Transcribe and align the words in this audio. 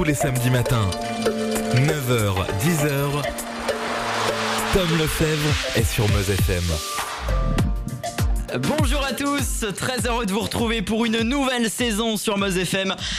tous 0.00 0.04
les 0.04 0.14
samedis 0.14 0.48
matins. 0.48 0.88
9h, 1.74 2.46
10h. 2.62 3.22
Tom 4.72 4.98
Lefebvre 4.98 5.54
est 5.76 5.84
sur 5.84 6.08
Meuse 6.08 6.30
FM. 6.30 7.09
Bonjour 8.58 9.04
à 9.04 9.12
tous, 9.12 9.64
très 9.76 10.06
heureux 10.06 10.26
de 10.26 10.32
vous 10.32 10.40
retrouver 10.40 10.82
pour 10.82 11.04
une 11.04 11.20
nouvelle 11.20 11.70
saison 11.70 12.16
sur 12.16 12.36
Meuse 12.36 12.58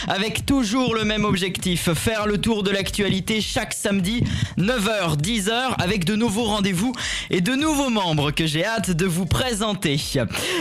avec 0.08 0.46
toujours 0.46 0.94
le 0.94 1.06
même 1.06 1.24
objectif, 1.24 1.94
faire 1.94 2.28
le 2.28 2.38
tour 2.40 2.64
de 2.64 2.72
l'actualité 2.72 3.40
chaque 3.40 3.74
samedi 3.74 4.24
9h 4.58 5.18
10h 5.18 5.76
avec 5.78 6.04
de 6.04 6.16
nouveaux 6.16 6.44
rendez-vous 6.44 6.94
et 7.30 7.40
de 7.40 7.54
nouveaux 7.54 7.90
membres 7.90 8.32
que 8.32 8.46
j'ai 8.46 8.66
hâte 8.66 8.92
de 8.92 9.06
vous 9.06 9.26
présenter. 9.26 10.02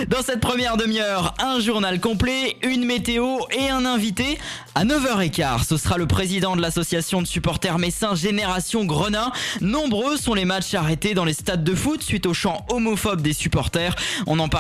Dans 0.09 0.23
cette 0.23 0.41
première 0.41 0.77
demi-heure, 0.77 1.35
un 1.41 1.59
journal 1.59 1.99
complet, 1.99 2.57
une 2.63 2.85
météo 2.85 3.39
et 3.51 3.71
un 3.71 3.85
invité. 3.85 4.39
À 4.77 4.85
9h15, 4.85 5.67
ce 5.67 5.77
sera 5.79 5.99
le 5.99 6.07
président 6.07 6.55
de 6.55 6.63
l'association 6.63 7.23
de 7.23 7.27
supporters 7.27 7.79
messins 7.79 8.15
Génération 8.15 8.85
Grenin. 8.85 9.33
Nombreux 9.61 10.17
sont 10.17 10.35
les 10.35 10.45
matchs 10.45 10.75
arrêtés 10.75 11.15
dans 11.15 11.25
les 11.25 11.33
stades 11.33 11.65
de 11.65 11.75
foot 11.75 12.03
suite 12.03 12.27
au 12.27 12.35
chant 12.35 12.65
homophobe 12.69 13.21
des 13.21 13.33
supporters. 13.33 13.97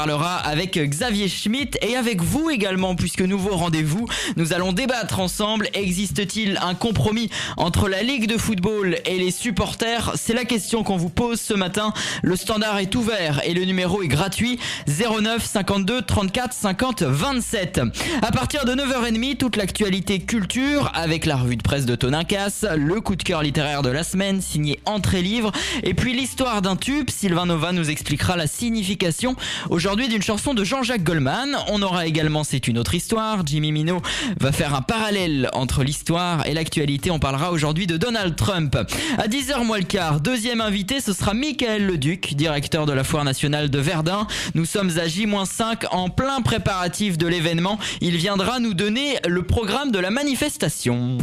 Parlera 0.01 0.37
avec 0.37 0.79
Xavier 0.79 1.29
Schmitt 1.29 1.77
et 1.83 1.95
avec 1.95 2.23
vous 2.23 2.49
également 2.49 2.95
puisque 2.95 3.21
nouveau 3.21 3.55
rendez-vous. 3.55 4.07
Nous 4.37 4.55
allons 4.55 4.73
débattre 4.73 5.21
ensemble. 5.21 5.69
Existe-t-il 5.75 6.59
un 6.63 6.75
compromis 6.75 7.29
entre 7.59 7.87
la 7.87 8.03
Ligue 8.03 8.27
de 8.27 8.39
football 8.39 8.97
et 9.05 9.19
les 9.19 9.31
supporters? 9.31 10.13
C'est 10.15 10.33
la 10.33 10.47
question 10.47 10.85
qu'on 10.85 10.97
vous 10.97 11.11
pose 11.11 11.39
ce 11.39 11.53
matin. 11.53 11.93
Le 12.23 12.35
standard 12.35 12.79
est 12.79 12.95
ouvert 12.95 13.43
et 13.45 13.53
le 13.53 13.67
numéro 13.67 14.03
est 14.03 14.09
gratuit 14.09 14.59
09 14.89 15.45
52 15.45 16.01
34 16.01 16.55
50 16.55 17.03
27. 17.03 17.83
À 18.23 18.33
partir 18.33 18.65
de 18.65 18.73
9h30, 18.73 19.37
toute 19.37 19.57
l'actualité 19.57 20.19
culture 20.21 20.91
avec 20.95 21.27
la 21.27 21.37
revue 21.37 21.57
de 21.57 21.63
presse 21.63 21.85
de 21.85 21.95
Toninkas, 21.95 22.65
le 22.75 23.03
coup 23.03 23.17
de 23.17 23.23
cœur 23.23 23.43
littéraire 23.43 23.83
de 23.83 23.91
la 23.91 24.03
semaine 24.03 24.41
signé 24.41 24.81
Entrée 24.87 25.21
Livre 25.21 25.53
et 25.83 25.93
puis 25.93 26.15
l'histoire 26.15 26.63
d'un 26.63 26.77
tube. 26.77 27.11
Sylvain 27.11 27.45
Nova 27.45 27.73
nous 27.73 27.91
expliquera 27.91 28.39
la 28.39 28.47
signification 28.47 29.37
aujourd'hui 29.69 29.90
d'une 29.97 30.23
chanson 30.23 30.55
de 30.55 30.63
Jean-Jacques 30.63 31.03
Goldman. 31.03 31.57
On 31.69 31.83
aura 31.83 32.07
également 32.07 32.45
C'est 32.45 32.69
une 32.69 32.79
autre 32.79 32.95
histoire. 32.95 33.45
Jimmy 33.45 33.73
Minot 33.73 34.01
va 34.39 34.53
faire 34.53 34.75
un 34.75 34.83
parallèle 34.83 35.51
entre 35.53 35.83
l'histoire 35.83 36.47
et 36.47 36.55
l'actualité. 36.55 37.11
On 37.11 37.19
parlera 37.19 37.51
aujourd'hui 37.51 37.89
de 37.89 37.97
Donald 37.97 38.37
Trump. 38.37 38.77
À 39.19 39.27
10h 39.27 39.65
moins 39.65 39.79
le 39.79 39.85
quart, 39.85 40.21
deuxième 40.21 40.61
invité, 40.61 41.01
ce 41.01 41.13
sera 41.13 41.35
Michael 41.35 41.87
Leduc, 41.87 42.35
directeur 42.35 42.87
de 42.87 42.93
la 42.93 43.03
Foire 43.03 43.25
nationale 43.25 43.69
de 43.69 43.79
Verdun. 43.79 44.29
Nous 44.55 44.65
sommes 44.65 44.97
à 44.97 45.09
J-5 45.09 45.87
en 45.91 46.09
plein 46.09 46.41
préparatif 46.41 47.19
de 47.19 47.27
l'événement. 47.27 47.79
Il 48.01 48.17
viendra 48.17 48.61
nous 48.61 48.75
donner 48.75 49.19
le 49.27 49.43
programme 49.43 49.91
de 49.91 49.99
la 49.99 50.11
manifestation. 50.11 51.19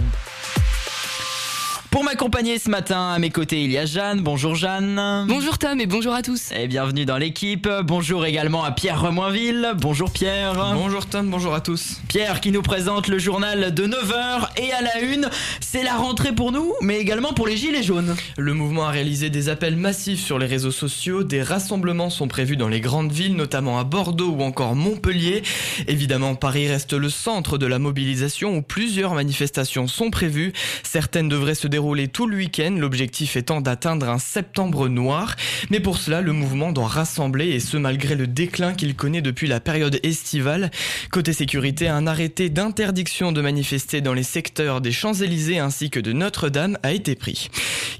Pour 1.89 2.03
m'accompagner 2.03 2.59
ce 2.59 2.69
matin, 2.69 3.11
à 3.13 3.17
mes 3.17 3.29
côtés, 3.29 3.63
il 3.63 3.71
y 3.71 3.77
a 3.77 3.85
Jeanne. 3.85 4.19
Bonjour 4.21 4.55
Jeanne. 4.55 5.25
Bonjour 5.27 5.57
Tom 5.57 5.79
et 5.79 5.85
bonjour 5.85 6.13
à 6.13 6.21
tous. 6.21 6.51
Et 6.51 6.67
bienvenue 6.67 7.05
dans 7.05 7.17
l'équipe. 7.17 7.67
Bonjour 7.83 8.25
également 8.25 8.63
à 8.63 8.71
Pierre 8.71 9.01
Remoinville. 9.01 9.71
Bonjour 9.77 10.11
Pierre. 10.11 10.73
Bonjour 10.75 11.05
Tom, 11.05 11.29
bonjour 11.29 11.53
à 11.55 11.61
tous. 11.61 12.01
Pierre 12.09 12.41
qui 12.41 12.51
nous 12.51 12.61
présente 12.61 13.07
le 13.07 13.17
journal 13.17 13.73
de 13.73 13.87
9h 13.87 14.49
et 14.57 14.71
à 14.73 14.81
la 14.81 14.99
une, 14.99 15.29
c'est 15.61 15.81
la 15.81 15.95
rentrée 15.95 16.33
pour 16.33 16.51
nous, 16.51 16.73
mais 16.81 16.99
également 16.99 17.33
pour 17.33 17.47
les 17.47 17.55
Gilets 17.55 17.83
jaunes. 17.83 18.15
Le 18.37 18.53
mouvement 18.53 18.85
a 18.85 18.91
réalisé 18.91 19.29
des 19.29 19.47
appels 19.47 19.77
massifs 19.77 20.23
sur 20.23 20.39
les 20.39 20.45
réseaux 20.45 20.71
sociaux. 20.71 21.23
Des 21.23 21.41
rassemblements 21.41 22.09
sont 22.09 22.27
prévus 22.27 22.57
dans 22.57 22.67
les 22.69 22.81
grandes 22.81 23.13
villes, 23.13 23.35
notamment 23.35 23.79
à 23.79 23.85
Bordeaux 23.85 24.35
ou 24.37 24.41
encore 24.43 24.75
Montpellier. 24.75 25.41
Évidemment, 25.87 26.35
Paris 26.35 26.67
reste 26.67 26.93
le 26.93 27.09
centre 27.09 27.57
de 27.57 27.65
la 27.65 27.79
mobilisation 27.79 28.57
où 28.57 28.61
plusieurs 28.61 29.13
manifestations 29.13 29.87
sont 29.87 30.11
prévues. 30.11 30.51
Certaines 30.83 31.29
devraient 31.29 31.55
se 31.55 31.67
dérouler 31.67 31.76
tout 32.11 32.27
le 32.27 32.37
week-end, 32.37 32.75
l'objectif 32.77 33.35
étant 33.37 33.61
d'atteindre 33.61 34.09
un 34.09 34.19
septembre 34.19 34.87
noir. 34.87 35.35
Mais 35.69 35.79
pour 35.79 35.97
cela, 35.97 36.21
le 36.21 36.33
mouvement 36.33 36.71
doit 36.71 36.87
rassembler 36.87 37.49
et 37.49 37.59
ce 37.59 37.77
malgré 37.77 38.15
le 38.15 38.27
déclin 38.27 38.73
qu'il 38.73 38.95
connaît 38.95 39.21
depuis 39.21 39.47
la 39.47 39.59
période 39.59 39.99
estivale. 40.03 40.71
Côté 41.11 41.33
sécurité, 41.33 41.87
un 41.87 42.07
arrêté 42.07 42.49
d'interdiction 42.49 43.31
de 43.31 43.41
manifester 43.41 44.01
dans 44.01 44.13
les 44.13 44.23
secteurs 44.23 44.81
des 44.81 44.91
Champs-Élysées 44.91 45.59
ainsi 45.59 45.89
que 45.89 45.99
de 45.99 46.13
Notre-Dame 46.13 46.77
a 46.83 46.93
été 46.93 47.15
pris. 47.15 47.49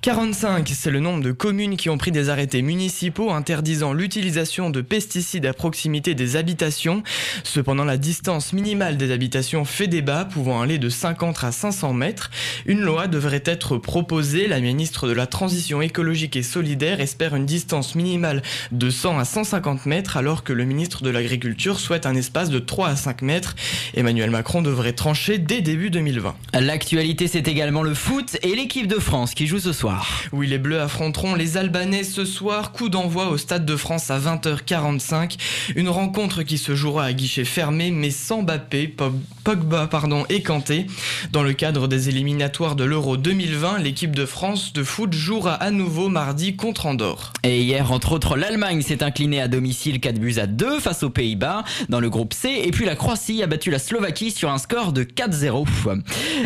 45, 0.02 0.70
c'est 0.74 0.92
le 0.92 1.00
nombre 1.00 1.24
de 1.24 1.32
communes 1.32 1.76
qui 1.76 1.90
ont 1.90 1.98
pris 1.98 2.12
des 2.12 2.30
arrêtés 2.30 2.62
municipaux 2.62 3.32
interdisant 3.32 3.94
l'utilisation 3.94 4.70
de 4.70 4.82
pesticides 4.82 5.46
à 5.46 5.54
proximité 5.54 6.14
des 6.14 6.36
habitations. 6.36 7.04
Cependant, 7.44 7.84
la 7.84 7.98
distance 7.98 8.54
minimale 8.54 8.98
des 8.98 9.12
habitations 9.12 9.66
fait 9.66 9.88
débat, 9.88 10.26
pouvant 10.26 10.62
aller 10.62 10.78
de 10.78 10.90
50 10.90 11.44
à 11.44 11.52
500 11.52 11.94
mètres. 11.94 12.32
Une 12.66 12.82
loi 12.82 13.08
devrait 13.08 13.44
être 13.46 13.67
proposée. 13.76 14.48
La 14.48 14.62
ministre 14.62 15.06
de 15.08 15.12
la 15.12 15.28
Transition 15.28 15.82
écologique 15.82 16.38
et 16.38 16.44
solidaire 16.44 17.02
espère 17.02 17.36
une 17.36 17.46
distance 17.46 17.96
minimale 17.96 18.42
de 18.72 18.90
100 18.90 19.20
à 19.20 19.26
150 19.26 19.86
mètres, 19.86 20.16
alors 20.16 20.46
que 20.46 20.54
le 20.54 20.64
ministre 20.64 21.04
de 21.04 21.10
l'Agriculture 21.10 21.80
souhaite 21.80 22.06
un 22.06 22.16
espace 22.16 22.50
de 22.50 22.60
3 22.60 22.88
à 22.88 22.96
5 22.96 23.22
mètres. 23.22 23.56
Emmanuel 23.94 24.30
Macron 24.30 24.62
devrait 24.62 24.94
trancher 24.94 25.38
dès 25.38 25.60
début 25.62 25.90
2020. 25.90 26.36
L'actualité, 26.54 27.28
c'est 27.28 27.50
également 27.50 27.84
le 27.84 27.94
foot 27.94 28.38
et 28.42 28.56
l'équipe 28.56 28.88
de 28.88 29.00
France 29.00 29.34
qui 29.34 29.48
joue 29.48 29.60
ce 29.60 29.74
soir. 29.74 30.24
Oui, 30.32 30.48
les 30.48 30.58
Bleus 30.58 30.80
affronteront 30.80 31.36
les 31.36 31.58
Albanais 31.58 32.04
ce 32.04 32.24
soir. 32.24 32.72
Coup 32.72 32.88
d'envoi 32.88 33.30
au 33.30 33.38
Stade 33.38 33.66
de 33.66 33.76
France 33.76 34.10
à 34.10 34.20
20h45. 34.20 35.38
Une 35.76 35.90
rencontre 35.90 36.44
qui 36.44 36.58
se 36.58 36.76
jouera 36.76 37.06
à 37.06 37.14
guichet 37.14 37.44
fermé, 37.44 37.92
mais 37.92 38.12
sans 38.12 38.44
Mbappé, 38.44 38.96
Pogba 39.44 39.88
pardon, 39.88 40.26
et 40.30 40.42
Kanté. 40.44 40.88
Dans 41.32 41.44
le 41.44 41.54
cadre 41.54 41.88
des 41.88 42.10
éliminatoires 42.10 42.76
de 42.76 42.84
l'Euro 42.84 43.18
2020, 43.18 43.57
l'équipe 43.80 44.16
de 44.16 44.26
France 44.26 44.72
de 44.74 44.84
foot 44.84 45.14
jouera 45.14 45.54
à 45.54 45.72
nouveau 45.72 46.10
mardi 46.10 46.56
contre 46.56 46.86
Andorre. 46.86 47.34
Et 47.44 47.62
hier, 47.62 47.92
entre 47.92 48.12
autres, 48.12 48.38
l'Allemagne 48.38 48.82
s'est 48.82 49.04
inclinée 49.04 49.42
à 49.42 49.48
domicile 49.48 50.00
4 50.00 50.20
buts 50.20 50.36
à 50.38 50.46
2 50.46 50.80
face 50.80 51.04
aux 51.04 51.10
Pays-Bas 51.10 51.64
dans 51.90 52.00
le 52.00 52.10
groupe 52.10 52.34
C. 52.34 52.62
Et 52.64 52.72
puis 52.72 52.86
la 52.86 52.96
Croatie 52.96 53.42
a 53.42 53.48
battu 53.48 53.72
la 53.72 53.80
Slovaquie 53.80 54.32
sur 54.32 54.52
un 54.52 54.60
score 54.60 54.94
de 54.94 55.04
4-0. 55.04 55.66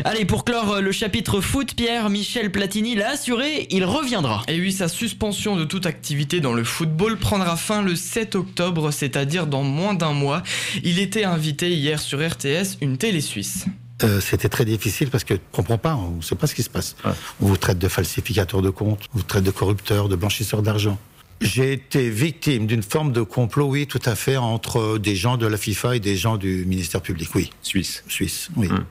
Allez, 0.06 0.26
pour 0.26 0.46
clore 0.46 0.80
le 0.82 0.92
chapitre 0.92 1.42
foot, 1.42 1.74
Pierre 1.76 2.10
Michel 2.10 2.52
Platini 2.52 2.96
l'a 2.96 3.10
assuré, 3.10 3.68
il 3.72 3.84
reviendra. 3.84 4.44
Et 4.48 4.60
oui, 4.60 4.72
sa 4.72 4.88
suspension 4.88 5.58
de 5.58 5.66
toute 5.66 5.86
activité 5.86 6.40
dans 6.40 6.54
le 6.54 6.64
football 6.64 7.18
prendra 7.18 7.58
fin 7.58 7.82
le 7.82 7.96
7 7.96 8.36
octobre, 8.36 8.92
c'est-à-dire 8.92 9.48
dans 9.48 9.64
moins 9.64 9.94
d'un 9.94 10.14
mois. 10.14 10.44
Il 10.84 11.00
était 11.00 11.26
invité 11.26 11.72
hier 11.72 12.00
sur 12.00 12.26
RTS, 12.26 12.78
une 12.82 12.98
télé 12.98 13.20
suisse. 13.20 13.66
Euh, 14.04 14.20
c'était 14.20 14.50
très 14.50 14.66
difficile 14.66 15.10
parce 15.10 15.24
que 15.24 15.36
on 15.36 15.56
comprend 15.58 15.78
pas, 15.78 15.96
on 15.96 16.18
ne 16.18 16.22
sait 16.22 16.36
pas 16.36 16.48
ce 16.48 16.56
qui 16.56 16.64
se 16.64 16.70
passe. 16.70 16.96
On 17.42 17.46
vous 17.46 17.58
traite 17.58 17.80
de 17.80 17.88
falsificateur 17.88 18.62
de 18.62 18.70
comptes, 18.70 19.06
on 19.14 19.18
vous 19.18 19.24
traite 19.24 19.44
de 19.44 19.52
corrupteur, 19.52 20.10
de 20.10 20.16
blanchisseur 20.16 20.62
d'argent. 20.62 20.98
J'ai 21.42 21.74
été 21.74 22.10
victime 22.10 22.68
d'une 22.68 22.84
forme 22.84 23.12
de 23.12 23.22
complot, 23.22 23.66
oui, 23.66 23.88
tout 23.88 24.02
à 24.06 24.14
fait, 24.14 24.38
entre 24.38 25.00
des 25.00 25.16
gens 25.16 25.38
de 25.38 25.48
la 25.48 25.58
FIFA 25.58 25.96
et 25.96 26.00
des 26.00 26.16
gens 26.16 26.38
du 26.38 26.66
ministère 26.66 27.02
public, 27.02 27.30
oui. 27.34 27.50
Suisse. 27.64 28.04
Suisse, 28.08 28.50
oui. 28.56 28.68
Hum. 28.70 28.86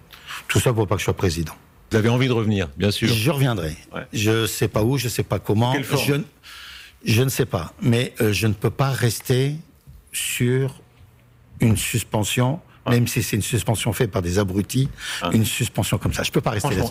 Tout 0.49 0.59
ça 0.59 0.73
pour 0.73 0.87
pas 0.89 0.97
que 0.97 1.01
je 1.01 1.05
sois 1.05 1.17
président. 1.17 1.55
Vous 1.91 1.97
avez 1.97 2.09
envie 2.09 2.29
de 2.29 2.33
revenir, 2.33 2.69
bien 2.77 2.91
sûr. 2.91 3.09
Je 3.09 3.31
reviendrai. 3.31 3.77
Je 4.13 4.47
sais 4.47 4.69
pas 4.69 4.83
où, 4.83 4.99
je 4.99 5.09
sais 5.09 5.23
pas 5.23 5.39
comment. 5.39 5.75
Je, 5.75 6.21
je, 7.05 7.23
ne 7.23 7.29
sais 7.29 7.47
pas, 7.47 7.73
mais 7.83 8.15
euh, 8.21 8.33
je 8.33 8.47
ne 8.47 8.53
peux 8.53 8.71
pas 8.71 8.91
rester 8.91 9.55
sur 10.13 10.81
une 11.61 11.77
suspension 11.77 12.61
même 12.89 13.07
si 13.07 13.23
c'est 13.23 13.37
une 13.37 13.43
suspension 13.43 13.93
faite 13.93 14.11
par 14.11 14.23
des 14.23 14.39
abrutis, 14.39 14.89
une 15.33 15.45
suspension 15.45 15.99
comme 15.99 16.13
ça. 16.13 16.23
Je 16.23 16.31
peux 16.31 16.41
pas 16.41 16.51
rester 16.51 16.75
là. 16.75 16.85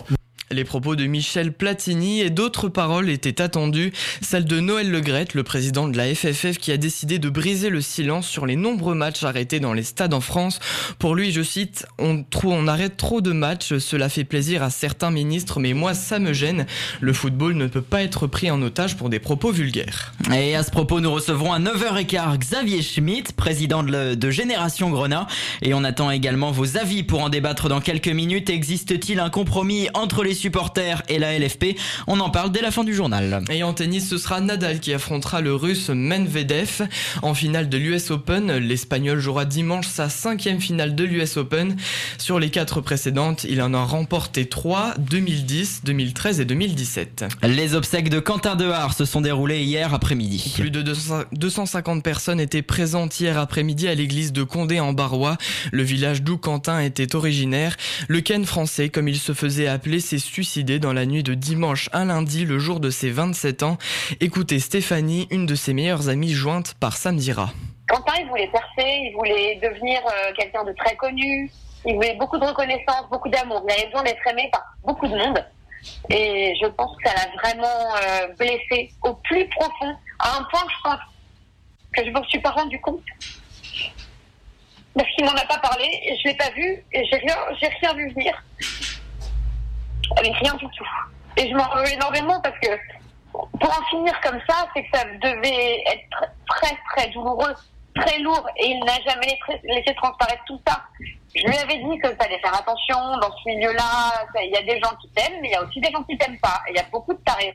Les 0.52 0.64
propos 0.64 0.96
de 0.96 1.06
Michel 1.06 1.52
Platini 1.52 2.22
et 2.22 2.28
d'autres 2.28 2.68
paroles 2.68 3.08
étaient 3.08 3.40
attendues, 3.40 3.92
celle 4.20 4.46
de 4.46 4.58
Noël 4.58 4.90
Legrette, 4.90 5.34
le 5.34 5.44
président 5.44 5.86
de 5.86 5.96
la 5.96 6.12
FFF, 6.12 6.58
qui 6.58 6.72
a 6.72 6.76
décidé 6.76 7.20
de 7.20 7.28
briser 7.28 7.68
le 7.68 7.80
silence 7.80 8.26
sur 8.26 8.46
les 8.46 8.56
nombreux 8.56 8.96
matchs 8.96 9.22
arrêtés 9.22 9.60
dans 9.60 9.74
les 9.74 9.84
stades 9.84 10.12
en 10.12 10.20
France. 10.20 10.58
Pour 10.98 11.14
lui, 11.14 11.30
je 11.30 11.42
cite, 11.42 11.86
on, 12.00 12.24
on 12.42 12.66
arrête 12.66 12.96
trop 12.96 13.20
de 13.20 13.30
matchs, 13.30 13.78
cela 13.78 14.08
fait 14.08 14.24
plaisir 14.24 14.64
à 14.64 14.70
certains 14.70 15.12
ministres, 15.12 15.60
mais 15.60 15.72
moi 15.72 15.94
ça 15.94 16.18
me 16.18 16.32
gêne. 16.32 16.66
Le 17.00 17.12
football 17.12 17.54
ne 17.54 17.68
peut 17.68 17.80
pas 17.80 18.02
être 18.02 18.26
pris 18.26 18.50
en 18.50 18.60
otage 18.60 18.96
pour 18.96 19.08
des 19.08 19.20
propos 19.20 19.52
vulgaires. 19.52 20.14
Et 20.34 20.56
à 20.56 20.64
ce 20.64 20.72
propos, 20.72 20.98
nous 20.98 21.12
recevrons 21.12 21.52
à 21.52 21.60
9h15 21.60 22.38
Xavier 22.38 22.82
Schmitt, 22.82 23.34
président 23.36 23.84
de, 23.84 24.16
de 24.16 24.30
Génération 24.32 24.90
Grenat, 24.90 25.28
et 25.62 25.74
on 25.74 25.84
attend 25.84 26.10
également 26.10 26.50
vos 26.50 26.76
avis 26.76 27.04
pour 27.04 27.22
en 27.22 27.28
débattre 27.28 27.68
dans 27.68 27.80
quelques 27.80 28.08
minutes. 28.08 28.50
Existe-t-il 28.50 29.20
un 29.20 29.30
compromis 29.30 29.86
entre 29.94 30.24
les 30.24 30.39
supporters 30.40 31.02
et 31.08 31.18
la 31.18 31.38
LFP. 31.38 31.76
On 32.06 32.18
en 32.20 32.30
parle 32.30 32.50
dès 32.50 32.62
la 32.62 32.70
fin 32.70 32.84
du 32.84 32.94
journal. 32.94 33.44
Et 33.50 33.62
en 33.62 33.74
tennis, 33.74 34.08
ce 34.08 34.18
sera 34.18 34.40
Nadal 34.40 34.80
qui 34.80 34.92
affrontera 34.92 35.40
le 35.40 35.54
russe 35.54 35.90
Medvedev 35.90 36.88
en 37.22 37.34
finale 37.34 37.68
de 37.68 37.76
l'US 37.76 38.10
Open. 38.10 38.56
L'Espagnol 38.56 39.20
jouera 39.20 39.44
dimanche 39.44 39.86
sa 39.86 40.08
cinquième 40.08 40.60
finale 40.60 40.94
de 40.94 41.04
l'US 41.04 41.36
Open. 41.36 41.76
Sur 42.18 42.38
les 42.38 42.50
quatre 42.50 42.80
précédentes, 42.80 43.44
il 43.44 43.60
en 43.62 43.74
a 43.74 43.84
remporté 43.84 44.46
3, 44.46 44.94
2010, 44.98 45.82
2013 45.84 46.40
et 46.40 46.44
2017. 46.44 47.24
Les 47.42 47.74
obsèques 47.74 48.08
de 48.08 48.18
Quentin 48.18 48.56
Dehar 48.56 48.94
se 48.94 49.04
sont 49.04 49.20
déroulées 49.20 49.62
hier 49.62 49.92
après-midi. 49.92 50.52
Plus 50.56 50.70
de 50.70 50.82
250 50.82 52.02
personnes 52.02 52.40
étaient 52.40 52.62
présentes 52.62 53.20
hier 53.20 53.38
après-midi 53.38 53.88
à 53.88 53.94
l'église 53.94 54.32
de 54.32 54.42
Condé 54.42 54.80
en 54.80 54.92
Barrois, 54.92 55.36
le 55.72 55.82
village 55.82 56.22
d'où 56.22 56.38
Quentin 56.38 56.80
était 56.80 57.14
originaire. 57.14 57.76
Le 58.08 58.20
Ken 58.20 58.44
français, 58.44 58.88
comme 58.88 59.08
il 59.08 59.18
se 59.18 59.32
faisait 59.32 59.66
appeler, 59.66 60.00
s'est 60.00 60.18
suicidé 60.30 60.78
dans 60.78 60.92
la 60.92 61.06
nuit 61.06 61.24
de 61.24 61.34
dimanche 61.34 61.90
à 61.92 62.04
lundi, 62.04 62.44
le 62.44 62.60
jour 62.60 62.78
de 62.78 62.88
ses 62.90 63.10
27 63.10 63.64
ans. 63.64 63.78
Écoutez 64.20 64.60
Stéphanie, 64.60 65.26
une 65.32 65.44
de 65.44 65.56
ses 65.56 65.74
meilleures 65.74 66.08
amies 66.08 66.32
jointe 66.32 66.74
par 66.74 66.96
Samdira. 66.96 67.50
Quentin, 67.88 68.12
il 68.20 68.28
voulait 68.28 68.46
percer, 68.46 68.86
il 69.08 69.12
voulait 69.16 69.58
devenir 69.60 70.00
euh, 70.06 70.32
quelqu'un 70.38 70.62
de 70.62 70.72
très 70.74 70.94
connu, 70.94 71.50
il 71.84 71.96
voulait 71.96 72.14
beaucoup 72.14 72.38
de 72.38 72.44
reconnaissance, 72.44 73.10
beaucoup 73.10 73.28
d'amour. 73.28 73.64
Il 73.68 73.72
avait 73.72 73.86
besoin 73.86 74.04
d'être 74.04 74.24
aimé 74.28 74.48
par 74.52 74.62
beaucoup 74.84 75.08
de 75.08 75.16
monde. 75.16 75.44
Et 76.10 76.54
je 76.62 76.68
pense 76.68 76.96
que 76.96 77.08
ça 77.08 77.14
l'a 77.16 77.32
vraiment 77.42 77.96
euh, 77.96 78.28
blessé 78.38 78.92
au 79.02 79.14
plus 79.14 79.48
profond, 79.48 79.96
à 80.20 80.38
un 80.38 80.44
point, 80.44 80.64
je 80.68 80.82
pense, 80.84 81.00
que 81.92 82.04
je 82.04 82.10
ne 82.10 82.20
me 82.20 82.24
suis 82.26 82.40
pas 82.40 82.50
rendu 82.50 82.80
compte. 82.80 83.02
Parce 84.94 85.08
qu'il 85.16 85.24
m'en 85.24 85.32
a 85.32 85.46
pas 85.46 85.58
parlé, 85.58 85.86
et 86.04 86.16
je 86.18 86.28
l'ai 86.28 86.36
pas 86.36 86.50
vu, 86.50 86.84
et 86.92 87.04
j'ai 87.10 87.16
rien, 87.16 87.36
j'ai 87.60 87.68
rien 87.80 87.94
vu 87.94 88.10
venir. 88.10 88.40
Avec 90.16 90.34
rien 90.36 90.54
du 90.54 90.66
tout. 90.66 90.86
Et 91.36 91.48
je 91.48 91.54
m'en 91.54 91.74
veux 91.74 91.92
énormément 91.92 92.40
parce 92.40 92.58
que 92.58 92.68
pour 93.32 93.70
en 93.70 93.84
finir 93.90 94.18
comme 94.22 94.40
ça, 94.48 94.66
c'est 94.74 94.82
que 94.82 94.96
ça 94.96 95.04
devait 95.04 95.82
être 95.86 96.32
très 96.48 96.76
très 96.92 97.08
douloureux, 97.10 97.54
très 97.94 98.18
lourd, 98.18 98.46
et 98.56 98.70
il 98.70 98.84
n'a 98.84 99.00
jamais 99.06 99.38
laissé 99.64 99.94
transparaître 99.94 100.42
tout 100.46 100.60
ça. 100.66 100.82
Je 101.34 101.46
lui 101.46 101.56
avais 101.56 101.78
dit 101.78 101.98
que 101.98 102.08
ça 102.08 102.24
allait 102.24 102.40
faire 102.40 102.54
attention 102.54 102.98
dans 103.18 103.30
ce 103.30 103.48
milieu-là. 103.48 104.26
Il 104.42 104.50
y 104.50 104.56
a 104.56 104.62
des 104.62 104.80
gens 104.80 104.90
qui 105.00 105.08
t'aiment, 105.10 105.40
mais 105.40 105.48
il 105.48 105.52
y 105.52 105.54
a 105.54 105.62
aussi 105.62 105.80
des 105.80 105.90
gens 105.90 106.02
qui 106.02 106.18
t'aiment 106.18 106.40
pas. 106.40 106.60
il 106.68 106.76
y 106.76 106.80
a 106.80 106.84
beaucoup 106.90 107.14
de 107.14 107.20
tarés. 107.20 107.54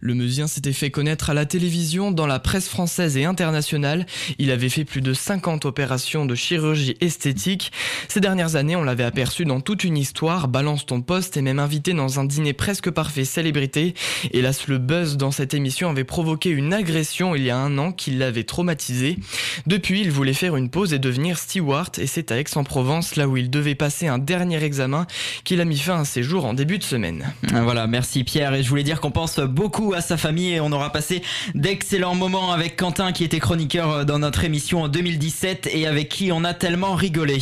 Le 0.00 0.14
musicien 0.14 0.46
s'était 0.46 0.72
fait 0.72 0.90
connaître 0.90 1.30
à 1.30 1.34
la 1.34 1.46
télévision, 1.46 2.10
dans 2.10 2.26
la 2.26 2.38
presse 2.38 2.68
française 2.68 3.16
et 3.16 3.24
internationale. 3.24 4.06
Il 4.38 4.50
avait 4.50 4.68
fait 4.68 4.84
plus 4.84 5.00
de 5.00 5.12
50 5.12 5.64
opérations 5.64 6.26
de 6.26 6.34
chirurgie 6.34 6.96
esthétique. 7.00 7.72
Ces 8.08 8.20
dernières 8.20 8.56
années, 8.56 8.76
on 8.76 8.82
l'avait 8.82 9.04
aperçu 9.04 9.44
dans 9.44 9.60
toute 9.60 9.84
une 9.84 9.96
histoire, 9.96 10.48
balance 10.48 10.86
ton 10.86 11.00
poste 11.00 11.36
et 11.36 11.42
même 11.42 11.58
invité 11.58 11.92
dans 11.92 12.20
un 12.20 12.24
dîner 12.24 12.52
presque 12.52 12.90
parfait 12.90 13.24
célébrité. 13.24 13.94
Hélas, 14.32 14.66
le 14.66 14.78
buzz 14.78 15.16
dans 15.16 15.30
cette 15.30 15.54
émission 15.54 15.90
avait 15.90 16.04
provoqué 16.04 16.50
une 16.50 16.72
agression 16.72 17.34
il 17.34 17.44
y 17.44 17.50
a 17.50 17.56
un 17.56 17.78
an 17.78 17.92
qui 17.92 18.10
l'avait 18.10 18.44
traumatisé. 18.44 19.18
Depuis, 19.66 20.00
il 20.00 20.10
voulait 20.10 20.32
faire 20.32 20.56
une 20.56 20.70
pause 20.70 20.92
et 20.92 20.98
devenir 20.98 21.38
steward 21.38 21.98
et 21.98 22.06
c'est 22.06 22.32
à 22.32 22.38
Aix-en-Provence, 22.38 23.16
là 23.16 23.28
où 23.28 23.36
il 23.36 23.50
devait 23.50 23.74
passer 23.74 24.08
un 24.08 24.18
dernier 24.18 24.62
examen, 24.62 25.06
qu'il 25.44 25.60
a 25.60 25.64
mis 25.64 25.78
fin 25.78 26.00
à 26.00 26.04
ses 26.04 26.22
jours 26.22 26.44
en 26.44 26.54
début 26.54 26.78
de 26.78 26.84
semaine. 26.84 27.32
Voilà, 27.52 27.86
merci 27.86 28.24
Pierre 28.24 28.54
et 28.54 28.62
je 28.62 28.68
voulais 28.68 28.82
dire 28.82 29.00
qu'on 29.00 29.10
pense 29.10 29.38
beaucoup 29.38 29.59
à 29.94 30.00
sa 30.00 30.16
famille 30.16 30.54
et 30.54 30.60
on 30.60 30.72
aura 30.72 30.90
passé 30.90 31.22
d'excellents 31.54 32.14
moments 32.14 32.52
avec 32.52 32.76
Quentin 32.76 33.12
qui 33.12 33.24
était 33.24 33.40
chroniqueur 33.40 33.90
euh, 33.90 34.04
dans 34.04 34.18
notre 34.18 34.44
émission 34.44 34.82
en 34.82 34.88
2017 34.88 35.68
et 35.72 35.86
avec 35.86 36.08
qui 36.08 36.32
on 36.32 36.44
a 36.44 36.54
tellement 36.54 36.94
rigolé. 36.94 37.38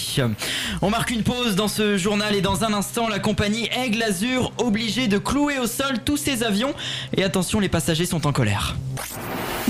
On 0.83 0.91
marque 0.91 1.11
une 1.11 1.23
pause 1.23 1.55
dans 1.55 1.69
ce 1.69 1.97
journal 1.97 2.35
et 2.35 2.41
dans 2.41 2.65
un 2.65 2.73
instant 2.73 3.09
la 3.09 3.21
compagnie 3.21 3.69
Aigle 3.73 4.03
Azur 4.03 4.53
obligée 4.59 5.07
de 5.07 5.19
clouer 5.19 5.59
au 5.59 5.69
sol 5.69 6.01
tous 6.05 6.17
ses 6.17 6.43
avions 6.43 6.75
et 7.17 7.23
attention 7.23 7.61
les 7.61 7.69
passagers 7.69 8.07
sont 8.07 8.27
en 8.27 8.33
colère. 8.33 8.77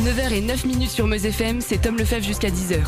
9h 0.01 0.33
et 0.33 0.41
9 0.41 0.65
minutes 0.65 0.91
sur 0.91 1.07
Meuse 1.07 1.27
FM, 1.27 1.61
c'est 1.61 1.83
Tom 1.83 1.99
Lefebvre 1.99 2.25
jusqu'à 2.25 2.49
10h. 2.49 2.79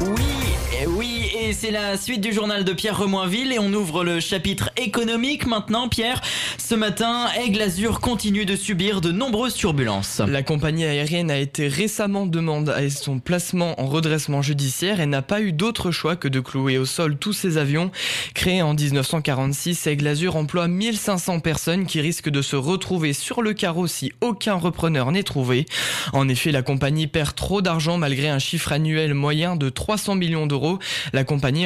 Oui, 0.00 0.86
oui, 0.86 1.27
c'est 1.52 1.70
la 1.70 1.96
suite 1.96 2.20
du 2.20 2.32
journal 2.32 2.64
de 2.64 2.72
Pierre 2.72 2.98
Remoinville 2.98 3.52
et 3.52 3.58
on 3.58 3.72
ouvre 3.72 4.04
le 4.04 4.20
chapitre 4.20 4.70
économique 4.76 5.46
maintenant. 5.46 5.88
Pierre, 5.88 6.20
ce 6.58 6.74
matin, 6.74 7.26
Aigle 7.38 7.62
Azur 7.62 8.00
continue 8.00 8.44
de 8.44 8.56
subir 8.56 9.00
de 9.00 9.12
nombreuses 9.12 9.54
turbulences. 9.54 10.20
La 10.26 10.42
compagnie 10.42 10.84
aérienne 10.84 11.30
a 11.30 11.38
été 11.38 11.68
récemment 11.68 12.26
demandée 12.26 12.72
à 12.72 12.90
son 12.90 13.20
placement 13.20 13.80
en 13.80 13.86
redressement 13.86 14.42
judiciaire 14.42 15.00
et 15.00 15.06
n'a 15.06 15.22
pas 15.22 15.40
eu 15.40 15.52
d'autre 15.52 15.90
choix 15.90 16.16
que 16.16 16.28
de 16.28 16.40
clouer 16.40 16.76
au 16.76 16.84
sol 16.84 17.16
tous 17.16 17.32
ses 17.32 17.56
avions. 17.56 17.90
Créé 18.34 18.60
en 18.60 18.74
1946, 18.74 19.86
Aigle 19.86 20.08
Azur 20.08 20.36
emploie 20.36 20.68
1500 20.68 21.40
personnes 21.40 21.86
qui 21.86 22.00
risquent 22.00 22.30
de 22.30 22.42
se 22.42 22.56
retrouver 22.56 23.12
sur 23.12 23.42
le 23.42 23.54
carreau 23.54 23.86
si 23.86 24.12
aucun 24.20 24.54
repreneur 24.54 25.12
n'est 25.12 25.22
trouvé. 25.22 25.66
En 26.12 26.28
effet, 26.28 26.52
la 26.52 26.62
compagnie 26.62 27.06
perd 27.06 27.34
trop 27.34 27.62
d'argent 27.62 27.96
malgré 27.96 28.28
un 28.28 28.38
chiffre 28.38 28.72
annuel 28.72 29.14
moyen 29.14 29.56
de 29.56 29.68
300 29.68 30.16
millions 30.16 30.46
d'euros. 30.46 30.78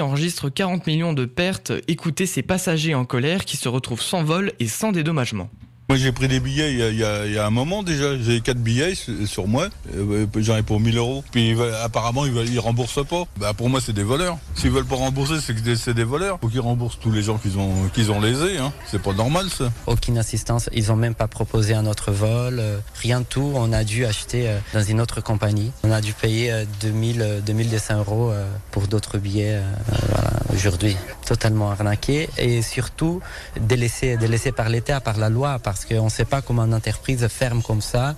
Enregistre 0.01 0.49
40 0.49 0.87
millions 0.87 1.13
de 1.13 1.25
pertes. 1.25 1.73
Écoutez 1.89 2.27
ces 2.27 2.43
passagers 2.43 2.95
en 2.95 3.05
colère 3.05 3.45
qui 3.45 3.57
se 3.57 3.69
retrouvent 3.69 4.03
sans 4.03 4.23
vol 4.23 4.53
et 4.61 4.69
sans 4.69 4.93
dédommagement. 4.93 5.51
Moi 5.89 5.99
j'ai 5.99 6.13
pris 6.13 6.29
des 6.29 6.41
billets 6.41 6.73
il 6.73 6.97
y, 6.97 7.05
a, 7.39 7.47
un 7.47 7.51
moment 7.51 7.83
déjà, 7.83 8.17
j'ai 8.19 8.41
quatre 8.41 8.59
billets 8.59 8.95
sur 9.27 9.47
moi, 9.47 9.69
euh, 9.95 10.27
j'en 10.37 10.57
ai 10.57 10.63
pour 10.63 10.81
1000 10.81 10.97
euros. 10.97 11.25
Puis 11.33 11.55
apparemment 11.85 12.25
ils, 12.25 12.33
ne 12.33 12.61
remboursent 12.61 13.07
pas. 13.07 13.25
Bah, 13.37 13.53
pour 13.53 13.69
moi 13.69 13.81
c'est 13.81 13.93
des 13.93 14.03
voleurs. 14.03 14.39
S'ils 14.55 14.71
veulent 14.71 14.87
pas 14.87 14.97
rembourser 14.97 15.35
c'est 15.41 15.95
des 15.95 16.05
voleurs. 16.05 16.39
Faut 16.41 16.49
qu'ils 16.49 16.61
remboursent 16.61 16.99
tous 16.99 17.11
les 17.11 17.23
gens 17.23 17.37
qu'ils 17.37 17.59
ont, 17.59 17.89
qu'ils 17.93 18.11
ont 18.11 18.21
lésés. 18.21 18.59
Hein. 18.59 18.73
C'est 18.87 19.03
pas 19.03 19.13
normal 19.13 19.51
ça. 19.51 19.71
Aucune 19.87 20.19
assistance, 20.19 20.71
ils 20.73 20.93
ont 20.93 20.97
même 20.97 21.15
pas 21.15 21.29
proposé 21.29 21.75
un 21.75 21.87
autre 21.87 22.11
vol, 22.13 22.59
euh, 22.59 22.79
rien 22.95 23.21
de 23.21 23.27
tout. 23.27 23.53
On 23.55 23.73
a 23.73 23.85
dû 23.85 24.07
acheter 24.07 24.49
euh, 24.49 24.59
dans 24.73 24.83
une 24.83 25.01
autre 25.01 25.21
compagnie. 25.21 25.73
On 25.83 25.91
a 25.91 26.01
dû 26.01 26.13
payer 26.15 26.65
2000, 26.81 27.43
2200 27.45 27.99
euros 27.99 28.33
pour 28.71 28.87
d'autres 28.87 29.19
billets 29.19 29.61
aujourd'hui. 30.55 30.97
Totalement 31.27 31.71
arnaqué 31.71 32.29
et 32.39 32.63
surtout 32.63 33.21
délaissé, 33.61 34.17
délaissé 34.17 34.53
par 34.53 34.69
l'État, 34.69 35.01
par 35.01 35.19
la 35.19 35.29
loi, 35.29 35.59
parce 35.59 35.82
parce 35.83 35.99
qu'on 35.99 36.05
ne 36.05 36.11
sait 36.11 36.25
pas 36.25 36.43
comment 36.43 36.65
une 36.65 36.75
entreprise 36.75 37.27
ferme 37.29 37.63
comme 37.63 37.81
ça. 37.81 38.15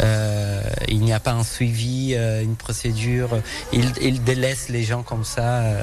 Euh, 0.00 0.62
il 0.88 1.00
n'y 1.00 1.12
a 1.12 1.20
pas 1.20 1.32
un 1.32 1.44
suivi, 1.44 2.14
euh, 2.14 2.42
une 2.42 2.56
procédure. 2.56 3.40
Il, 3.72 3.92
il, 4.00 4.22
délaisse 4.22 4.68
les 4.68 4.82
gens 4.82 5.02
comme 5.02 5.24
ça 5.24 5.60
euh, 5.60 5.82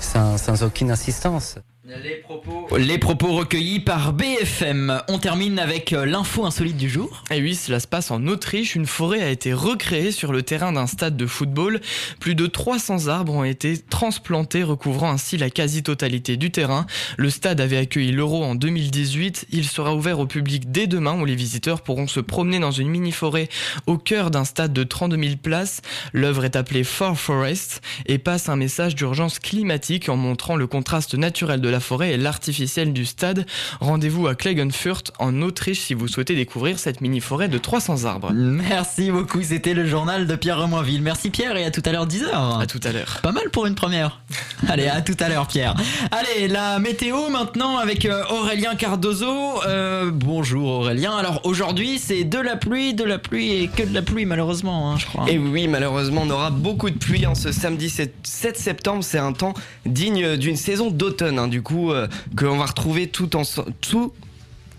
sans, 0.00 0.38
sans 0.38 0.62
aucune 0.62 0.90
assistance. 0.90 1.56
Les 1.98 2.16
propos... 2.16 2.76
Les 2.78 2.98
propos 2.98 3.32
recueillis 3.32 3.80
par 3.80 4.12
BFM. 4.12 5.02
On 5.08 5.18
termine 5.18 5.58
avec 5.58 5.92
euh, 5.92 6.06
l'info 6.06 6.44
insolite 6.44 6.76
du 6.76 6.88
jour. 6.88 7.24
Et 7.32 7.40
oui, 7.40 7.56
cela 7.56 7.80
se 7.80 7.88
passe 7.88 8.12
en 8.12 8.28
Autriche. 8.28 8.76
Une 8.76 8.86
forêt 8.86 9.20
a 9.22 9.28
été 9.28 9.52
recréée 9.52 10.12
sur 10.12 10.32
le 10.32 10.42
terrain 10.42 10.70
d'un 10.70 10.86
stade 10.86 11.16
de 11.16 11.26
football. 11.26 11.80
Plus 12.20 12.36
de 12.36 12.46
300 12.46 13.08
arbres 13.08 13.34
ont 13.34 13.44
été 13.44 13.76
transplantés, 13.76 14.62
recouvrant 14.62 15.10
ainsi 15.10 15.36
la 15.36 15.50
quasi-totalité 15.50 16.36
du 16.36 16.52
terrain. 16.52 16.86
Le 17.16 17.28
stade 17.28 17.60
avait 17.60 17.78
accueilli 17.78 18.12
l'Euro 18.12 18.44
en 18.44 18.54
2018. 18.54 19.48
Il 19.50 19.66
sera 19.66 19.92
ouvert 19.92 20.20
au 20.20 20.26
public 20.26 20.70
dès 20.70 20.86
demain 20.86 21.20
où 21.20 21.24
les 21.24 21.34
visiteurs 21.34 21.80
pourront 21.80 22.06
se 22.06 22.20
promener 22.20 22.60
dans 22.60 22.70
une 22.70 22.88
mini-forêt 22.88 23.48
au 23.88 23.98
cœur 23.98 24.30
d'un 24.30 24.44
stade 24.44 24.72
de 24.72 24.84
32 24.84 25.20
000 25.20 25.36
places. 25.42 25.82
L'œuvre 26.12 26.44
est 26.44 26.54
appelée 26.54 26.84
Far 26.84 27.18
Forest 27.18 27.80
et 28.06 28.18
passe 28.18 28.48
un 28.48 28.56
message 28.56 28.94
d'urgence 28.94 29.40
climatique 29.40 30.08
en 30.08 30.16
montrant 30.16 30.54
le 30.54 30.68
contraste 30.68 31.14
naturel 31.14 31.60
de 31.60 31.68
la 31.68 31.79
forêt 31.80 32.12
et 32.12 32.16
l'artificiel 32.16 32.92
du 32.92 33.04
stade. 33.04 33.46
Rendez-vous 33.80 34.26
à 34.26 34.34
Klagenfurt 34.34 35.12
en 35.18 35.42
Autriche 35.42 35.80
si 35.80 35.94
vous 35.94 36.08
souhaitez 36.08 36.34
découvrir 36.34 36.78
cette 36.78 37.00
mini-forêt 37.00 37.48
de 37.48 37.58
300 37.58 38.04
arbres. 38.04 38.32
Merci 38.32 39.10
beaucoup, 39.10 39.42
c'était 39.42 39.74
le 39.74 39.86
journal 39.86 40.26
de 40.26 40.36
Pierre 40.36 40.58
Remoinville. 40.58 41.02
Merci 41.02 41.30
Pierre 41.30 41.56
et 41.56 41.64
à 41.64 41.70
tout 41.70 41.82
à 41.84 41.92
l'heure 41.92 42.06
10h. 42.06 42.60
À 42.60 42.66
tout 42.66 42.80
à 42.84 42.92
l'heure. 42.92 43.18
Pas 43.22 43.32
mal 43.32 43.50
pour 43.50 43.66
une 43.66 43.74
première. 43.74 44.20
Allez, 44.68 44.86
à 44.86 45.00
tout 45.00 45.16
à 45.20 45.28
l'heure 45.28 45.46
Pierre. 45.46 45.74
Allez, 46.10 46.48
la 46.48 46.78
météo 46.78 47.28
maintenant 47.30 47.78
avec 47.78 48.04
euh, 48.04 48.22
Aurélien 48.30 48.74
Cardozo. 48.74 49.62
Euh, 49.66 50.10
bonjour 50.12 50.68
Aurélien. 50.68 51.16
Alors 51.16 51.40
aujourd'hui 51.44 51.98
c'est 51.98 52.24
de 52.24 52.38
la 52.38 52.56
pluie, 52.56 52.94
de 52.94 53.04
la 53.04 53.18
pluie 53.18 53.52
et 53.52 53.68
que 53.68 53.82
de 53.82 53.94
la 53.94 54.02
pluie 54.02 54.26
malheureusement, 54.26 54.92
hein, 54.92 54.98
je 54.98 55.06
crois. 55.06 55.30
Et 55.30 55.38
oui, 55.38 55.68
malheureusement 55.68 56.22
on 56.24 56.30
aura 56.30 56.50
beaucoup 56.50 56.90
de 56.90 56.98
pluie 56.98 57.26
en 57.26 57.34
ce 57.34 57.52
samedi 57.52 57.90
7 57.90 58.56
septembre. 58.56 59.02
C'est 59.02 59.18
un 59.18 59.32
temps 59.32 59.54
digne 59.86 60.36
d'une 60.36 60.56
saison 60.56 60.90
d'automne. 60.90 61.38
Hein, 61.38 61.48
du 61.48 61.62
coup 61.62 61.69
euh, 61.72 62.08
qu'on 62.36 62.56
va 62.56 62.66
retrouver 62.66 63.08
tout 63.08 63.36
en 63.36 63.42
tout 63.80 64.12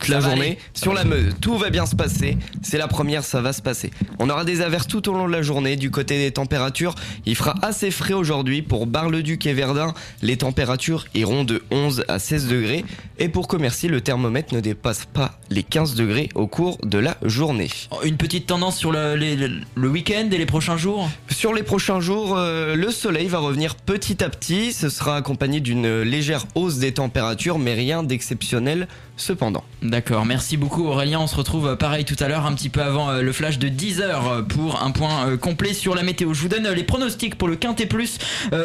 la 0.08 0.20
journée 0.20 0.58
sur 0.74 0.94
la 0.94 1.04
Meuse. 1.04 1.36
Tout 1.42 1.58
va 1.58 1.70
bien 1.70 1.86
se 1.86 1.96
passer. 1.96 2.38
C'est 2.62 2.78
la 2.78 2.88
première, 2.88 3.24
ça 3.24 3.42
va 3.42 3.54
se 3.54 3.62
passer. 3.62 3.92
On 4.20 4.30
aura 4.30 4.46
des 4.46 4.62
averses 4.62 4.88
tout 4.88 5.10
au 5.10 5.14
long 5.14 5.28
de 5.28 5.32
la 5.32 5.42
journée. 5.42 5.76
Du 5.76 5.92
côté 5.92 6.18
des 6.18 6.32
températures, 6.32 6.96
il 7.26 7.36
fera 7.36 7.56
assez 7.62 7.92
frais 7.92 8.14
aujourd'hui. 8.14 8.62
Pour 8.62 8.88
Bar-le-Duc 8.88 9.46
et 9.46 9.54
Verdun, 9.54 9.94
les 10.22 10.38
températures 10.38 11.06
iront 11.14 11.44
de 11.44 11.64
11 11.72 12.06
à 12.08 12.20
16 12.20 12.48
degrés. 12.48 12.86
Et 13.20 13.30
pour 13.30 13.48
Commercy, 13.48 13.88
le 13.88 14.02
thermomètre 14.02 14.54
ne 14.54 14.60
dépasse 14.60 15.06
pas 15.06 15.40
les 15.50 15.64
15 15.64 15.96
degrés 15.96 16.30
au 16.36 16.48
cours 16.48 16.78
de 16.84 16.98
la 16.98 17.18
journée. 17.24 17.70
Une 18.04 18.18
petite 18.18 18.48
tendance 18.48 18.78
sur 18.78 18.92
le, 18.92 19.16
le, 19.16 19.90
week-end 19.90 20.28
et 20.32 20.38
les 20.38 20.46
prochains 20.46 20.78
jours? 20.78 21.10
Sur 21.30 21.54
les 21.54 21.64
prochains 21.64 22.00
jours, 22.00 22.36
euh, 22.38 22.76
le 22.76 22.90
soleil 22.92 23.28
va 23.28 23.40
revenir 23.40 23.76
petit 23.76 24.24
à 24.24 24.30
petit. 24.30 24.74
Ce 24.74 24.90
sera 24.90 25.18
accompagné 25.18 25.60
d'une 25.60 26.02
légère 26.02 26.46
hausse 26.56 26.78
des 26.78 26.94
températures, 26.94 27.60
mais 27.60 27.74
rien 27.74 28.04
d'exceptionnel 28.04 28.88
cependant. 29.22 29.64
D'accord, 29.82 30.26
merci 30.26 30.58
beaucoup 30.58 30.86
Aurélien. 30.86 31.20
On 31.20 31.28
se 31.28 31.36
retrouve 31.36 31.68
euh, 31.68 31.76
pareil 31.76 32.06
tout 32.06 32.16
à 32.20 32.28
l'heure, 32.28 32.46
un 32.46 32.54
petit 32.54 32.70
peu 32.70 32.82
avant 32.82 33.10
euh, 33.10 33.22
le 33.22 33.32
flash 33.32 33.60
de 33.60 33.68
10h 33.68 34.46
pour 34.48 34.82
un 34.84 34.92
point 34.92 35.38
complet 35.38 35.74
sur 35.74 35.96
la 35.96 36.04
météo. 36.04 36.34
Je 36.34 36.42
vous 36.42 36.50
donne 36.50 36.68
les 36.68 36.84
pronostics 36.84 37.36
pour 37.36 37.48
le 37.48 37.56
Quintet 37.56 37.86
Plus 37.86 38.18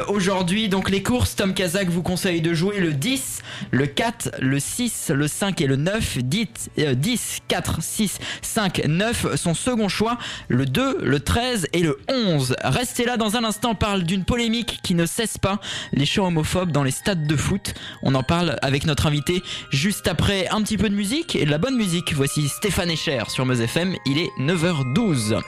aujourd'hui. 0.09 0.69
Donc 0.69 0.91
les 0.91 1.03
courses, 1.03 1.37
Tom 1.37 1.55
Kazak 1.55 1.89
vous 1.89 2.03
conseille 2.03 2.41
de 2.41 2.55
jouer 2.55 2.81
le 2.81 2.93
10, 2.93 3.43
le 3.71 3.87
4, 3.87 4.31
le 4.41 4.59
6, 4.59 5.11
le 5.15 5.29
5 5.29 5.61
et 5.61 5.67
le 5.67 5.77
9. 5.77 6.19
10, 6.19 6.47
10 6.95 7.39
4, 7.49 7.83
6, 7.83 8.19
5, 8.43 8.83
9. 8.87 9.37
Son 9.37 9.55
second 9.55 9.89
choix, 9.89 10.19
le 10.49 10.67
2, 10.67 10.99
le 11.03 11.21
13 11.21 11.69
et 11.73 11.81
le 11.81 11.99
11. 12.09 12.57
Restez 12.63 13.05
là 13.05 13.17
dans 13.17 13.37
un 13.37 13.45
instant, 13.45 13.71
on 13.71 13.75
parle 13.75 14.05
d'une 14.05 14.25
polémique 14.25 14.81
qui 14.83 14.95
ne 14.95 15.07
cesse 15.07 15.39
pas. 15.39 15.61
Les 15.93 16.07
chants 16.07 16.27
homophobes 16.27 16.73
dans 16.73 16.83
les 16.83 16.91
stades 16.91 17.27
de 17.27 17.37
foot. 17.37 17.75
On 18.03 18.15
en 18.15 18.23
parle 18.23 18.57
avec 18.63 18.87
notre 18.87 19.07
invité 19.07 19.43
juste 19.71 20.09
après 20.09 20.46
un 20.50 20.62
petit 20.62 20.76
peu 20.76 20.88
de 20.88 20.95
musique 20.95 21.37
et 21.37 21.45
de 21.45 21.50
la 21.50 21.59
bonne 21.59 21.76
musique. 21.76 22.15
Voici 22.15 22.49
Stéphane 22.49 22.91
Echer 22.91 23.23
sur 23.29 23.47
Meuse 23.47 23.61
FM. 23.61 23.95
Il 24.07 24.19
est 24.19 24.31
9h12. 24.38 25.41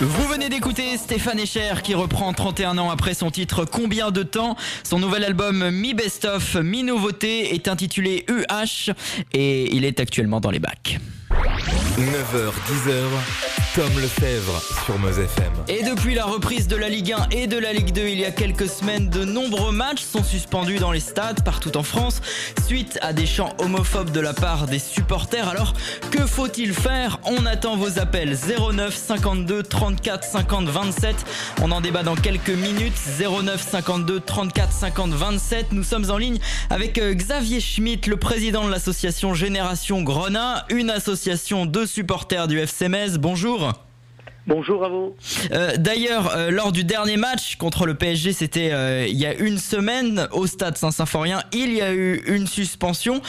Vous 0.00 0.28
venez 0.28 0.48
d'écouter 0.48 0.96
Stéphane 0.96 1.38
Echer 1.38 1.74
qui 1.82 1.94
reprend 1.94 2.32
31 2.32 2.78
ans 2.78 2.90
après 2.90 3.14
son 3.14 3.30
titre 3.30 3.64
Combien 3.64 4.10
de 4.10 4.22
temps? 4.22 4.56
Son 4.82 4.98
nouvel 4.98 5.24
album 5.24 5.70
Mi 5.70 5.94
Best 5.94 6.24
of, 6.24 6.54
Mi 6.56 6.82
Nouveauté 6.82 7.54
est 7.54 7.68
intitulé 7.68 8.24
UH 8.28 8.92
et 9.32 9.74
il 9.74 9.84
est 9.84 10.00
actuellement 10.00 10.40
dans 10.40 10.50
les 10.50 10.60
bacs. 10.60 10.98
9h, 11.30 12.52
10h, 12.66 13.04
Tom 13.76 14.00
Lefebvre 14.00 14.60
sur 14.84 14.98
Meuse 14.98 15.20
FM. 15.20 15.52
Et 15.68 15.84
depuis 15.84 16.14
la 16.14 16.24
reprise 16.24 16.66
de 16.66 16.74
la 16.74 16.88
Ligue 16.88 17.12
1 17.12 17.28
et 17.30 17.46
de 17.46 17.56
la 17.56 17.72
Ligue 17.72 17.92
2 17.92 18.02
il 18.08 18.18
y 18.18 18.24
a 18.24 18.32
quelques 18.32 18.68
semaines, 18.68 19.08
de 19.08 19.24
nombreux 19.24 19.70
matchs 19.70 20.02
sont 20.02 20.24
suspendus 20.24 20.78
dans 20.78 20.90
les 20.90 20.98
stades 20.98 21.44
partout 21.44 21.76
en 21.76 21.84
France 21.84 22.20
suite 22.66 22.98
à 23.00 23.12
des 23.12 23.26
chants 23.26 23.54
homophobes 23.58 24.10
de 24.10 24.18
la 24.18 24.32
part 24.32 24.66
des 24.66 24.80
supporters. 24.80 25.48
Alors, 25.48 25.74
que 26.10 26.26
faut-il 26.26 26.74
faire? 26.74 27.20
On 27.24 27.46
attend 27.46 27.76
vos 27.76 28.00
appels 28.00 28.36
09 28.72 28.96
52 28.96 29.62
34 29.62 30.24
50 30.24 30.68
27. 30.68 31.14
On 31.62 31.70
en 31.70 31.80
débat 31.80 32.02
dans 32.02 32.16
quelques 32.16 32.50
minutes 32.50 32.98
09 33.20 33.60
52 33.60 34.20
34 34.20 34.72
50 34.72 35.12
27. 35.12 35.66
Nous 35.72 35.84
sommes 35.84 36.10
en 36.10 36.16
ligne 36.16 36.38
avec 36.70 36.98
euh, 36.98 37.14
Xavier 37.14 37.60
Schmitt, 37.60 38.08
le 38.08 38.16
président 38.16 38.64
de 38.64 38.70
l'association 38.70 39.32
Génération 39.32 40.02
Grenat, 40.02 40.64
une 40.70 40.90
association 40.90 41.19
de 41.26 41.84
supporters 41.84 42.48
du 42.48 42.58
FC 42.58 42.88
Metz. 42.88 43.18
Bonjour. 43.18 43.72
Bonjour 44.46 44.84
à 44.84 44.88
vous. 44.88 45.14
Euh, 45.52 45.72
d'ailleurs, 45.76 46.34
euh, 46.34 46.50
lors 46.50 46.72
du 46.72 46.82
dernier 46.82 47.18
match 47.18 47.56
contre 47.56 47.84
le 47.84 47.94
PSG, 47.94 48.32
c'était 48.32 48.72
euh, 48.72 49.06
il 49.06 49.16
y 49.16 49.26
a 49.26 49.34
une 49.34 49.58
semaine 49.58 50.28
au 50.32 50.46
stade 50.46 50.78
Saint-Symphorien, 50.78 51.42
il 51.52 51.74
y 51.74 51.82
a 51.82 51.92
eu 51.92 52.22
une 52.26 52.46
suspension. 52.46 53.20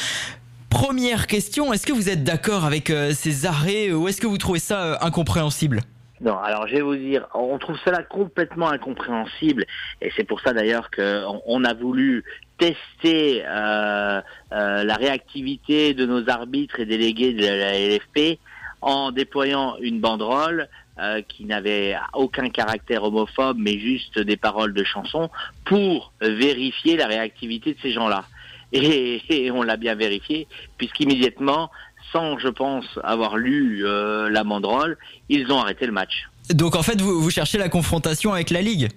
Première 0.69 1.27
question, 1.27 1.73
est-ce 1.73 1.85
que 1.85 1.91
vous 1.91 2.09
êtes 2.09 2.23
d'accord 2.23 2.63
avec 2.63 2.93
ces 3.13 3.45
arrêts 3.45 3.91
ou 3.91 4.07
est-ce 4.07 4.21
que 4.21 4.27
vous 4.27 4.37
trouvez 4.37 4.59
ça 4.59 4.99
incompréhensible? 5.01 5.81
Non, 6.21 6.37
alors 6.37 6.67
je 6.67 6.75
vais 6.75 6.81
vous 6.81 6.95
dire, 6.95 7.27
on 7.33 7.57
trouve 7.57 7.77
cela 7.83 8.03
complètement 8.03 8.69
incompréhensible, 8.69 9.65
et 10.01 10.11
c'est 10.15 10.23
pour 10.23 10.39
ça 10.41 10.53
d'ailleurs 10.53 10.91
qu'on 10.91 11.41
on 11.45 11.65
a 11.65 11.73
voulu 11.73 12.23
tester 12.59 13.43
euh, 13.47 14.21
euh, 14.53 14.83
la 14.83 14.95
réactivité 14.95 15.93
de 15.93 16.05
nos 16.05 16.29
arbitres 16.29 16.79
et 16.79 16.85
délégués 16.85 17.33
de 17.33 17.45
la 17.45 17.73
LFP 17.79 18.39
en 18.81 19.11
déployant 19.11 19.77
une 19.79 19.99
banderole 19.99 20.67
euh, 20.99 21.21
qui 21.21 21.45
n'avait 21.45 21.95
aucun 22.13 22.49
caractère 22.49 23.03
homophobe, 23.03 23.57
mais 23.59 23.79
juste 23.79 24.19
des 24.19 24.37
paroles 24.37 24.73
de 24.73 24.83
chansons, 24.83 25.29
pour 25.65 26.13
vérifier 26.21 26.97
la 26.97 27.07
réactivité 27.07 27.73
de 27.73 27.79
ces 27.81 27.91
gens-là. 27.91 28.25
Et, 28.73 29.51
on 29.53 29.61
l'a 29.61 29.77
bien 29.77 29.95
vérifié, 29.95 30.47
puisqu'immédiatement, 30.77 31.69
sans, 32.11 32.37
je 32.39 32.49
pense, 32.49 32.85
avoir 33.03 33.37
lu 33.37 33.83
la 33.83 34.43
banderole, 34.43 34.97
ils 35.29 35.51
ont 35.51 35.59
arrêté 35.59 35.85
le 35.85 35.91
match. 35.91 36.27
Donc 36.49 36.75
en 36.75 36.83
fait, 36.83 36.99
vous, 36.99 37.21
vous 37.21 37.29
cherchez 37.29 37.57
la 37.57 37.69
confrontation 37.69 38.33
avec 38.33 38.49
la 38.49 38.61
Ligue? 38.61 38.89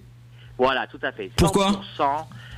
Voilà, 0.59 0.87
tout 0.87 1.01
à 1.03 1.13
fait. 1.13 1.31
Pourquoi? 1.37 1.81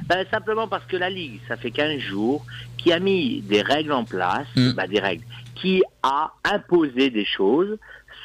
Ben, 0.07 0.25
Simplement 0.31 0.69
parce 0.69 0.85
que 0.87 0.97
la 0.97 1.11
Ligue, 1.11 1.41
ça 1.49 1.57
fait 1.57 1.71
15 1.71 1.99
jours, 1.99 2.45
qui 2.77 2.93
a 2.93 2.99
mis 2.99 3.41
des 3.43 3.63
règles 3.63 3.93
en 3.93 4.05
place, 4.05 4.47
mm. 4.57 4.73
ben, 4.73 4.87
des 4.87 5.01
règles, 5.01 5.25
qui 5.55 5.83
a 6.03 6.33
imposé 6.45 7.11
des 7.11 7.25
choses 7.25 7.79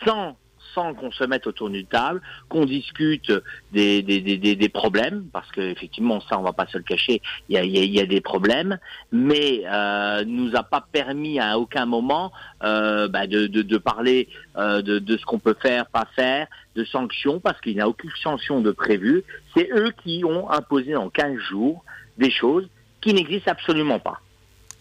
sans 0.05 0.35
sans 0.73 0.93
qu'on 0.93 1.11
se 1.11 1.23
mette 1.23 1.47
autour 1.47 1.69
d'une 1.69 1.85
table, 1.85 2.21
qu'on 2.49 2.65
discute 2.65 3.31
des, 3.71 4.01
des, 4.01 4.21
des, 4.21 4.55
des, 4.55 4.69
problèmes, 4.69 5.25
parce 5.31 5.49
qu'effectivement, 5.51 6.21
ça, 6.21 6.39
on 6.39 6.43
va 6.43 6.53
pas 6.53 6.67
se 6.67 6.77
le 6.77 6.83
cacher, 6.83 7.21
il 7.49 7.55
y 7.55 7.57
a, 7.57 7.63
y 7.63 7.99
a, 7.99 8.05
des 8.05 8.21
problèmes, 8.21 8.77
mais 9.11 9.63
euh, 9.65 10.23
nous 10.25 10.55
a 10.55 10.63
pas 10.63 10.85
permis 10.91 11.39
à 11.39 11.57
aucun 11.59 11.85
moment 11.85 12.31
euh, 12.63 13.07
bah, 13.07 13.27
de, 13.27 13.47
de, 13.47 13.77
parler 13.77 14.29
euh, 14.57 14.81
de, 14.81 14.99
de 14.99 15.17
ce 15.17 15.25
qu'on 15.25 15.39
peut 15.39 15.57
faire, 15.61 15.85
pas 15.87 16.07
faire, 16.15 16.47
de 16.75 16.85
sanctions, 16.85 17.39
parce 17.39 17.59
qu'il 17.61 17.75
n'y 17.75 17.81
a 17.81 17.87
aucune 17.87 18.11
sanction 18.23 18.61
de 18.61 18.71
prévue. 18.71 19.23
C'est 19.55 19.69
eux 19.71 19.93
qui 20.03 20.23
ont 20.25 20.49
imposé 20.49 20.95
en 20.95 21.09
15 21.09 21.37
jours 21.49 21.83
des 22.17 22.31
choses 22.31 22.67
qui 23.01 23.13
n'existent 23.13 23.51
absolument 23.51 23.99
pas. 23.99 24.21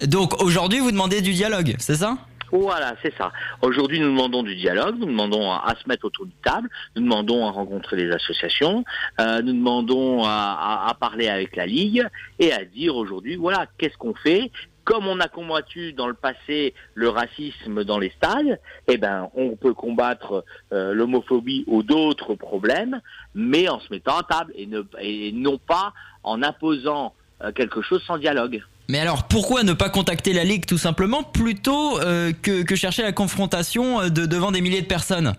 Donc 0.06 0.42
aujourd'hui, 0.42 0.78
vous 0.78 0.90
demandez 0.90 1.20
du 1.20 1.32
dialogue, 1.32 1.74
c'est 1.78 1.96
ça? 1.96 2.16
Voilà, 2.52 2.94
c'est 3.02 3.14
ça. 3.16 3.32
Aujourd'hui, 3.62 4.00
nous 4.00 4.10
demandons 4.10 4.42
du 4.42 4.56
dialogue, 4.56 4.96
nous 4.98 5.06
demandons 5.06 5.50
à, 5.52 5.74
se 5.80 5.88
mettre 5.88 6.06
autour 6.06 6.26
d'une 6.26 6.34
table, 6.42 6.68
nous 6.96 7.02
demandons 7.02 7.46
à 7.46 7.50
rencontrer 7.50 7.96
les 7.96 8.10
associations, 8.10 8.84
euh, 9.20 9.40
nous 9.42 9.52
demandons 9.52 10.24
à, 10.24 10.96
parler 10.98 11.28
avec 11.28 11.56
la 11.56 11.66
Ligue 11.66 12.06
et 12.38 12.52
à 12.52 12.64
dire 12.64 12.96
aujourd'hui, 12.96 13.36
voilà, 13.36 13.66
qu'est-ce 13.78 13.96
qu'on 13.96 14.14
fait? 14.14 14.50
Comme 14.84 15.06
on 15.06 15.20
a 15.20 15.28
combattu 15.28 15.92
dans 15.92 16.08
le 16.08 16.14
passé 16.14 16.74
le 16.94 17.08
racisme 17.08 17.84
dans 17.84 17.98
les 17.98 18.10
stades, 18.10 18.58
eh 18.88 18.96
ben, 18.96 19.30
on 19.34 19.54
peut 19.54 19.74
combattre 19.74 20.44
euh, 20.72 20.92
l'homophobie 20.92 21.64
ou 21.68 21.82
d'autres 21.82 22.34
problèmes, 22.34 23.00
mais 23.34 23.68
en 23.68 23.78
se 23.78 23.92
mettant 23.92 24.18
à 24.18 24.22
table 24.24 24.52
et, 24.56 24.66
ne, 24.66 24.82
et 25.00 25.32
non 25.32 25.58
pas 25.58 25.92
en 26.24 26.42
imposant 26.42 27.14
euh, 27.42 27.52
quelque 27.52 27.82
chose 27.82 28.02
sans 28.04 28.18
dialogue. 28.18 28.62
Mais 28.90 28.98
alors 28.98 29.28
pourquoi 29.28 29.62
ne 29.62 29.72
pas 29.72 29.88
contacter 29.88 30.32
la 30.32 30.42
Ligue 30.42 30.66
tout 30.66 30.76
simplement 30.76 31.22
plutôt 31.22 32.00
euh, 32.00 32.32
que, 32.32 32.74
chercher 32.74 33.02
la 33.02 33.12
confrontation 33.12 34.00
euh, 34.00 34.08
de, 34.08 34.26
devant 34.26 34.50
des 34.50 34.60
milliers 34.60 34.82
de 34.82 34.88
personnes? 34.88 35.34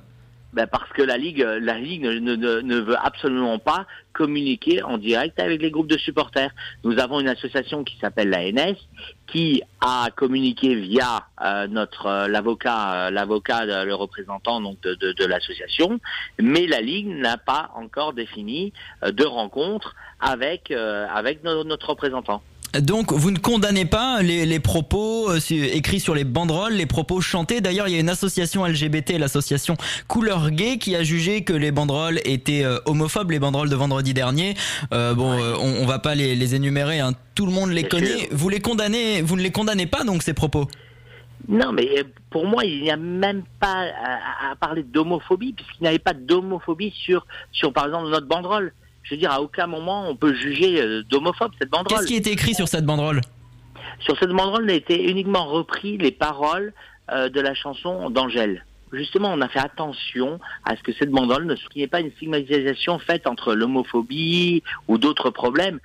Ben 0.53 0.67
parce 0.67 0.89
que 0.93 1.01
la 1.01 1.17
Ligue, 1.17 1.45
la 1.59 1.77
Ligue 1.77 2.05
ne, 2.05 2.79
veut 2.79 2.95
absolument 3.03 3.59
pas 3.59 3.87
communiquer 4.13 4.81
en 4.83 4.97
direct 4.97 5.37
avec 5.37 5.61
les 5.61 5.69
groupes 5.69 5.89
de 5.89 5.97
supporters. 5.97 6.51
Nous 6.85 6.97
avons 6.97 7.19
une 7.19 7.27
association 7.27 7.83
qui 7.83 7.97
s'appelle 7.99 8.29
l'ANS 8.29 8.75
qui 9.27 9.63
a 9.81 10.07
communiqué 10.15 10.75
via 10.75 11.25
euh, 11.43 11.67
notre 11.67 12.27
l'avocat, 12.27 13.11
l'avocat, 13.11 13.65
le 13.83 13.95
représentant 13.95 14.61
donc 14.61 14.79
de, 14.81 14.95
de, 14.95 15.25
l'association, 15.25 15.99
mais 16.39 16.67
la 16.67 16.79
Ligue 16.79 17.07
n'a 17.07 17.35
pas 17.35 17.71
encore 17.75 18.13
défini 18.13 18.71
de 19.05 19.25
rencontre 19.25 19.95
avec 20.21 20.71
avec 20.71 21.43
notre 21.43 21.89
représentant. 21.89 22.41
Donc 22.79 23.11
vous 23.11 23.31
ne 23.31 23.37
condamnez 23.37 23.85
pas 23.85 24.21
les, 24.21 24.59
propos 24.59 25.29
euh, 25.29 25.39
écrits 25.49 25.99
sur 25.99 26.15
les 26.15 26.23
banderoles, 26.23 26.73
les 26.73 26.85
propos 26.85 27.19
chantés. 27.19 27.59
D'ailleurs, 27.59 27.87
il 27.87 27.93
y 27.93 27.97
a 27.97 27.99
une 27.99 28.09
association 28.09 28.65
LGBT, 28.65 29.17
l'association 29.17 29.75
Couleur 30.07 30.51
Gay, 30.51 30.77
qui 30.77 30.95
a 30.95 31.03
jugé 31.03 31.43
que 31.43 31.53
les 31.53 31.71
banderoles 31.71 32.19
étaient 32.23 32.63
euh, 32.63 32.79
homophobes, 32.85 33.31
les 33.31 33.39
banderoles 33.39 33.69
de 33.69 33.75
vendredi 33.75 34.13
dernier. 34.13 34.55
Euh, 34.93 35.13
bon, 35.13 35.37
on, 35.59 35.85
va 35.85 35.99
pas 35.99 36.15
les, 36.15 36.55
énumérer, 36.55 36.99
hein. 36.99 37.11
tout 37.35 37.45
le 37.45 37.51
monde 37.51 37.71
les 37.71 37.83
connaît. 37.83 38.29
Vous 38.31 38.47
les 38.47 38.61
condamnez, 38.61 39.21
vous 39.21 39.35
ne 39.35 39.41
les 39.41 39.51
condamnez 39.51 39.85
pas 39.85 40.03
donc 40.03 40.23
ces 40.23 40.33
propos? 40.33 40.67
Non, 41.49 41.73
mais 41.73 42.05
pour 42.29 42.45
moi, 42.45 42.63
il 42.63 42.81
n'y 42.81 42.91
a 42.91 42.97
même 42.97 43.43
pas 43.59 43.87
à, 44.49 44.55
parler 44.55 44.83
d'homophobie, 44.83 45.53
puisqu'il 45.53 45.83
n'y 45.83 45.89
avait 45.89 45.99
pas 45.99 46.13
d'homophobie 46.13 46.93
sur, 46.95 47.25
sur, 47.51 47.73
par 47.73 47.87
exemple, 47.87 48.09
notre 48.09 48.27
banderole 48.27 48.73
je 49.03 49.15
veux 49.15 49.19
dire, 49.19 49.31
à 49.31 49.41
aucun 49.41 49.67
moment 49.67 50.07
on 50.09 50.15
peut 50.15 50.33
juger 50.33 50.81
euh, 50.81 51.03
d'homophobe 51.03 51.51
cette 51.59 51.69
banderole. 51.69 51.99
Qu'est-ce 51.99 52.07
qui 52.07 52.15
est 52.15 52.27
écrit 52.27 52.53
sur 52.53 52.67
cette 52.67 52.85
banderole? 52.85 53.21
Sur 53.99 54.17
cette 54.17 54.29
banderole, 54.29 54.65
il 54.65 54.71
a 54.71 54.75
été 54.75 55.09
uniquement 55.09 55.45
repris 55.45 55.97
les 55.97 56.11
paroles 56.11 56.73
euh, 57.11 57.29
de 57.29 57.39
la 57.39 57.53
chanson 57.53 58.09
d'Angèle. 58.09 58.65
Justement, 58.93 59.31
on 59.33 59.41
a 59.41 59.47
fait 59.47 59.59
attention 59.59 60.39
à 60.65 60.75
ce 60.75 60.83
que 60.83 60.91
cette 60.91 61.11
banderole 61.11 61.45
ne 61.45 61.55
soit 61.55 61.87
pas 61.89 62.01
une 62.01 62.11
stigmatisation 62.11 62.99
faite 62.99 63.25
entre 63.25 63.53
l'homophobie 63.53 64.63
ou 64.87 64.97
d'autres 64.97 65.29
problèmes. 65.29 65.79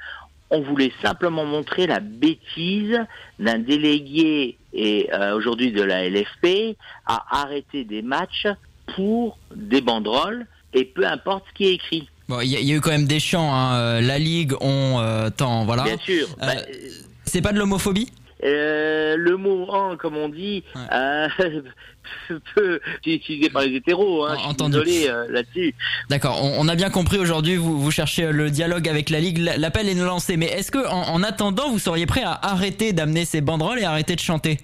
On 0.50 0.60
voulait 0.60 0.92
simplement 1.02 1.44
montrer 1.44 1.86
la 1.86 2.00
bêtise 2.00 2.98
d'un 3.38 3.58
délégué 3.58 4.58
et 4.72 5.08
euh, 5.12 5.36
aujourd'hui 5.36 5.72
de 5.72 5.82
la 5.82 6.08
LFP 6.08 6.76
à 7.06 7.42
arrêter 7.42 7.84
des 7.84 8.02
matchs 8.02 8.46
pour 8.94 9.38
des 9.54 9.80
banderoles 9.80 10.46
et 10.72 10.84
peu 10.84 11.06
importe 11.06 11.44
ce 11.48 11.54
qui 11.54 11.66
est 11.66 11.74
écrit. 11.74 12.08
Bon, 12.28 12.40
il 12.40 12.48
y, 12.48 12.72
a 12.72 12.74
eu 12.76 12.80
quand 12.80 12.90
même 12.90 13.06
des 13.06 13.20
chants. 13.20 13.54
Hein. 13.54 13.74
Euh, 13.76 14.00
la 14.00 14.18
Ligue, 14.18 14.54
on 14.60 14.98
euh, 15.00 15.30
tant, 15.30 15.64
voilà. 15.64 15.84
Bien 15.84 15.98
sûr. 15.98 16.26
Euh, 16.42 16.46
bah, 16.46 16.54
c'est 17.24 17.40
pas 17.42 17.52
de 17.52 17.58
l'homophobie? 17.58 18.10
euh, 18.44 19.16
le 19.16 19.36
mot 19.36 19.66
en, 19.70 19.96
comme 19.96 20.16
on 20.16 20.28
dit, 20.28 20.62
euh, 20.92 21.28
peut 22.54 22.80
être 22.84 23.06
utilisé 23.06 23.50
par 23.50 23.62
les 23.62 23.74
hétéros. 23.76 24.24
Hein, 24.26 24.36
Entendu. 24.44 24.72
désolé 24.72 25.08
euh, 25.08 25.26
là-dessus. 25.30 25.74
D'accord, 26.10 26.42
on, 26.42 26.54
on 26.58 26.68
a 26.68 26.74
bien 26.74 26.90
compris 26.90 27.18
aujourd'hui, 27.18 27.56
vous, 27.56 27.80
vous 27.80 27.90
cherchez 27.90 28.30
le 28.30 28.50
dialogue 28.50 28.88
avec 28.88 29.10
la 29.10 29.20
Ligue, 29.20 29.38
l'appel 29.38 29.88
est 29.88 29.94
lancé, 29.94 30.36
mais 30.36 30.46
est-ce 30.46 30.70
que 30.70 30.86
en, 30.86 31.08
en 31.08 31.22
attendant, 31.22 31.70
vous 31.70 31.78
seriez 31.78 32.06
prêt 32.06 32.22
à 32.24 32.38
arrêter 32.42 32.92
d'amener 32.92 33.24
ces 33.24 33.40
banderoles 33.40 33.78
et 33.78 33.84
arrêter 33.84 34.14
de 34.14 34.20
chanter? 34.20 34.58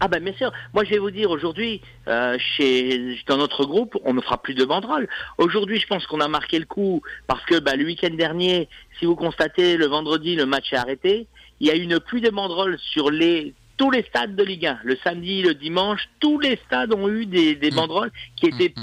Ah 0.00 0.08
ben 0.08 0.22
bien 0.22 0.34
sûr. 0.34 0.52
Moi 0.74 0.84
je 0.84 0.90
vais 0.90 0.98
vous 0.98 1.10
dire 1.10 1.30
aujourd'hui, 1.30 1.80
euh, 2.08 2.36
chez 2.38 3.18
dans 3.26 3.38
notre 3.38 3.64
groupe, 3.64 3.96
on 4.04 4.14
ne 4.14 4.20
fera 4.20 4.42
plus 4.42 4.54
de 4.54 4.64
banderoles. 4.64 5.08
Aujourd'hui, 5.38 5.80
je 5.80 5.86
pense 5.86 6.06
qu'on 6.06 6.20
a 6.20 6.28
marqué 6.28 6.58
le 6.58 6.66
coup 6.66 7.02
parce 7.26 7.44
que 7.44 7.58
bah, 7.58 7.76
le 7.76 7.84
week-end 7.84 8.14
dernier, 8.14 8.68
si 8.98 9.06
vous 9.06 9.16
constatez, 9.16 9.76
le 9.76 9.86
vendredi, 9.86 10.36
le 10.36 10.46
match 10.46 10.72
est 10.72 10.76
arrêté. 10.76 11.26
Il 11.60 11.66
y 11.66 11.70
a 11.70 11.76
eu 11.76 11.82
une 11.82 12.00
pluie 12.00 12.20
de 12.20 12.30
banderoles 12.30 12.78
sur 12.78 13.10
les 13.10 13.54
tous 13.76 13.90
les 13.90 14.02
stades 14.04 14.34
de 14.34 14.42
Ligue 14.42 14.66
1. 14.66 14.80
Le 14.84 14.96
samedi, 15.04 15.42
le 15.42 15.54
dimanche, 15.54 16.08
tous 16.20 16.40
les 16.40 16.58
stades 16.66 16.94
ont 16.94 17.08
eu 17.08 17.26
des, 17.26 17.54
des 17.54 17.70
banderoles 17.70 18.10
qui 18.36 18.46
étaient 18.46 18.74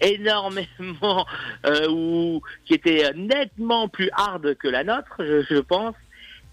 énormément 0.00 1.26
euh, 1.66 1.88
ou 1.90 2.42
qui 2.64 2.74
étaient 2.74 3.12
nettement 3.14 3.88
plus 3.88 4.10
hard 4.12 4.54
que 4.54 4.68
la 4.68 4.84
nôtre, 4.84 5.16
je, 5.18 5.42
je 5.42 5.58
pense. 5.58 5.94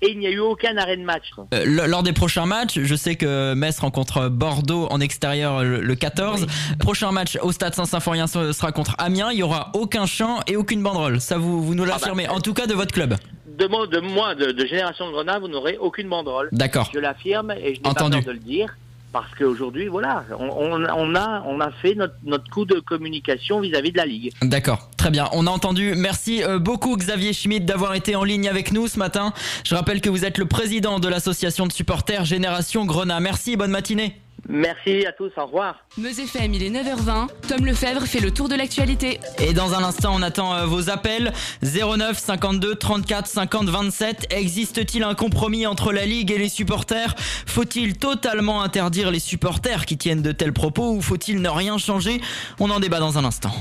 Et 0.02 0.12
il 0.12 0.20
n'y 0.20 0.28
a 0.28 0.30
eu 0.32 0.40
aucun 0.40 0.76
arrêt 0.78 0.98
de 0.98 1.04
match. 1.04 1.32
Euh, 1.54 1.88
Lors 1.88 2.04
des 2.04 2.14
prochains 2.14 2.46
matchs, 2.46 2.80
je 2.82 2.96
sais 2.96 3.16
que 3.16 3.54
Metz 3.54 3.80
rencontre 3.80 4.28
Bordeaux 4.30 4.88
en 4.92 5.00
extérieur 5.00 5.64
le, 5.64 5.82
le 5.82 5.96
14. 5.96 6.46
Prochain 6.80 7.12
match 7.12 7.38
au 7.42 7.52
stade 7.52 7.74
Saint-Symphorien 7.74 8.28
sera 8.28 8.72
contre 8.72 8.96
Amiens. 8.98 9.32
Il 9.32 9.40
y 9.40 9.44
aura 9.44 9.72
aucun 9.74 10.06
chant 10.06 10.40
et 10.48 10.56
aucune 10.58 10.84
banderole. 10.84 11.22
Ça, 11.22 11.38
vous, 11.38 11.64
vous 11.64 11.76
nous 11.76 11.86
l'affirmez. 11.86 12.28
En 12.28 12.42
tout 12.42 12.54
cas, 12.54 12.68
de 12.68 12.74
votre 12.74 12.94
club. 12.94 13.16
de 13.58 13.68
moi, 13.68 13.88
de, 13.88 14.00
moi 14.00 14.36
de, 14.36 14.52
de 14.52 14.66
Génération 14.66 15.08
de 15.08 15.12
Grenade, 15.14 15.42
vous 15.42 15.48
n'aurez 15.48 15.78
aucune 15.78 16.10
banderole. 16.10 16.50
D'accord. 16.52 16.92
Je 16.94 17.00
l'affirme 17.00 17.52
et 17.52 17.76
je 17.76 17.80
n'ai 17.80 17.94
pas 17.94 17.94
peur 17.94 18.10
de 18.10 18.32
le 18.32 18.38
dire. 18.40 18.76
Parce 19.16 19.34
qu'aujourd'hui, 19.40 19.88
voilà, 19.88 20.26
on, 20.38 21.16
a, 21.16 21.72
fait 21.82 21.96
notre, 21.96 22.50
coup 22.52 22.66
de 22.66 22.82
communication 22.82 23.62
vis-à-vis 23.62 23.94
de 23.94 23.98
la 23.98 24.06
Ligue. 24.06 24.34
D'accord, 24.42 24.90
très 24.98 25.10
bien. 25.10 25.30
On 25.32 25.48
a 25.48 25.52
entendu. 25.52 25.94
Merci 25.96 26.44
euh, 26.44 26.60
beaucoup 26.60 26.98
Xavier 26.98 27.32
Schmidt 27.32 27.64
d'avoir 27.64 27.96
été 27.96 28.18
en 28.18 28.26
ligne 28.26 28.50
avec 28.50 28.74
nous 28.74 28.90
ce 28.90 29.00
matin. 29.00 29.32
Je 29.64 29.74
rappelle 29.74 30.02
que 30.02 30.10
vous 30.10 30.26
êtes 30.26 30.38
le 30.38 30.48
président 30.48 31.00
de 31.00 31.08
l'association 31.08 31.66
de 31.66 31.72
supporters 31.72 32.26
Génération 32.26 32.84
Grenat. 32.84 33.22
Merci, 33.22 33.56
bonne 33.56 33.72
matinée. 33.72 34.20
Merci 34.48 35.06
à 35.08 35.12
tous, 35.12 35.32
au 35.38 35.46
revoir. 35.46 35.76
Meuse 35.98 36.20
FM, 36.20 36.54
il 36.54 36.64
est 36.64 36.70
9h20. 36.70 37.28
Tom 37.48 37.66
Lefebvre 37.66 38.06
fait 38.06 38.20
le 38.20 38.32
tour 38.32 38.48
de 38.48 38.56
l'actualité. 38.56 39.20
Et 39.40 39.54
dans 39.54 39.74
un 39.74 39.84
instant, 39.84 40.12
on 40.14 40.22
attend 40.22 40.54
euh, 40.54 40.66
vos 40.66 40.90
appels 40.90 41.34
09 41.64 42.18
52 42.18 42.76
34 42.76 43.28
50 43.28 43.70
27. 43.70 44.28
Existe-t-il 44.30 45.04
un 45.04 45.16
compromis 45.16 45.66
entre 45.66 45.92
la 45.92 46.06
Ligue 46.06 46.32
et 46.32 46.38
les 46.38 46.50
supporters? 46.50 47.16
Faut-il 47.48 47.98
totalement 47.98 48.62
interdire 48.62 49.10
les 49.10 49.20
supporters 49.20 49.86
qui 49.86 49.98
tiennent 49.98 50.22
de 50.22 50.32
tels 50.32 50.54
propos 50.54 50.92
ou 50.92 51.02
faut-il 51.02 51.42
ne 51.42 51.50
rien 51.50 51.80
changer? 51.80 52.22
On 52.60 52.70
en 52.70 52.80
débat 52.80 53.00
dans 53.00 53.18
un 53.18 53.26
instant. 53.26 53.52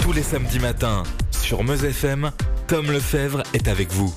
Tous 0.00 0.12
les 0.12 0.22
samedis 0.22 0.58
matins, 0.58 1.04
sur 1.30 1.62
Meuse 1.62 1.84
FM, 1.84 2.32
Tom 2.66 2.90
Lefebvre 2.90 3.44
est 3.54 3.68
avec 3.68 3.92
vous. 3.92 4.12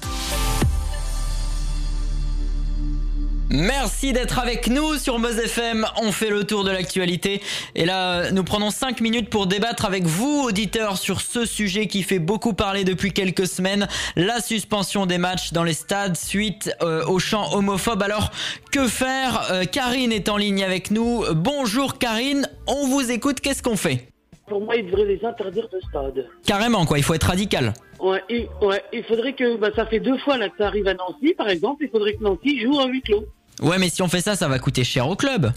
Merci 3.49 4.11
d'être 4.11 4.39
avec 4.39 4.67
nous 4.67 4.97
sur 4.97 5.19
Buzz 5.19 5.37
FM. 5.37 5.85
On 6.01 6.11
fait 6.11 6.29
le 6.29 6.45
tour 6.45 6.63
de 6.63 6.71
l'actualité. 6.71 7.41
Et 7.75 7.85
là, 7.85 8.31
nous 8.31 8.43
prenons 8.43 8.71
5 8.71 9.01
minutes 9.01 9.29
pour 9.29 9.45
débattre 9.45 9.85
avec 9.85 10.05
vous, 10.05 10.41
auditeurs, 10.43 10.97
sur 10.97 11.21
ce 11.21 11.45
sujet 11.45 11.87
qui 11.87 12.01
fait 12.01 12.19
beaucoup 12.19 12.53
parler 12.53 12.83
depuis 12.83 13.13
quelques 13.13 13.47
semaines. 13.47 13.87
La 14.15 14.41
suspension 14.41 15.05
des 15.05 15.19
matchs 15.19 15.53
dans 15.53 15.63
les 15.63 15.73
stades 15.73 16.17
suite 16.17 16.71
euh, 16.81 17.05
au 17.05 17.19
chant 17.19 17.53
homophobe. 17.53 18.01
Alors, 18.01 18.31
que 18.71 18.87
faire? 18.87 19.47
Euh, 19.51 19.65
Karine 19.65 20.11
est 20.11 20.27
en 20.27 20.37
ligne 20.37 20.63
avec 20.63 20.89
nous. 20.89 21.23
Bonjour 21.33 21.99
Karine, 21.99 22.49
on 22.67 22.87
vous 22.87 23.11
écoute. 23.11 23.41
Qu'est-ce 23.41 23.61
qu'on 23.61 23.77
fait? 23.77 24.14
Pour 24.47 24.61
moi, 24.61 24.75
il 24.75 24.85
devrait 24.85 25.05
les 25.05 25.25
interdire 25.25 25.67
de 25.69 25.79
stade. 25.89 26.27
Carrément, 26.45 26.85
quoi. 26.85 26.99
Il 26.99 27.03
faut 27.03 27.15
être 27.15 27.23
radical. 27.23 27.73
Ouais, 27.99 28.23
il, 28.29 28.47
ouais, 28.61 28.83
il 28.93 29.03
faudrait 29.03 29.33
que, 29.33 29.57
bah, 29.57 29.69
ça 29.75 29.87
fait 29.87 29.99
deux 29.99 30.17
fois 30.19 30.37
là 30.37 30.49
que 30.49 30.57
ça 30.57 30.67
arrive 30.67 30.87
à 30.87 30.93
Nancy, 30.93 31.33
par 31.33 31.49
exemple, 31.49 31.83
il 31.83 31.89
faudrait 31.89 32.13
que 32.13 32.23
Nancy 32.23 32.61
joue 32.61 32.79
à 32.79 32.85
huis 32.85 33.01
clos. 33.01 33.25
Ouais, 33.61 33.79
mais 33.79 33.89
si 33.89 34.01
on 34.03 34.07
fait 34.07 34.21
ça, 34.21 34.35
ça 34.35 34.47
va 34.47 34.59
coûter 34.59 34.83
cher 34.83 35.09
au 35.09 35.15
club. 35.15 35.51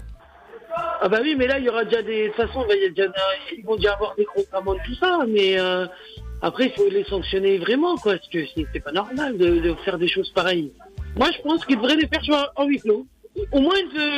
Ah 1.01 1.07
bah 1.07 1.19
oui, 1.21 1.35
mais 1.37 1.45
là, 1.45 1.59
il 1.59 1.65
y 1.65 1.69
aura 1.69 1.83
déjà 1.83 2.01
des... 2.01 2.23
De 2.23 2.27
toute 2.27 2.47
façon, 2.47 2.61
bah, 2.61 2.73
il 2.75 2.81
y 2.81 2.85
a 2.85 2.89
déjà... 2.89 3.11
ils 3.55 3.63
vont 3.63 3.75
déjà 3.75 3.93
avoir 3.93 4.15
des 4.15 4.23
gros 4.25 4.43
amendes, 4.53 4.79
tout 4.85 4.95
ça, 4.95 5.19
mais 5.27 5.59
euh, 5.59 5.85
après, 6.41 6.65
il 6.65 6.71
faut 6.71 6.89
les 6.89 7.03
sanctionner 7.03 7.57
vraiment, 7.59 7.95
quoi, 7.97 8.13
parce 8.13 8.27
que 8.29 8.39
c'est 8.55 8.65
c'est 8.73 8.79
pas 8.79 8.91
normal 8.91 9.37
de, 9.37 9.59
de 9.59 9.73
faire 9.85 9.97
des 9.99 10.07
choses 10.07 10.31
pareilles. 10.31 10.71
Moi, 11.15 11.29
je 11.35 11.41
pense 11.43 11.63
qu'ils 11.65 11.77
devraient 11.77 11.95
les 11.95 12.07
faire 12.07 12.23
jouer 12.23 12.37
en 12.55 12.65
huis 12.65 12.79
clos. 12.79 13.05
Au 13.51 13.59
moins 13.59 13.75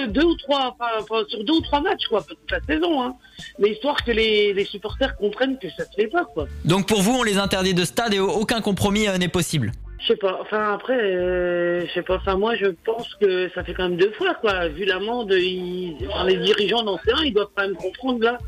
deux 0.08 0.24
ou 0.24 0.36
trois, 0.36 0.76
enfin, 0.80 1.24
sur 1.28 1.44
deux 1.44 1.54
ou 1.54 1.62
trois 1.62 1.82
matchs, 1.82 2.08
quoi, 2.10 2.24
toute 2.24 2.50
la 2.50 2.62
saison, 2.62 3.04
hein. 3.04 3.16
Mais 3.60 3.70
histoire 3.72 4.04
que 4.04 4.12
les, 4.12 4.54
les 4.54 4.66
supporters 4.66 5.16
comprennent 5.16 5.60
que 5.60 5.70
ça 5.70 5.86
se 5.86 5.92
fait 5.96 6.08
pas, 6.08 6.26
quoi. 6.26 6.48
Donc 6.66 6.88
pour 6.88 7.02
vous, 7.02 7.12
on 7.12 7.24
les 7.24 7.38
interdit 7.38 7.74
de 7.74 7.86
stade 7.86 8.14
et 8.14 8.20
aucun 8.20 8.62
compromis 8.62 9.08
euh, 9.08 9.18
n'est 9.18 9.28
possible? 9.28 9.72
Je 10.00 10.08
sais 10.08 10.16
pas. 10.16 10.40
Enfin 10.42 10.74
après, 10.74 11.00
euh, 11.00 11.86
je 11.86 11.94
sais 11.94 12.02
pas. 12.02 12.16
Enfin 12.16 12.36
moi, 12.36 12.56
je 12.56 12.68
pense 12.86 13.14
que 13.16 13.50
ça 13.54 13.64
fait 13.64 13.74
quand 13.74 13.84
même 13.84 13.98
deux 13.98 14.12
fois 14.14 14.34
quoi. 14.34 14.68
Vu 14.70 14.86
l'amende, 14.86 15.32
ils... 15.32 15.96
enfin, 16.10 16.26
les 16.26 16.38
dirigeants 16.38 16.84
d'anciens, 16.84 17.18
ils 17.24 17.34
doivent 17.34 17.52
quand 17.56 17.64
même 17.64 17.76
comprendre 17.76 18.24
là. 18.24 18.40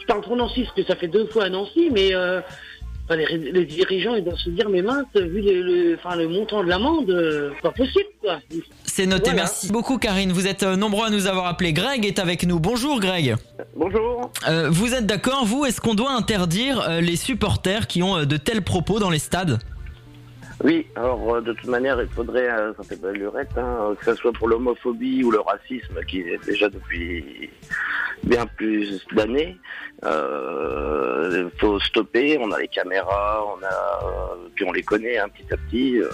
Je 0.00 0.06
parle 0.06 0.22
pour 0.22 0.36
Nancy 0.36 0.62
parce 0.62 0.74
que 0.74 0.84
ça 0.84 0.96
fait 0.96 1.08
deux 1.08 1.26
fois 1.26 1.44
à 1.44 1.48
Nancy, 1.50 1.90
mais 1.92 2.14
euh, 2.14 2.40
enfin, 3.12 3.16
les, 3.36 3.52
les 3.52 3.64
dirigeants, 3.64 4.14
ils 4.14 4.24
doivent 4.24 4.38
se 4.38 4.50
dire 4.50 4.68
mais 4.68 4.82
mince, 4.82 5.06
vu 5.14 5.40
le, 5.42 5.62
le- 5.62 5.98
enfin, 6.02 6.16
le 6.16 6.28
montant 6.28 6.62
de 6.62 6.68
l'amende, 6.68 7.10
euh, 7.10 7.50
c'est 7.56 7.62
pas 7.62 7.70
possible 7.72 8.04
quoi. 8.20 8.38
C'est 8.84 9.06
noté, 9.06 9.30
Voilà. 9.30 9.36
merci 9.42 9.70
beaucoup 9.70 9.98
Karine. 9.98 10.32
Vous 10.32 10.46
êtes 10.46 10.62
euh, 10.62 10.76
nombreux 10.76 11.06
à 11.06 11.10
nous 11.10 11.26
avoir 11.26 11.46
appelé. 11.46 11.72
Greg 11.72 12.04
est 12.04 12.18
avec 12.18 12.44
nous. 12.46 12.60
Bonjour 12.60 13.00
Greg. 13.00 13.36
Bonjour. 13.76 14.30
Euh, 14.48 14.68
vous 14.70 14.94
êtes 14.94 15.06
d'accord, 15.06 15.44
vous, 15.44 15.64
est-ce 15.64 15.80
qu'on 15.80 15.94
doit 15.94 16.12
interdire 16.12 16.80
euh, 16.88 17.00
les 17.00 17.16
supporters 17.16 17.86
qui 17.86 18.02
ont 18.02 18.18
euh, 18.18 18.24
de 18.24 18.36
tels 18.36 18.62
propos 18.62 18.98
dans 18.98 19.10
les 19.10 19.18
stades? 19.18 19.58
Oui, 20.64 20.86
alors 20.94 21.34
euh, 21.34 21.40
de 21.40 21.52
toute 21.54 21.66
manière, 21.68 22.00
il 22.00 22.08
faudrait, 22.08 22.48
euh, 22.48 22.72
ça 22.74 22.84
fait 22.84 23.00
pas 23.00 23.10
lurette, 23.10 23.56
hein, 23.56 23.94
que 23.98 24.04
ce 24.04 24.14
soit 24.14 24.32
pour 24.32 24.46
l'homophobie 24.48 25.24
ou 25.24 25.30
le 25.32 25.40
racisme, 25.40 26.00
qui 26.06 26.20
est 26.20 26.38
déjà 26.46 26.68
depuis 26.68 27.50
bien 28.22 28.46
plus 28.46 29.04
d'années, 29.12 29.56
euh, 30.04 31.48
il 31.52 31.60
faut 31.60 31.80
stopper. 31.80 32.38
On 32.40 32.50
a 32.52 32.60
les 32.60 32.68
caméras, 32.68 33.44
on 33.46 33.60
a, 33.64 34.04
euh, 34.04 34.48
puis 34.54 34.64
on 34.64 34.72
les 34.72 34.82
connaît 34.84 35.18
hein, 35.18 35.26
petit 35.36 35.52
à 35.52 35.56
petit. 35.56 35.98
euh, 36.00 36.08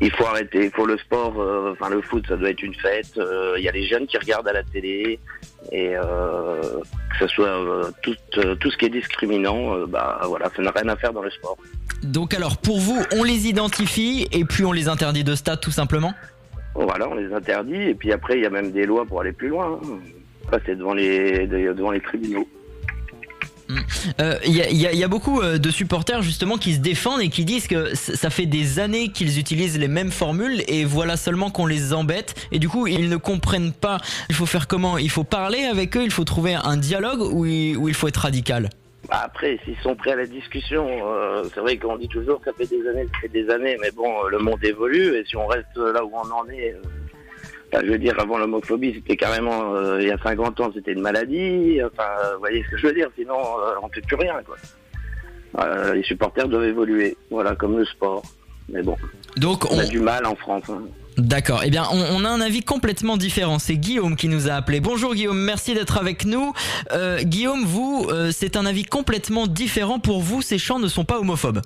il 0.00 0.10
faut 0.10 0.26
arrêter. 0.26 0.64
Il 0.64 0.70
faut 0.72 0.86
le 0.86 0.98
sport, 0.98 1.40
euh, 1.40 1.70
enfin 1.72 1.88
le 1.88 2.02
foot, 2.02 2.24
ça 2.26 2.36
doit 2.36 2.50
être 2.50 2.62
une 2.62 2.74
fête. 2.74 3.16
euh, 3.16 3.54
Il 3.58 3.62
y 3.64 3.68
a 3.68 3.72
les 3.72 3.86
jeunes 3.86 4.08
qui 4.08 4.18
regardent 4.18 4.48
à 4.48 4.52
la 4.52 4.64
télé 4.64 5.20
et 5.70 5.96
euh, 5.96 6.60
que 7.12 7.18
ce 7.20 7.28
soit 7.28 7.46
euh, 7.46 7.84
tout, 8.02 8.16
euh, 8.38 8.56
tout 8.56 8.70
ce 8.72 8.76
qui 8.76 8.86
est 8.86 8.90
discriminant, 8.90 9.76
euh, 9.76 9.86
bah 9.86 10.20
voilà, 10.24 10.50
ça 10.56 10.62
n'a 10.62 10.72
rien 10.72 10.88
à 10.88 10.96
faire 10.96 11.12
dans 11.12 11.22
le 11.22 11.30
sport. 11.30 11.56
Donc 12.02 12.34
alors, 12.34 12.58
pour 12.58 12.80
vous, 12.80 12.98
on 13.12 13.24
les 13.24 13.46
identifie 13.48 14.26
et 14.32 14.44
puis 14.44 14.64
on 14.64 14.72
les 14.72 14.88
interdit 14.88 15.24
de 15.24 15.34
stade 15.34 15.60
tout 15.60 15.70
simplement 15.70 16.12
Voilà, 16.74 17.08
on 17.08 17.14
les 17.14 17.32
interdit, 17.32 17.74
et 17.76 17.94
puis 17.94 18.12
après, 18.12 18.36
il 18.36 18.42
y 18.42 18.46
a 18.46 18.50
même 18.50 18.72
des 18.72 18.84
lois 18.86 19.06
pour 19.06 19.20
aller 19.20 19.32
plus 19.32 19.48
loin. 19.48 19.80
hein. 19.82 19.98
Passer 20.50 20.76
devant 20.76 20.92
les, 20.92 21.46
devant 21.46 21.90
les 21.90 22.00
tribunaux. 22.00 22.46
Euh, 24.20 24.36
Il 24.46 24.52
y, 24.54 24.60
a, 24.60 24.68
il 24.68 24.76
y 24.76 24.86
a- 24.86 24.92
il 24.92 24.98
y 24.98 25.04
a 25.04 25.08
beaucoup 25.08 25.40
euh, 25.40 25.56
de 25.56 25.70
supporters 25.70 26.20
justement 26.20 26.58
qui 26.58 26.74
se 26.74 26.80
défendent 26.80 27.22
et 27.22 27.30
qui 27.30 27.46
disent 27.46 27.66
que 27.66 27.94
ça 27.94 28.28
fait 28.28 28.44
des 28.44 28.78
années 28.78 29.08
qu'ils 29.08 29.38
utilisent 29.38 29.78
les 29.78 29.88
mêmes 29.88 30.10
formules 30.10 30.62
et 30.68 30.84
voilà 30.84 31.16
seulement 31.16 31.50
qu'on 31.50 31.64
les 31.64 31.94
embête 31.94 32.34
et 32.52 32.58
du 32.58 32.68
coup 32.68 32.86
ils 32.86 33.08
ne 33.08 33.16
comprennent 33.16 33.72
pas. 33.72 33.96
Il 34.28 34.34
faut 34.34 34.44
faire 34.44 34.66
comment? 34.68 34.98
Il 34.98 35.08
faut 35.08 35.24
parler 35.24 35.64
avec 35.64 35.96
eux, 35.96 36.04
il 36.04 36.10
faut 36.10 36.24
trouver 36.24 36.52
un 36.54 36.76
dialogue 36.76 37.22
ou 37.22 37.46
il, 37.46 37.74
ou 37.78 37.88
il 37.88 37.94
faut 37.94 38.06
être 38.08 38.18
radical? 38.18 38.68
Bah, 39.08 39.20
après, 39.24 39.58
s'ils 39.64 39.76
sont 39.78 39.94
prêts 39.94 40.12
à 40.12 40.16
la 40.16 40.26
discussion, 40.26 40.86
euh, 41.06 41.44
c'est 41.52 41.60
vrai 41.60 41.76
qu'on 41.76 41.96
dit 41.96 42.08
toujours 42.08 42.40
que 42.40 42.50
ça 42.50 42.56
fait 42.56 42.66
des 42.66 42.86
années, 42.88 43.06
ça 43.12 43.18
fait 43.20 43.28
des 43.28 43.50
années, 43.50 43.76
mais 43.80 43.90
bon, 43.90 44.24
euh, 44.24 44.30
le 44.30 44.38
monde 44.38 44.62
évolue, 44.64 45.14
et 45.16 45.24
si 45.24 45.36
on 45.36 45.46
reste 45.46 45.76
là 45.76 46.04
où 46.04 46.10
on 46.14 46.30
en 46.30 46.48
est, 46.48 46.72
euh, 46.72 47.80
je 47.84 47.90
veux 47.90 47.98
dire, 47.98 48.18
avant 48.18 48.38
l'homophobie, 48.38 48.94
c'était 48.94 49.16
carrément, 49.16 49.74
euh, 49.74 50.00
il 50.00 50.08
y 50.08 50.10
a 50.10 50.18
50 50.18 50.60
ans, 50.60 50.70
c'était 50.72 50.92
une 50.92 51.00
maladie, 51.02 51.80
enfin, 51.84 52.08
euh, 52.24 52.34
vous 52.34 52.38
voyez 52.40 52.62
ce 52.64 52.70
que 52.70 52.76
je 52.78 52.86
veux 52.86 52.94
dire, 52.94 53.08
sinon, 53.16 53.38
euh, 53.38 53.74
on 53.82 53.88
fait 53.88 54.00
plus 54.00 54.16
rien, 54.16 54.40
quoi. 54.44 54.56
Euh, 55.60 55.94
les 55.94 56.02
supporters 56.02 56.48
doivent 56.48 56.64
évoluer, 56.64 57.16
voilà, 57.30 57.54
comme 57.54 57.76
le 57.76 57.84
sport. 57.84 58.22
Mais 58.70 58.82
bon, 58.82 58.96
Donc 59.36 59.70
on 59.70 59.78
a 59.78 59.84
du 59.84 60.00
mal 60.00 60.24
en 60.24 60.34
France. 60.34 60.64
hein. 60.70 60.82
D'accord. 61.16 61.62
Eh 61.64 61.70
bien, 61.70 61.86
on, 61.92 62.24
a 62.24 62.28
un 62.28 62.40
avis 62.40 62.62
complètement 62.62 63.16
différent. 63.16 63.58
C'est 63.58 63.76
Guillaume 63.76 64.16
qui 64.16 64.28
nous 64.28 64.48
a 64.48 64.54
appelé. 64.54 64.80
Bonjour 64.80 65.14
Guillaume, 65.14 65.38
merci 65.38 65.74
d'être 65.74 65.96
avec 65.96 66.24
nous. 66.24 66.52
Euh, 66.92 67.22
Guillaume, 67.22 67.64
vous, 67.64 68.06
euh, 68.10 68.32
c'est 68.32 68.56
un 68.56 68.66
avis 68.66 68.84
complètement 68.84 69.46
différent. 69.46 69.98
Pour 70.00 70.20
vous, 70.20 70.42
ces 70.42 70.58
chants 70.58 70.78
ne 70.78 70.88
sont 70.88 71.04
pas 71.04 71.18
homophobes. 71.18 71.62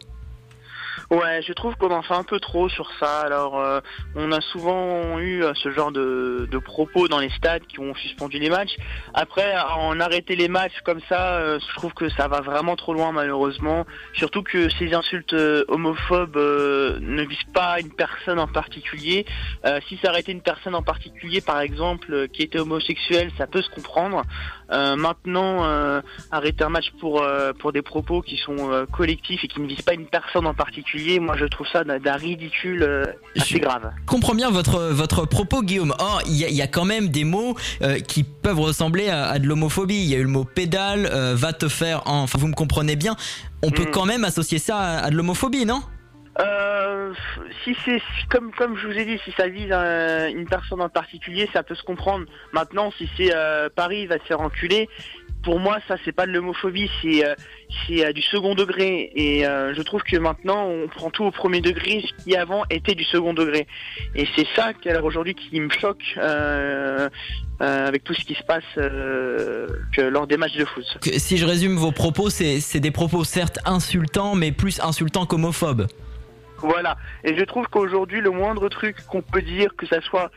Ouais, 1.10 1.40
je 1.40 1.54
trouve 1.54 1.74
qu'on 1.76 1.90
en 1.90 2.02
fait 2.02 2.12
un 2.12 2.22
peu 2.22 2.38
trop 2.38 2.68
sur 2.68 2.90
ça. 3.00 3.20
Alors, 3.20 3.58
euh, 3.58 3.80
on 4.14 4.30
a 4.30 4.42
souvent 4.42 5.18
eu 5.18 5.42
euh, 5.42 5.54
ce 5.54 5.70
genre 5.70 5.90
de, 5.90 6.46
de, 6.50 6.58
propos 6.58 7.08
dans 7.08 7.18
les 7.18 7.30
stades 7.30 7.62
qui 7.66 7.80
ont 7.80 7.94
suspendu 7.94 8.38
les 8.38 8.50
matchs. 8.50 8.76
Après, 9.14 9.54
en 9.58 9.98
arrêter 10.00 10.36
les 10.36 10.48
matchs 10.48 10.78
comme 10.84 11.00
ça, 11.08 11.38
euh, 11.38 11.58
je 11.66 11.74
trouve 11.76 11.94
que 11.94 12.10
ça 12.10 12.28
va 12.28 12.42
vraiment 12.42 12.76
trop 12.76 12.92
loin 12.92 13.10
malheureusement. 13.12 13.86
Surtout 14.12 14.42
que 14.42 14.68
ces 14.68 14.92
insultes 14.92 15.34
homophobes 15.68 16.36
ne 16.36 17.22
visent 17.22 17.38
pas 17.54 17.80
une 17.80 17.92
personne 17.92 18.38
en 18.38 18.46
particulier. 18.46 19.24
si 19.88 19.98
ça 20.02 20.10
arrêtait 20.10 20.32
une 20.32 20.42
personne 20.42 20.74
en 20.74 20.82
particulier, 20.82 21.40
par 21.40 21.60
exemple, 21.60 22.28
qui 22.28 22.42
était 22.42 22.58
homosexuelle, 22.58 23.30
ça 23.38 23.46
peut 23.46 23.62
se 23.62 23.70
comprendre. 23.70 24.22
maintenant, 24.70 26.02
arrêter 26.30 26.64
un 26.64 26.68
match 26.68 26.90
pour 27.00 27.24
pour 27.58 27.72
des 27.72 27.82
propos 27.82 28.20
qui 28.20 28.36
sont 28.36 28.86
collectifs 28.92 29.44
et 29.44 29.48
qui 29.48 29.60
ne 29.60 29.66
visent 29.66 29.82
pas 29.82 29.94
une 29.94 30.06
personne 30.06 30.46
en 30.46 30.54
particulier 30.54 30.97
moi 31.20 31.36
je 31.36 31.44
trouve 31.46 31.66
ça 31.68 31.84
d'un 31.84 32.16
ridicule 32.16 32.82
euh, 32.82 33.04
assez 33.36 33.60
grave. 33.60 33.90
Je 34.00 34.06
comprends 34.06 34.34
bien 34.34 34.50
votre, 34.50 34.80
votre 34.90 35.26
propos, 35.26 35.62
Guillaume. 35.62 35.94
Or, 35.98 36.22
il 36.26 36.36
y, 36.36 36.62
a 36.62 36.66
quand 36.66 36.84
même 36.84 37.08
des 37.08 37.24
mots 37.24 37.56
euh, 37.82 37.98
qui 38.00 38.24
peuvent 38.24 38.60
ressembler 38.60 39.08
à, 39.08 39.38
de 39.38 39.46
l'homophobie. 39.46 39.96
Il 39.96 40.08
y 40.08 40.14
a 40.14 40.18
eu 40.18 40.22
le 40.22 40.28
mot 40.28 40.44
pédale, 40.44 41.08
euh, 41.12 41.34
va 41.34 41.52
te 41.52 41.68
faire, 41.68 42.02
enfin 42.06 42.38
vous 42.38 42.48
me 42.48 42.54
comprenez 42.54 42.96
bien. 42.96 43.16
On 43.62 43.70
peut 43.70 43.84
mm. 43.84 43.90
quand 43.90 44.06
même 44.06 44.24
associer 44.24 44.58
ça 44.58 44.78
à, 44.78 45.10
de 45.10 45.16
l'homophobie, 45.16 45.66
non? 45.66 45.82
Si 47.64 47.76
c'est 47.84 48.00
comme 48.30 48.52
comme 48.52 48.78
je 48.78 48.86
vous 48.86 48.96
ai 48.96 49.04
dit, 49.04 49.18
si 49.24 49.32
ça 49.32 49.48
vise 49.48 49.72
une 49.72 50.46
personne 50.48 50.80
en 50.80 50.88
particulier, 50.88 51.50
ça 51.52 51.64
peut 51.64 51.74
se 51.74 51.82
comprendre. 51.82 52.26
Maintenant, 52.52 52.92
si 52.96 53.10
c'est 53.16 53.32
Paris 53.74 54.06
va 54.06 54.18
se 54.18 54.24
faire 54.24 54.40
enculer, 54.40 54.88
pour 55.42 55.60
moi, 55.60 55.78
ça 55.86 55.96
c'est 56.04 56.12
pas 56.12 56.26
de 56.26 56.32
l'homophobie, 56.32 56.90
c'est 57.00 57.24
euh, 57.24 57.34
c'est 57.86 58.04
euh, 58.04 58.12
du 58.12 58.22
second 58.22 58.54
degré. 58.54 59.10
Et 59.14 59.46
euh, 59.46 59.74
je 59.74 59.82
trouve 59.82 60.02
que 60.02 60.16
maintenant, 60.16 60.66
on 60.66 60.88
prend 60.88 61.10
tout 61.10 61.24
au 61.24 61.30
premier 61.30 61.60
degré, 61.60 62.02
ce 62.06 62.24
qui 62.24 62.36
avant 62.36 62.64
était 62.70 62.94
du 62.94 63.04
second 63.04 63.34
degré. 63.34 63.66
Et 64.14 64.26
c'est 64.36 64.46
ça 64.54 64.72
aujourd'hui 65.02 65.34
qui 65.34 65.60
me 65.60 65.70
choque 65.70 66.02
avec 67.60 68.04
tout 68.04 68.14
ce 68.14 68.24
qui 68.24 68.34
se 68.34 68.42
passe 68.42 68.64
que 68.76 70.02
lors 70.02 70.26
des 70.26 70.36
matchs 70.36 70.56
de 70.56 70.64
foot. 70.64 70.84
Si 71.16 71.36
je 71.36 71.44
résume 71.44 71.76
vos 71.76 71.92
propos, 71.92 72.30
c'est 72.30 72.80
des 72.80 72.90
propos 72.90 73.24
certes 73.24 73.58
insultants, 73.64 74.34
mais 74.34 74.52
plus 74.52 74.80
insultants 74.80 75.26
qu'homophobes. 75.26 75.86
Voilà. 76.58 76.96
Et 77.24 77.36
je 77.36 77.44
trouve 77.44 77.66
qu'aujourd'hui, 77.68 78.20
le 78.20 78.30
moindre 78.30 78.68
truc 78.68 78.96
qu'on 79.06 79.22
peut 79.22 79.42
dire, 79.42 79.74
que 79.76 79.86
ça 79.86 80.00
soit 80.00 80.30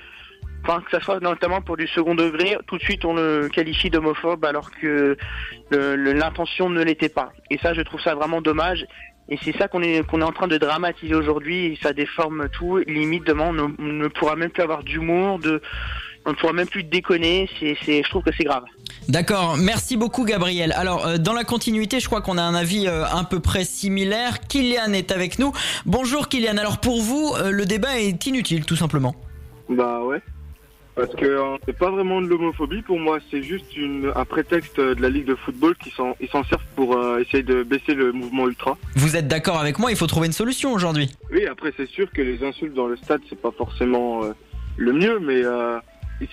enfin 0.64 0.82
que 0.82 0.92
ça 0.92 1.00
soit 1.04 1.20
notamment 1.20 1.62
pour 1.62 1.78
du 1.78 1.88
second 1.88 2.16
degré, 2.16 2.58
tout 2.68 2.78
de 2.78 2.84
suite 2.84 3.06
on 3.06 3.14
le 3.14 3.50
qualifie 3.50 3.90
d'homophobe 3.90 4.46
alors 4.46 4.72
que 4.72 5.18
l'intention 5.72 6.70
ne 6.70 6.84
l'était 6.84 7.10
pas. 7.10 7.32
Et 7.50 7.58
ça, 7.58 7.74
je 7.74 7.82
trouve 7.82 8.02
ça 8.02 8.16
vraiment 8.16 8.42
dommage. 8.42 8.86
Et 9.30 9.38
c'est 9.44 9.56
ça 9.58 9.68
qu'on 9.68 9.82
est 9.82 10.06
qu'on 10.06 10.20
est 10.20 10.26
en 10.26 10.34
train 10.34 10.48
de 10.48 10.58
dramatiser 10.58 11.16
aujourd'hui. 11.16 11.80
Ça 11.82 11.94
déforme 11.94 12.50
tout. 12.50 12.78
Limite, 12.86 13.26
demain, 13.26 13.50
on 13.50 13.82
ne, 13.82 14.08
pourra 14.10 14.36
même 14.36 14.50
plus 14.50 14.62
avoir 14.62 14.84
d'humour, 14.84 15.40
de 15.40 15.62
on 16.26 16.32
ne 16.32 16.36
pourra 16.36 16.54
même 16.54 16.68
plus 16.68 16.84
déconner. 16.84 17.50
C'est, 17.60 17.76
je 18.04 18.10
trouve 18.10 18.24
que 18.24 18.32
c'est 18.38 18.44
grave. 18.44 18.64
D'accord, 19.08 19.56
merci 19.58 19.96
beaucoup 19.96 20.26
Gabriel. 20.26 20.74
Alors 20.74 21.08
euh, 21.08 21.18
dans 21.18 21.34
la 21.34 21.44
continuité, 21.44 22.00
je 22.00 22.08
crois 22.08 22.22
qu'on 22.22 22.38
a 22.38 22.42
un 22.42 22.56
avis 22.56 22.88
euh, 22.88 23.06
à 23.06 23.24
peu 23.24 23.40
près 23.40 23.64
similaire. 23.64 24.40
Kylian 24.48 24.94
est 24.94 25.12
avec 25.12 25.40
nous. 25.40 25.54
Bonjour 25.86 26.28
Kylian. 26.28 26.58
Alors 26.58 26.80
pour 26.80 27.02
vous, 27.02 27.34
euh, 27.38 27.52
le 27.52 27.66
débat 27.66 28.00
est 28.00 28.26
inutile 28.26 28.66
tout 28.66 28.76
simplement. 28.76 29.16
Bah 29.70 30.02
ouais. 30.04 30.22
Parce 30.96 31.14
que 31.16 31.26
euh, 31.26 31.58
c'est 31.66 31.78
pas 31.78 31.90
vraiment 31.90 32.22
de 32.22 32.28
l'homophobie 32.28 32.82
pour 32.82 33.00
moi, 33.00 33.20
c'est 33.30 33.42
juste 33.42 33.78
une, 33.78 34.12
un 34.14 34.26
prétexte 34.26 34.80
de 34.80 35.02
la 35.02 35.10
Ligue 35.10 35.26
de 35.26 35.36
football 35.36 35.76
qui 35.78 35.90
s'en, 35.92 36.16
ils 36.20 36.28
s'en 36.30 36.44
servent 36.44 36.62
pour 36.76 36.98
euh, 36.98 37.20
essayer 37.20 37.44
de 37.44 37.64
baisser 37.64 37.94
le 37.94 38.12
mouvement 38.12 38.48
ultra. 38.48 38.78
Vous 38.96 39.16
êtes 39.16 39.28
d'accord 39.28 39.58
avec 39.58 39.80
moi, 39.80 39.92
il 39.92 39.98
faut 39.98 40.08
trouver 40.08 40.28
une 40.28 40.34
solution 40.34 40.74
aujourd'hui. 40.74 41.10
Oui, 41.32 41.46
après 41.46 41.74
c'est 41.78 41.90
sûr 41.90 42.12
que 42.12 42.22
les 42.22 42.44
insultes 42.44 42.74
dans 42.74 42.88
le 42.88 42.98
stade 42.98 43.22
c'est 43.30 43.40
pas 43.40 43.52
forcément 43.52 44.24
euh, 44.26 44.34
le 44.76 44.92
mieux, 44.92 45.20
mais 45.20 45.42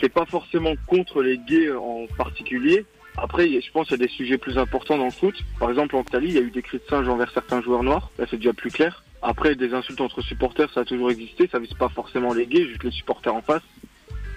c'est 0.01 0.09
pas 0.09 0.27
forcément 0.27 0.75
contre 0.87 1.23
les 1.23 1.39
gays 1.39 1.71
en 1.73 2.07
particulier. 2.17 2.85
Après, 3.17 3.49
je 3.49 3.71
pense 3.73 3.89
qu'il 3.89 3.99
y 3.99 4.03
a 4.03 4.07
des 4.07 4.13
sujets 4.13 4.39
plus 4.39 4.59
importants 4.59 4.97
dans 4.97 5.07
le 5.07 5.11
foot. 5.11 5.35
Par 5.59 5.71
exemple, 5.71 5.97
en 5.97 6.03
Italie, 6.03 6.29
il 6.29 6.35
y 6.35 6.39
a 6.39 6.43
eu 6.43 6.53
des 6.53 6.63
cris 6.63 6.79
de 6.79 6.85
singe 6.89 7.09
envers 7.09 7.33
certains 7.33 7.61
joueurs 7.61 7.83
noirs. 7.83 8.11
Là, 8.17 8.27
c'est 8.31 8.37
déjà 8.37 8.53
plus 8.53 8.71
clair. 8.71 9.03
Après, 9.23 9.57
des 9.57 9.75
insultes 9.75 10.01
entre 10.01 10.23
supporters, 10.23 10.71
ça 10.73 10.81
a 10.81 10.85
toujours 10.85 11.11
existé. 11.11 11.49
Ça 11.51 11.59
vise 11.59 11.75
pas 11.75 11.89
forcément 11.89 12.33
les 12.33 12.47
gays, 12.47 12.65
juste 12.65 12.85
les 12.85 12.93
supporters 12.93 13.35
en 13.35 13.43
face 13.43 13.63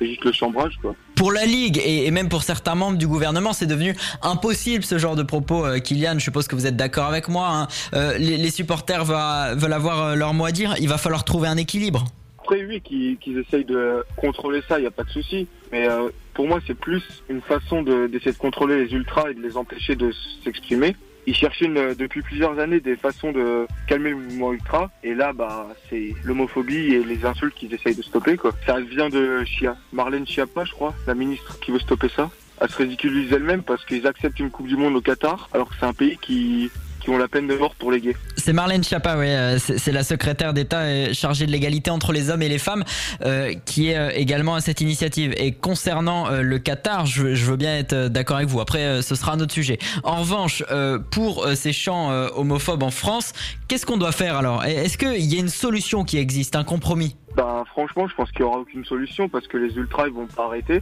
c'est 0.01 0.07
juste 0.07 0.25
le 0.25 0.31
chambrage 0.31 0.77
quoi. 0.81 0.95
Pour 1.15 1.31
la 1.31 1.45
Ligue 1.45 1.79
et, 1.85 2.09
même 2.09 2.29
pour 2.29 2.41
certains 2.41 2.73
membres 2.73 2.97
du 2.97 3.07
gouvernement, 3.07 3.53
c'est 3.53 3.67
devenu 3.67 3.95
impossible 4.23 4.83
ce 4.83 4.97
genre 4.97 5.15
de 5.15 5.21
propos. 5.21 5.63
Euh, 5.63 5.77
Kylian, 5.77 6.15
je 6.15 6.23
suppose 6.23 6.47
que 6.47 6.55
vous 6.55 6.65
êtes 6.65 6.75
d'accord 6.75 7.05
avec 7.05 7.27
moi. 7.27 7.47
Hein. 7.47 7.67
Euh, 7.93 8.17
les, 8.17 8.49
supporters 8.49 9.05
veulent, 9.05 9.73
avoir 9.73 10.03
euh, 10.03 10.15
leur 10.15 10.33
mot 10.33 10.45
à 10.45 10.51
dire. 10.51 10.73
Il 10.79 10.89
va 10.89 10.97
falloir 10.97 11.23
trouver 11.23 11.47
un 11.47 11.57
équilibre. 11.57 12.05
Après, 12.39 12.65
oui, 12.65 12.81
qu'ils 12.81 13.37
essayent 13.37 13.65
de 13.65 14.03
contrôler 14.17 14.63
ça, 14.67 14.79
il 14.79 14.81
n'y 14.81 14.87
a 14.87 14.91
pas 14.91 15.03
de 15.03 15.11
souci. 15.11 15.47
Mais 15.71 15.87
pour 16.33 16.47
moi, 16.47 16.59
c'est 16.65 16.73
plus 16.73 17.03
une 17.29 17.41
façon 17.41 17.83
d'essayer 17.83 18.31
de 18.31 18.37
contrôler 18.37 18.83
les 18.83 18.91
ultras 18.91 19.29
et 19.29 19.35
de 19.35 19.41
les 19.41 19.55
empêcher 19.55 19.95
de 19.95 20.11
s'exprimer 20.43 20.95
ils 21.27 21.35
cherchaient 21.35 21.67
depuis 21.67 22.21
plusieurs 22.21 22.59
années 22.59 22.79
des 22.79 22.95
façons 22.95 23.31
de 23.31 23.67
calmer 23.87 24.11
le 24.11 24.17
mouvement 24.17 24.53
ultra. 24.53 24.89
Et 25.03 25.13
là, 25.13 25.33
bah, 25.33 25.67
c'est 25.89 26.15
l'homophobie 26.23 26.93
et 26.93 27.03
les 27.03 27.25
insultes 27.25 27.53
qu'ils 27.55 27.73
essayent 27.73 27.95
de 27.95 28.01
stopper, 28.01 28.37
quoi. 28.37 28.51
Ça 28.65 28.79
vient 28.79 29.09
de 29.09 29.43
Chia, 29.45 29.75
Marlène 29.93 30.25
Schiappa, 30.25 30.65
je 30.65 30.71
crois, 30.71 30.93
la 31.07 31.13
ministre 31.13 31.59
qui 31.59 31.71
veut 31.71 31.79
stopper 31.79 32.09
ça. 32.09 32.29
Elle 32.59 32.69
se 32.69 32.77
ridiculise 32.77 33.33
elle-même 33.33 33.63
parce 33.63 33.85
qu'ils 33.85 34.05
acceptent 34.05 34.39
une 34.39 34.51
Coupe 34.51 34.67
du 34.67 34.77
Monde 34.77 34.95
au 34.95 35.01
Qatar, 35.01 35.49
alors 35.53 35.69
que 35.69 35.75
c'est 35.79 35.85
un 35.85 35.93
pays 35.93 36.17
qui 36.21 36.69
qui 37.01 37.09
ont 37.09 37.17
la 37.17 37.27
peine 37.27 37.47
de 37.47 37.55
mort 37.55 37.75
pour 37.75 37.91
les 37.91 37.99
gays. 37.99 38.15
C'est 38.37 38.53
Marlène 38.53 38.83
Schiappa, 38.83 39.17
oui, 39.17 39.27
euh, 39.27 39.57
c'est 39.59 39.91
la 39.91 40.03
secrétaire 40.03 40.53
d'État 40.53 40.81
euh, 40.81 41.13
chargée 41.13 41.45
de 41.45 41.51
l'égalité 41.51 41.91
entre 41.91 42.13
les 42.13 42.29
hommes 42.29 42.41
et 42.41 42.49
les 42.49 42.59
femmes 42.59 42.83
euh, 43.23 43.53
qui 43.65 43.89
est 43.89 44.19
également 44.19 44.55
à 44.55 44.61
cette 44.61 44.81
initiative. 44.81 45.33
Et 45.37 45.51
concernant 45.51 46.29
le 46.29 46.59
Qatar, 46.59 47.05
je, 47.05 47.23
veux 47.27 47.57
bien 47.57 47.77
être 47.77 48.07
d'accord 48.07 48.37
avec 48.37 48.49
vous. 48.49 48.61
Après, 48.61 49.01
ce 49.01 49.15
sera 49.15 49.33
un 49.33 49.39
autre 49.39 49.53
sujet. 49.53 49.79
En 50.03 50.17
revanche, 50.17 50.63
pour 51.09 51.47
ces 51.55 51.73
chants 51.73 52.11
homophobes 52.35 52.83
en 52.83 52.91
France, 52.91 53.33
qu'est-ce 53.67 53.85
qu'on 53.85 53.97
doit 53.97 54.11
faire 54.11 54.37
alors? 54.37 54.63
Est-ce 54.63 54.97
qu'il 54.97 55.25
y 55.25 55.37
a 55.37 55.39
une 55.39 55.49
solution 55.49 56.03
qui 56.03 56.17
existe, 56.17 56.55
un 56.55 56.63
compromis? 56.63 57.15
Ben, 57.35 57.63
Franchement, 57.67 58.07
je 58.07 58.15
pense 58.15 58.31
qu'il 58.31 58.41
n'y 58.41 58.49
aura 58.49 58.59
aucune 58.59 58.85
solution 58.85 59.29
parce 59.29 59.47
que 59.47 59.57
les 59.57 59.75
ultras, 59.75 60.07
ils 60.07 60.13
vont 60.13 60.27
pas 60.27 60.45
arrêter. 60.45 60.81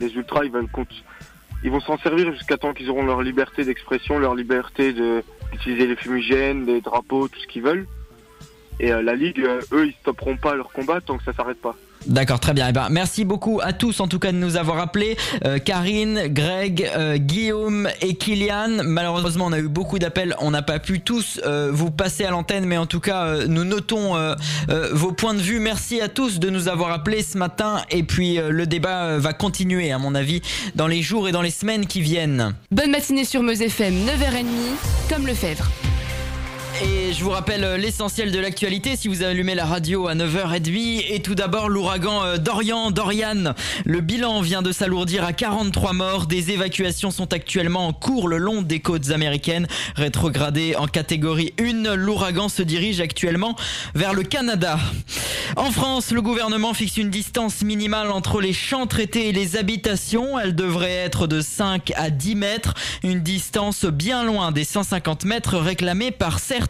Les 0.00 0.08
ultras, 0.14 0.44
ils 0.44 0.50
veulent 0.50 0.68
ils 1.64 1.70
vont 1.70 1.80
s'en 1.80 1.96
servir 1.98 2.32
jusqu'à 2.32 2.56
temps 2.56 2.72
qu'ils 2.72 2.90
auront 2.90 3.04
leur 3.04 3.22
liberté 3.22 3.64
d'expression, 3.64 4.18
leur 4.18 4.34
liberté 4.34 4.92
de, 4.92 5.22
utiliser 5.52 5.86
les 5.86 5.96
fumigènes, 5.96 6.66
les 6.66 6.80
drapeaux, 6.80 7.28
tout 7.28 7.38
ce 7.38 7.46
qu'ils 7.46 7.62
veulent. 7.62 7.86
Et 8.80 8.92
euh, 8.92 9.02
la 9.02 9.14
Ligue, 9.14 9.40
euh, 9.40 9.60
eux, 9.72 9.86
ils 9.86 9.94
stopperont 9.94 10.36
pas 10.36 10.54
leur 10.54 10.72
combat 10.72 11.00
tant 11.00 11.18
que 11.18 11.24
ça 11.24 11.32
s'arrête 11.32 11.60
pas. 11.60 11.76
D'accord, 12.06 12.40
très 12.40 12.52
bien. 12.52 12.68
Eh 12.68 12.72
ben, 12.72 12.88
merci 12.90 13.24
beaucoup 13.24 13.60
à 13.62 13.72
tous 13.72 14.00
en 14.00 14.08
tout 14.08 14.18
cas 14.18 14.32
de 14.32 14.36
nous 14.36 14.56
avoir 14.56 14.78
appelés. 14.78 15.16
Euh, 15.44 15.58
Karine, 15.58 16.22
Greg, 16.28 16.90
Guillaume 17.16 17.88
et 18.00 18.14
Kylian. 18.14 18.82
Malheureusement, 18.84 19.46
on 19.46 19.52
a 19.52 19.58
eu 19.58 19.68
beaucoup 19.68 19.98
d'appels. 19.98 20.34
On 20.40 20.50
n'a 20.50 20.62
pas 20.62 20.78
pu 20.78 21.00
tous 21.00 21.40
vous 21.70 21.90
passer 21.90 22.24
à 22.24 22.30
l'antenne, 22.30 22.64
mais 22.64 22.76
en 22.76 22.86
tout 22.86 23.00
cas, 23.00 23.46
nous 23.46 23.64
notons 23.64 24.14
vos 24.92 25.12
points 25.12 25.34
de 25.34 25.40
vue. 25.40 25.60
Merci 25.60 26.00
à 26.00 26.08
tous 26.08 26.38
de 26.38 26.50
nous 26.50 26.68
avoir 26.68 26.92
appelés 26.92 27.22
ce 27.22 27.38
matin. 27.38 27.82
Et 27.90 28.02
puis, 28.02 28.36
le 28.36 28.66
débat 28.66 29.18
va 29.18 29.32
continuer, 29.32 29.92
à 29.92 29.98
mon 29.98 30.14
avis, 30.14 30.42
dans 30.74 30.86
les 30.86 31.02
jours 31.02 31.28
et 31.28 31.32
dans 31.32 31.42
les 31.42 31.50
semaines 31.50 31.86
qui 31.86 32.00
viennent. 32.00 32.54
Bonne 32.70 32.90
matinée 32.90 33.24
sur 33.24 33.42
Meuse 33.42 33.62
FM, 33.62 33.94
9h30, 33.94 34.44
comme 35.08 35.26
le 35.26 35.32
Lefebvre. 35.32 35.70
Et 36.80 37.12
je 37.12 37.22
vous 37.22 37.30
rappelle 37.30 37.64
euh, 37.64 37.76
l'essentiel 37.76 38.32
de 38.32 38.38
l'actualité 38.38 38.96
si 38.96 39.06
vous 39.08 39.22
allumez 39.22 39.54
la 39.54 39.66
radio 39.66 40.08
à 40.08 40.14
9h30. 40.14 41.04
Et 41.10 41.20
tout 41.20 41.34
d'abord, 41.34 41.68
l'ouragan 41.68 42.24
euh, 42.24 42.38
Dorian, 42.38 42.90
Dorian. 42.90 43.54
Le 43.84 44.00
bilan 44.00 44.40
vient 44.40 44.62
de 44.62 44.72
s'alourdir 44.72 45.22
à 45.24 45.32
43 45.34 45.92
morts. 45.92 46.26
Des 46.26 46.50
évacuations 46.50 47.10
sont 47.10 47.32
actuellement 47.34 47.86
en 47.86 47.92
cours 47.92 48.26
le 48.26 48.38
long 48.38 48.62
des 48.62 48.80
côtes 48.80 49.10
américaines. 49.10 49.66
Rétrogradé 49.96 50.74
en 50.76 50.86
catégorie 50.86 51.52
1, 51.60 51.94
l'ouragan 51.94 52.48
se 52.48 52.62
dirige 52.62 53.00
actuellement 53.00 53.54
vers 53.94 54.14
le 54.14 54.22
Canada. 54.22 54.78
En 55.56 55.70
France, 55.70 56.12
le 56.12 56.22
gouvernement 56.22 56.72
fixe 56.72 56.96
une 56.96 57.10
distance 57.10 57.62
minimale 57.62 58.10
entre 58.10 58.40
les 58.40 58.54
champs 58.54 58.86
traités 58.86 59.28
et 59.28 59.32
les 59.32 59.56
habitations. 59.56 60.38
Elle 60.38 60.54
devrait 60.54 60.90
être 60.90 61.26
de 61.26 61.42
5 61.42 61.92
à 61.96 62.08
10 62.08 62.34
mètres. 62.36 62.74
Une 63.02 63.20
distance 63.20 63.84
bien 63.84 64.24
loin 64.24 64.50
des 64.50 64.64
150 64.64 65.26
mètres 65.26 65.58
réclamés 65.58 66.10
par 66.10 66.38
certains 66.38 66.61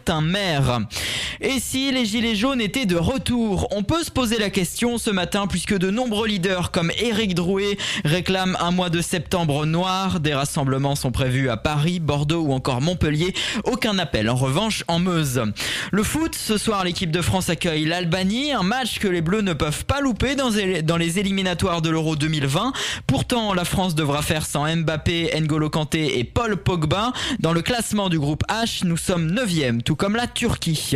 Et 1.41 1.59
si 1.59 1.91
les 1.91 2.05
Gilets 2.05 2.35
jaunes 2.35 2.61
étaient 2.61 2.85
de 2.85 2.95
retour? 2.95 3.67
On 3.71 3.83
peut 3.83 4.03
se 4.03 4.11
poser 4.11 4.37
la 4.37 4.49
question 4.49 4.97
ce 4.97 5.09
matin 5.09 5.47
puisque 5.47 5.77
de 5.77 5.89
nombreux 5.91 6.27
leaders 6.27 6.71
comme 6.71 6.91
Éric 6.97 7.35
Drouet 7.35 7.77
réclament 8.05 8.57
un 8.59 8.71
mois 8.71 8.89
de 8.89 9.01
septembre 9.01 9.65
noir. 9.65 10.19
Des 10.19 10.33
rassemblements 10.33 10.95
sont 10.95 11.11
prévus 11.11 11.49
à 11.49 11.57
Paris, 11.57 11.99
Bordeaux 11.99 12.41
ou 12.41 12.53
encore 12.53 12.81
Montpellier. 12.81 13.33
Aucun 13.65 13.99
appel 13.99 14.29
en 14.29 14.35
revanche 14.35 14.83
en 14.87 14.99
Meuse. 14.99 15.43
Le 15.91 16.03
foot, 16.03 16.35
ce 16.35 16.57
soir 16.57 16.83
l'équipe 16.83 17.11
de 17.11 17.21
France 17.21 17.49
accueille 17.49 17.85
l'Albanie, 17.85 18.51
un 18.51 18.63
match 18.63 18.99
que 18.99 19.07
les 19.07 19.21
Bleus 19.21 19.41
ne 19.41 19.53
peuvent 19.53 19.85
pas 19.85 20.01
louper 20.01 20.35
dans 20.35 20.97
les 20.97 21.19
éliminatoires 21.19 21.81
de 21.81 21.89
l'Euro 21.89 22.15
2020. 22.15 22.73
Pourtant, 23.05 23.53
la 23.53 23.65
France 23.65 23.95
devra 23.95 24.21
faire 24.21 24.45
sans 24.45 24.73
Mbappé, 24.75 25.31
N'Golo 25.39 25.69
Kanté 25.69 26.19
et 26.19 26.23
Paul 26.23 26.57
Pogba. 26.57 27.11
Dans 27.39 27.53
le 27.53 27.61
classement 27.61 28.09
du 28.09 28.19
groupe 28.19 28.43
H, 28.49 28.85
nous 28.85 28.97
sommes 28.97 29.31
9e 29.31 29.82
tout 29.83 29.95
comme 29.95 30.15
la 30.15 30.27
Turquie. 30.27 30.95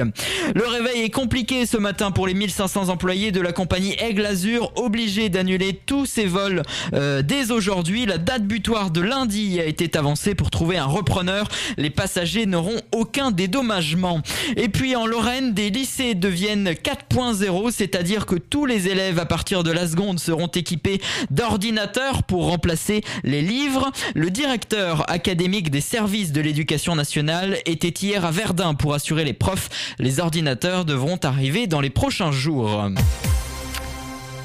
Le 0.56 0.66
réveil 0.66 1.04
est 1.04 1.10
compliqué 1.10 1.66
ce 1.66 1.78
matin 1.78 2.12
pour 2.12 2.28
les 2.28 2.34
1500 2.34 2.90
employés 2.90 3.32
de 3.32 3.42
la 3.42 3.52
compagnie 3.52 3.96
Aigle 4.00 4.26
Azur, 4.26 4.72
obligés 4.76 5.30
d'annuler 5.30 5.80
tous 5.86 6.06
ses 6.06 6.26
vols 6.26 6.64
euh, 6.94 7.22
dès 7.22 7.52
aujourd'hui. 7.52 8.06
La 8.06 8.18
date 8.18 8.44
butoir 8.44 8.92
de 8.92 9.02
lundi 9.02 9.60
a 9.60 9.66
été 9.66 9.98
avancée 9.98 10.36
pour 10.36 10.50
trouver 10.50 10.78
un 10.78 10.86
repreneur. 10.86 11.48
Les 11.78 11.90
passagers 11.90 12.46
n'auront 12.46 12.82
aucun 12.94 13.32
dédommagement. 13.32 14.22
Et 14.56 14.70
puis 14.70 14.96
en 14.96 15.06
Lorraine, 15.06 15.54
des 15.54 15.70
lycées 15.70 16.16
deviennent 16.16 16.70
4.0, 16.70 17.72
c'est-à-dire 17.72 18.26
que 18.26 18.36
tous 18.36 18.66
les 18.66 18.88
élèves 18.88 19.20
à 19.20 19.26
partir 19.26 19.64
de 19.64 19.72
la 19.72 19.88
seconde 19.88 20.20
seront 20.20 20.48
équipés 20.48 21.02
d'ordinateurs 21.30 22.24
pour 22.24 22.48
remplacer 22.48 23.02
les 23.24 23.42
livres. 23.42 23.92
Le 24.16 24.30
directeur 24.30 25.10
académique 25.10 25.70
des 25.72 25.82
services 25.82 26.32
de 26.32 26.42
l'éducation 26.42 26.96
nationale 26.96 27.58
était 27.66 27.90
hier 27.90 28.26
à 28.26 28.32
Verdun 28.32 28.74
pour 28.78 28.94
assurer 28.94 29.24
les 29.24 29.34
profs. 29.34 29.96
Les 30.00 30.20
ordinateurs 30.20 30.86
devront 30.86 31.20
arriver 31.24 31.68
dans 31.68 31.82
les 31.82 31.90
prochains 31.90 32.32
jours. 32.32 32.90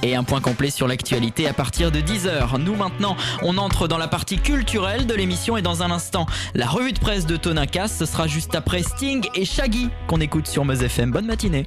Et 0.02 0.16
un 0.16 0.24
point 0.24 0.40
complet 0.40 0.70
sur 0.70 0.88
l'actualité 0.88 1.46
à 1.46 1.52
partir 1.52 1.92
de 1.92 2.00
10h. 2.00 2.58
Nous 2.58 2.74
maintenant, 2.74 3.16
on 3.42 3.56
entre 3.56 3.86
dans 3.86 3.98
la 3.98 4.08
partie 4.08 4.38
culturelle 4.38 5.06
de 5.06 5.14
l'émission 5.14 5.56
et 5.56 5.62
dans 5.62 5.82
un 5.82 5.90
instant, 5.90 6.26
la 6.54 6.66
revue 6.66 6.92
de 6.92 6.98
presse 6.98 7.24
de 7.24 7.36
Tonin 7.36 7.66
Cass. 7.66 7.98
Ce 7.98 8.06
sera 8.06 8.26
juste 8.26 8.54
après 8.54 8.82
Sting 8.82 9.24
et 9.34 9.44
Shaggy 9.44 9.90
qu'on 10.08 10.20
écoute 10.20 10.48
sur 10.48 10.64
Meuse 10.64 10.82
FM. 10.82 11.12
Bonne 11.12 11.26
matinée. 11.26 11.66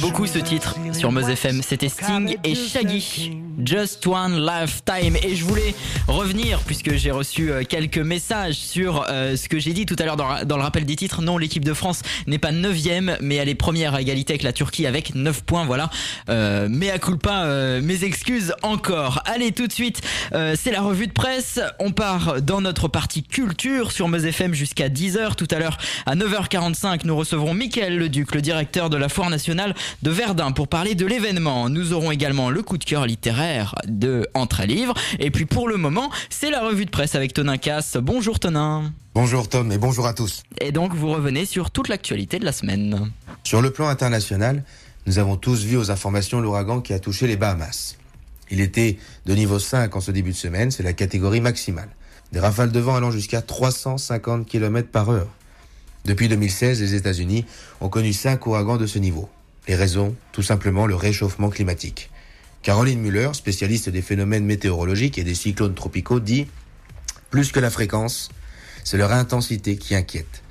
Beaucoup 0.00 0.26
ce 0.26 0.38
titre 0.38 0.74
sur 0.92 1.12
Meuse 1.12 1.28
FM, 1.28 1.62
c'était 1.62 1.88
Sting 1.88 2.36
et 2.42 2.54
Shaggy. 2.54 3.40
Just 3.64 4.06
One 4.06 4.44
Lifetime. 4.44 5.16
Et 5.22 5.36
je 5.36 5.44
voulais 5.44 5.74
revenir, 6.08 6.60
puisque 6.60 6.94
j'ai 6.94 7.10
reçu 7.10 7.50
euh, 7.50 7.62
quelques 7.68 7.98
messages 7.98 8.54
sur 8.54 9.06
euh, 9.08 9.36
ce 9.36 9.48
que 9.48 9.58
j'ai 9.58 9.72
dit 9.72 9.86
tout 9.86 9.96
à 9.98 10.04
l'heure 10.04 10.16
dans, 10.16 10.56
le 10.56 10.62
rappel 10.62 10.84
des 10.84 10.96
titres. 10.96 11.22
Non, 11.22 11.38
l'équipe 11.38 11.64
de 11.64 11.74
France 11.74 12.02
n'est 12.26 12.38
pas 12.38 12.52
9 12.52 12.76
mais 13.20 13.36
elle 13.36 13.48
est 13.48 13.54
première 13.54 13.94
à 13.94 14.00
égalité 14.00 14.32
avec 14.32 14.42
la 14.42 14.52
Turquie 14.52 14.86
avec 14.86 15.14
9 15.14 15.42
points. 15.42 15.64
Voilà. 15.64 15.90
Euh, 16.28 16.39
mais 16.68 16.90
à 16.90 16.98
culpa, 16.98 17.44
euh, 17.44 17.80
mes 17.82 18.04
excuses 18.04 18.54
encore. 18.62 19.22
Allez, 19.26 19.52
tout 19.52 19.66
de 19.66 19.72
suite, 19.72 20.00
euh, 20.32 20.54
c'est 20.58 20.70
la 20.70 20.80
revue 20.80 21.06
de 21.06 21.12
presse. 21.12 21.60
On 21.78 21.92
part 21.92 22.40
dans 22.42 22.60
notre 22.60 22.88
partie 22.88 23.22
culture 23.22 23.92
sur 23.92 24.08
Meuse 24.08 24.24
FM 24.24 24.54
jusqu'à 24.54 24.88
10h. 24.88 25.34
Tout 25.36 25.48
à 25.50 25.58
l'heure, 25.58 25.78
à 26.06 26.14
9h45, 26.14 27.00
nous 27.04 27.16
recevrons 27.16 27.54
Mickaël 27.54 27.98
Leduc, 27.98 28.34
le 28.34 28.42
directeur 28.42 28.90
de 28.90 28.96
la 28.96 29.08
Foire 29.08 29.30
nationale 29.30 29.74
de 30.02 30.10
Verdun, 30.10 30.52
pour 30.52 30.68
parler 30.68 30.94
de 30.94 31.06
l'événement. 31.06 31.68
Nous 31.68 31.92
aurons 31.92 32.10
également 32.10 32.50
le 32.50 32.62
coup 32.62 32.78
de 32.78 32.84
cœur 32.84 33.06
littéraire 33.06 33.74
de 33.86 34.28
Entre 34.34 34.64
Livres. 34.64 34.94
Et 35.18 35.30
puis 35.30 35.46
pour 35.46 35.68
le 35.68 35.76
moment, 35.76 36.10
c'est 36.28 36.50
la 36.50 36.60
revue 36.60 36.86
de 36.86 36.90
presse 36.90 37.14
avec 37.14 37.32
Tonin 37.32 37.58
Casse. 37.58 37.96
Bonjour 38.00 38.38
Tonin. 38.38 38.92
Bonjour 39.14 39.48
Tom 39.48 39.72
et 39.72 39.78
bonjour 39.78 40.06
à 40.06 40.14
tous. 40.14 40.44
Et 40.60 40.70
donc 40.70 40.94
vous 40.94 41.10
revenez 41.10 41.44
sur 41.44 41.70
toute 41.70 41.88
l'actualité 41.88 42.38
de 42.38 42.44
la 42.44 42.52
semaine. 42.52 43.10
Sur 43.42 43.60
le 43.60 43.70
plan 43.70 43.88
international, 43.88 44.62
nous 45.06 45.18
avons 45.18 45.36
tous 45.36 45.64
vu 45.64 45.76
aux 45.76 45.90
informations 45.90 46.40
l'ouragan 46.40 46.80
qui 46.80 46.92
a 46.92 46.98
touché 46.98 47.26
les 47.26 47.36
Bahamas. 47.36 47.96
Il 48.50 48.60
était 48.60 48.98
de 49.26 49.34
niveau 49.34 49.58
5 49.58 49.94
en 49.94 50.00
ce 50.00 50.10
début 50.10 50.32
de 50.32 50.36
semaine, 50.36 50.70
c'est 50.70 50.82
la 50.82 50.92
catégorie 50.92 51.40
maximale. 51.40 51.88
Des 52.32 52.40
rafales 52.40 52.72
de 52.72 52.80
vent 52.80 52.96
allant 52.96 53.10
jusqu'à 53.10 53.42
350 53.42 54.46
km 54.46 54.88
par 54.88 55.08
heure. 55.10 55.28
Depuis 56.04 56.28
2016, 56.28 56.80
les 56.80 56.94
États-Unis 56.94 57.44
ont 57.80 57.88
connu 57.88 58.12
5 58.12 58.46
ouragans 58.46 58.76
de 58.76 58.86
ce 58.86 58.98
niveau. 58.98 59.28
Les 59.68 59.74
raisons, 59.74 60.14
tout 60.32 60.42
simplement 60.42 60.86
le 60.86 60.94
réchauffement 60.94 61.50
climatique. 61.50 62.10
Caroline 62.62 63.00
Muller, 63.00 63.30
spécialiste 63.32 63.88
des 63.88 64.02
phénomènes 64.02 64.44
météorologiques 64.44 65.18
et 65.18 65.24
des 65.24 65.34
cyclones 65.34 65.74
tropicaux, 65.74 66.20
dit 66.20 66.46
Plus 67.30 67.52
que 67.52 67.60
la 67.60 67.70
fréquence, 67.70 68.30
c'est 68.84 68.98
leur 68.98 69.12
intensité 69.12 69.76
qui 69.76 69.94
inquiète. 69.94 70.42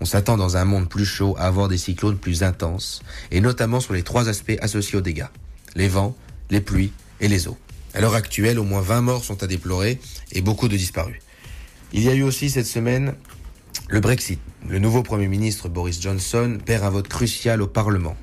On 0.00 0.04
s'attend 0.04 0.36
dans 0.36 0.56
un 0.56 0.64
monde 0.64 0.88
plus 0.88 1.04
chaud 1.04 1.34
à 1.38 1.46
avoir 1.46 1.68
des 1.68 1.78
cyclones 1.78 2.18
plus 2.18 2.42
intenses, 2.42 3.02
et 3.30 3.40
notamment 3.40 3.80
sur 3.80 3.94
les 3.94 4.02
trois 4.02 4.28
aspects 4.28 4.58
associés 4.60 4.98
aux 4.98 5.02
dégâts. 5.02 5.26
Les 5.74 5.88
vents, 5.88 6.16
les 6.50 6.60
pluies 6.60 6.92
et 7.20 7.28
les 7.28 7.48
eaux. 7.48 7.58
À 7.94 8.00
l'heure 8.00 8.14
actuelle, 8.14 8.58
au 8.58 8.64
moins 8.64 8.80
20 8.80 9.00
morts 9.00 9.24
sont 9.24 9.42
à 9.42 9.46
déplorer 9.46 9.98
et 10.32 10.40
beaucoup 10.40 10.68
de 10.68 10.76
disparus. 10.76 11.18
Il 11.92 12.02
y 12.02 12.08
a 12.08 12.14
eu 12.14 12.22
aussi 12.22 12.50
cette 12.50 12.66
semaine 12.66 13.14
le 13.88 14.00
Brexit. 14.00 14.38
Le 14.68 14.78
nouveau 14.78 15.02
Premier 15.02 15.28
ministre 15.28 15.68
Boris 15.68 16.00
Johnson 16.00 16.58
perd 16.64 16.84
un 16.84 16.90
vote 16.90 17.08
crucial 17.08 17.62
au 17.62 17.66
Parlement 17.66 18.16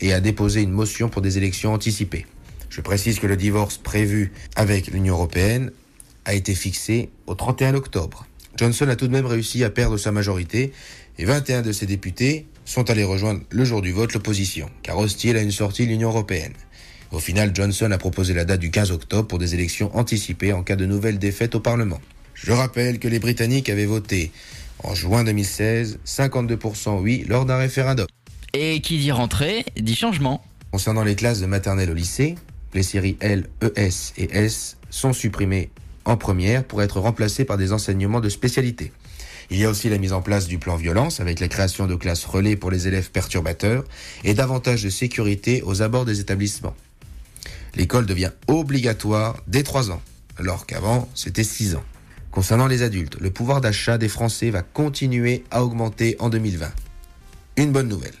et 0.00 0.12
a 0.12 0.20
déposé 0.20 0.62
une 0.62 0.70
motion 0.70 1.08
pour 1.08 1.22
des 1.22 1.38
élections 1.38 1.72
anticipées. 1.72 2.26
Je 2.68 2.80
précise 2.80 3.18
que 3.18 3.26
le 3.26 3.36
divorce 3.36 3.78
prévu 3.78 4.32
avec 4.54 4.88
l'Union 4.88 5.14
européenne 5.14 5.72
a 6.26 6.34
été 6.34 6.54
fixé 6.54 7.08
au 7.26 7.34
31 7.34 7.74
octobre. 7.74 8.26
Johnson 8.56 8.88
a 8.88 8.96
tout 8.96 9.06
de 9.06 9.12
même 9.12 9.26
réussi 9.26 9.64
à 9.64 9.70
perdre 9.70 9.96
sa 9.96 10.12
majorité 10.12 10.72
et 11.18 11.24
21 11.24 11.62
de 11.62 11.72
ses 11.72 11.86
députés 11.86 12.46
sont 12.64 12.90
allés 12.90 13.04
rejoindre 13.04 13.40
le 13.50 13.64
jour 13.64 13.82
du 13.82 13.92
vote 13.92 14.12
l'opposition, 14.12 14.70
car 14.82 14.98
hostile 14.98 15.36
à 15.36 15.42
une 15.42 15.50
sortie 15.50 15.84
de 15.84 15.90
l'Union 15.90 16.10
européenne. 16.10 16.52
Au 17.10 17.18
final, 17.18 17.52
Johnson 17.54 17.90
a 17.90 17.98
proposé 17.98 18.34
la 18.34 18.44
date 18.44 18.60
du 18.60 18.70
15 18.70 18.92
octobre 18.92 19.26
pour 19.26 19.38
des 19.38 19.54
élections 19.54 19.96
anticipées 19.96 20.52
en 20.52 20.62
cas 20.62 20.76
de 20.76 20.84
nouvelle 20.84 21.18
défaite 21.18 21.54
au 21.54 21.60
Parlement. 21.60 22.00
Je 22.34 22.52
rappelle 22.52 22.98
que 22.98 23.08
les 23.08 23.18
Britanniques 23.18 23.70
avaient 23.70 23.86
voté 23.86 24.30
en 24.84 24.94
juin 24.94 25.24
2016 25.24 25.98
52% 26.06 27.00
oui 27.00 27.24
lors 27.26 27.46
d'un 27.46 27.56
référendum. 27.56 28.06
Et 28.54 28.80
qui 28.80 28.98
dit 28.98 29.10
rentrée, 29.10 29.64
dit 29.76 29.96
changement. 29.96 30.44
Concernant 30.70 31.02
les 31.02 31.16
classes 31.16 31.40
de 31.40 31.46
maternelle 31.46 31.90
au 31.90 31.94
lycée, 31.94 32.34
les 32.74 32.82
séries 32.82 33.16
L, 33.20 33.48
ES 33.62 34.12
et 34.18 34.28
S 34.30 34.76
sont 34.90 35.12
supprimées 35.12 35.70
en 36.04 36.16
première 36.16 36.64
pour 36.64 36.82
être 36.82 37.00
remplacées 37.00 37.44
par 37.44 37.56
des 37.56 37.72
enseignements 37.72 38.20
de 38.20 38.28
spécialité. 38.28 38.92
Il 39.50 39.58
y 39.58 39.64
a 39.64 39.70
aussi 39.70 39.88
la 39.88 39.96
mise 39.96 40.12
en 40.12 40.20
place 40.20 40.46
du 40.46 40.58
plan 40.58 40.76
violence 40.76 41.20
avec 41.20 41.40
la 41.40 41.48
création 41.48 41.86
de 41.86 41.94
classes 41.94 42.26
relais 42.26 42.56
pour 42.56 42.70
les 42.70 42.86
élèves 42.86 43.10
perturbateurs 43.10 43.84
et 44.24 44.34
davantage 44.34 44.82
de 44.82 44.90
sécurité 44.90 45.62
aux 45.62 45.80
abords 45.80 46.04
des 46.04 46.20
établissements. 46.20 46.76
L'école 47.74 48.04
devient 48.04 48.32
obligatoire 48.46 49.42
dès 49.46 49.62
3 49.62 49.90
ans, 49.90 50.02
alors 50.36 50.66
qu'avant 50.66 51.08
c'était 51.14 51.44
6 51.44 51.76
ans. 51.76 51.84
Concernant 52.30 52.66
les 52.66 52.82
adultes, 52.82 53.16
le 53.20 53.30
pouvoir 53.30 53.62
d'achat 53.62 53.96
des 53.96 54.08
Français 54.08 54.50
va 54.50 54.62
continuer 54.62 55.44
à 55.50 55.64
augmenter 55.64 56.16
en 56.18 56.28
2020. 56.28 56.70
Une 57.56 57.72
bonne 57.72 57.88
nouvelle. 57.88 58.14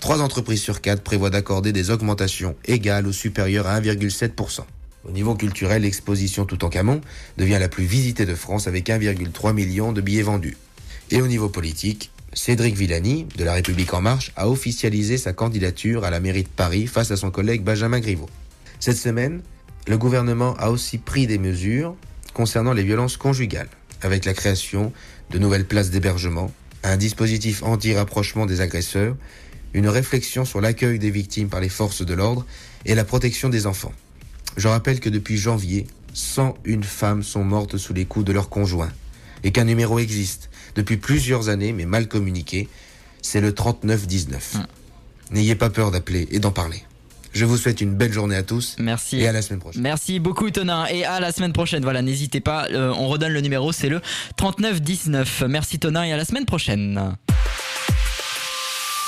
Trois 0.00 0.20
entreprises 0.20 0.60
sur 0.60 0.80
quatre 0.80 1.02
prévoient 1.02 1.30
d'accorder 1.30 1.72
des 1.72 1.90
augmentations 1.90 2.56
égales 2.64 3.06
ou 3.06 3.12
supérieures 3.12 3.68
à 3.68 3.80
1,7%. 3.80 4.64
Au 5.06 5.10
niveau 5.12 5.34
culturel, 5.34 5.82
l'exposition 5.82 6.46
Toutankhamon 6.46 7.00
devient 7.38 7.58
la 7.60 7.68
plus 7.68 7.84
visitée 7.84 8.26
de 8.26 8.34
France 8.34 8.66
avec 8.66 8.88
1,3 8.88 9.52
million 9.52 9.92
de 9.92 10.00
billets 10.00 10.22
vendus. 10.22 10.56
Et 11.14 11.22
au 11.22 11.28
niveau 11.28 11.48
politique, 11.48 12.10
Cédric 12.32 12.74
Villani, 12.74 13.28
de 13.36 13.44
La 13.44 13.52
République 13.52 13.94
En 13.94 14.00
Marche, 14.00 14.32
a 14.34 14.48
officialisé 14.48 15.16
sa 15.16 15.32
candidature 15.32 16.02
à 16.02 16.10
la 16.10 16.18
mairie 16.18 16.42
de 16.42 16.48
Paris 16.48 16.88
face 16.88 17.12
à 17.12 17.16
son 17.16 17.30
collègue 17.30 17.62
Benjamin 17.62 18.00
Griveaux. 18.00 18.28
Cette 18.80 18.96
semaine, 18.96 19.40
le 19.86 19.96
gouvernement 19.96 20.56
a 20.56 20.70
aussi 20.70 20.98
pris 20.98 21.28
des 21.28 21.38
mesures 21.38 21.94
concernant 22.32 22.72
les 22.72 22.82
violences 22.82 23.16
conjugales, 23.16 23.68
avec 24.02 24.24
la 24.24 24.34
création 24.34 24.92
de 25.30 25.38
nouvelles 25.38 25.66
places 25.66 25.90
d'hébergement, 25.90 26.50
un 26.82 26.96
dispositif 26.96 27.62
anti-rapprochement 27.62 28.44
des 28.44 28.60
agresseurs, 28.60 29.14
une 29.72 29.86
réflexion 29.86 30.44
sur 30.44 30.60
l'accueil 30.60 30.98
des 30.98 31.12
victimes 31.12 31.48
par 31.48 31.60
les 31.60 31.68
forces 31.68 32.04
de 32.04 32.14
l'ordre 32.14 32.44
et 32.86 32.96
la 32.96 33.04
protection 33.04 33.48
des 33.48 33.68
enfants. 33.68 33.92
Je 34.56 34.66
rappelle 34.66 34.98
que 34.98 35.10
depuis 35.10 35.36
janvier, 35.36 35.86
101 36.12 36.82
femmes 36.82 37.22
sont 37.22 37.44
mortes 37.44 37.76
sous 37.76 37.94
les 37.94 38.04
coups 38.04 38.24
de 38.24 38.32
leur 38.32 38.48
conjoint 38.48 38.90
et 39.44 39.52
qu'un 39.52 39.64
numéro 39.64 40.00
existe 40.00 40.50
depuis 40.74 40.96
plusieurs 40.96 41.48
années 41.48 41.72
mais 41.72 41.86
mal 41.86 42.08
communiqué, 42.08 42.68
c'est 43.22 43.40
le 43.40 43.52
3919. 43.52 44.56
Hum. 44.56 44.66
N'ayez 45.30 45.54
pas 45.54 45.70
peur 45.70 45.90
d'appeler 45.90 46.28
et 46.30 46.38
d'en 46.38 46.50
parler. 46.50 46.82
Je 47.34 47.44
vous 47.44 47.56
souhaite 47.56 47.80
une 47.80 47.94
belle 47.94 48.12
journée 48.12 48.36
à 48.36 48.44
tous. 48.44 48.76
Merci. 48.78 49.18
Et 49.18 49.26
à 49.26 49.32
la 49.32 49.42
semaine 49.42 49.58
prochaine. 49.58 49.82
Merci 49.82 50.20
beaucoup 50.20 50.48
Tonin 50.50 50.86
et 50.86 51.04
à 51.04 51.18
la 51.18 51.32
semaine 51.32 51.52
prochaine. 51.52 51.82
Voilà, 51.82 52.00
n'hésitez 52.00 52.40
pas, 52.40 52.68
euh, 52.70 52.92
on 52.96 53.08
redonne 53.08 53.32
le 53.32 53.40
numéro, 53.40 53.72
c'est 53.72 53.88
le 53.88 54.00
3919. 54.36 55.44
Merci 55.48 55.80
Tonin 55.80 56.04
et 56.04 56.12
à 56.12 56.16
la 56.16 56.24
semaine 56.24 56.44
prochaine. 56.44 57.16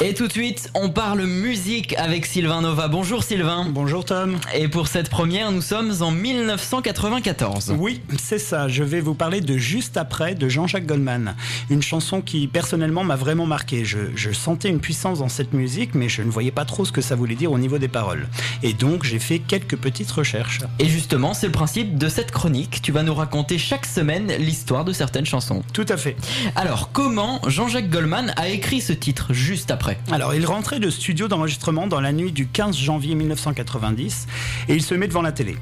Et 0.03 0.13
tout 0.13 0.27
de 0.27 0.33
suite, 0.33 0.71
on 0.75 0.91
parle 0.91 1.23
musique 1.23 1.95
avec 1.97 2.27
Sylvain 2.27 2.61
Nova. 2.61 2.87
Bonjour 2.87 3.25
Sylvain. 3.25 3.67
Bonjour 3.71 4.05
Tom. 4.05 4.37
Et 4.55 4.69
pour 4.69 4.89
cette 4.89 5.09
première, 5.09 5.51
nous 5.51 5.63
sommes 5.63 5.91
en 6.03 6.11
1994. 6.11 7.75
Oui, 7.79 8.03
c'est 8.19 8.39
ça. 8.39 8.69
Je 8.69 8.85
vais 8.85 9.01
vous 9.01 9.15
parler 9.15 9.41
de 9.41 9.57
Juste 9.57 9.97
après 9.97 10.35
de 10.35 10.51
Jean-Jacques 10.51 10.85
Goldman. 10.85 11.35
Une 11.71 11.81
chanson 11.81 12.21
qui 12.21 12.47
personnellement 12.47 13.05
m'a 13.05 13.17
vraiment 13.17 13.47
marqué. 13.47 13.87
Je, 13.87 14.33
sentais 14.33 14.69
une 14.69 14.81
puissance 14.81 15.21
dans 15.21 15.31
cette 15.31 15.55
musique, 15.55 15.95
mais 15.95 16.11
je 16.11 16.21
ne 16.21 16.31
voyais 16.31 16.51
pas 16.51 16.67
trop 16.67 16.85
ce 16.85 16.93
que 16.93 17.01
ça 17.01 17.15
voulait 17.15 17.35
dire 17.35 17.51
au 17.51 17.59
niveau 17.59 17.79
des 17.79 17.89
paroles. 17.89 18.29
Et 18.63 18.75
donc 18.75 19.03
j'ai 19.03 19.19
fait 19.19 19.39
quelques 19.39 19.77
petites 19.77 20.11
recherches. 20.11 20.61
Et 20.79 20.89
justement, 20.89 21.33
c'est 21.33 21.47
le 21.47 21.53
principe 21.53 21.97
de 21.97 22.11
cette 22.11 22.33
chronique. 22.33 22.83
Tu 22.83 22.93
vas 22.93 23.03
nous 23.03 23.15
raconter 23.15 23.57
chaque 23.57 23.87
semaine 23.87 24.31
l'histoire 24.39 24.85
de 24.85 24.93
certaines 24.93 25.25
chansons. 25.25 25.63
Tout 25.73 25.87
à 25.89 25.97
fait. 25.97 26.17
Alors, 26.55 26.93
comment 26.93 27.41
Jean-Jacques 27.47 27.89
Goldman 27.89 28.35
a 28.37 28.51
écrit 28.51 28.83
ce 28.83 28.93
titre 28.93 29.33
juste 29.33 29.71
après? 29.71 29.86
Alors, 30.11 30.35
il 30.35 30.47
rentrait 30.47 30.81
de 30.81 30.91
studio 30.91 31.29
d'enregistrement 31.29 31.87
dans 31.87 32.01
la 32.01 32.13
nuit 32.13 32.33
du 32.33 32.47
15 32.47 32.77
janvier 32.77 33.15
1990 33.15 34.27
et 34.69 34.75
il 34.75 34.83
se 34.83 34.95
met 34.95 35.09
devant 35.09 35.23
la 35.23 35.33
télé. 35.33 35.57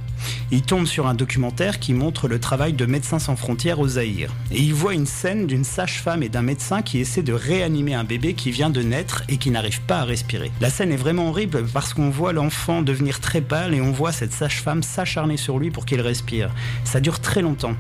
Il 0.51 0.63
tombe 0.63 0.87
sur 0.87 1.07
un 1.07 1.15
documentaire 1.15 1.79
qui 1.81 1.93
montre 1.93 2.29
le 2.29 2.39
travail 2.39 2.73
de 2.73 2.87
Médecins 2.87 3.19
sans 3.19 3.37
frontières 3.37 3.81
au 3.81 3.89
Zaïre. 3.89 4.31
Et 4.51 4.61
il 4.61 4.75
voit 4.75 4.95
une 4.95 5.07
scène 5.07 5.47
d'une 5.47 5.65
sage-femme 5.65 6.23
et 6.23 6.29
d'un 6.29 6.43
médecin 6.43 6.83
qui 6.83 6.99
essaie 6.99 7.23
de 7.23 7.33
réanimer 7.33 7.95
un 7.95 8.05
bébé 8.05 8.35
qui 8.35 8.51
vient 8.51 8.71
de 8.71 8.83
naître 8.83 9.23
et 9.29 9.37
qui 9.37 9.51
n'arrive 9.51 9.81
pas 9.83 9.99
à 9.99 10.05
respirer. 10.05 10.51
La 10.61 10.71
scène 10.71 10.93
est 10.93 10.97
vraiment 10.97 11.29
horrible 11.29 11.65
parce 11.73 11.93
qu'on 11.93 12.11
voit 12.11 12.33
l'enfant 12.33 12.83
devenir 12.83 13.21
très 13.21 13.41
pâle 13.41 13.75
et 13.75 13.81
on 13.81 13.93
voit 13.93 14.13
cette 14.13 14.33
sage-femme 14.33 14.83
s'acharner 14.83 15.37
sur 15.37 15.59
lui 15.59 15.71
pour 15.71 15.87
qu'il 15.87 16.01
respire. 16.01 16.51
Ça 16.85 17.01
dure 17.01 17.21
très 17.21 17.43
longtemps. 17.43 17.75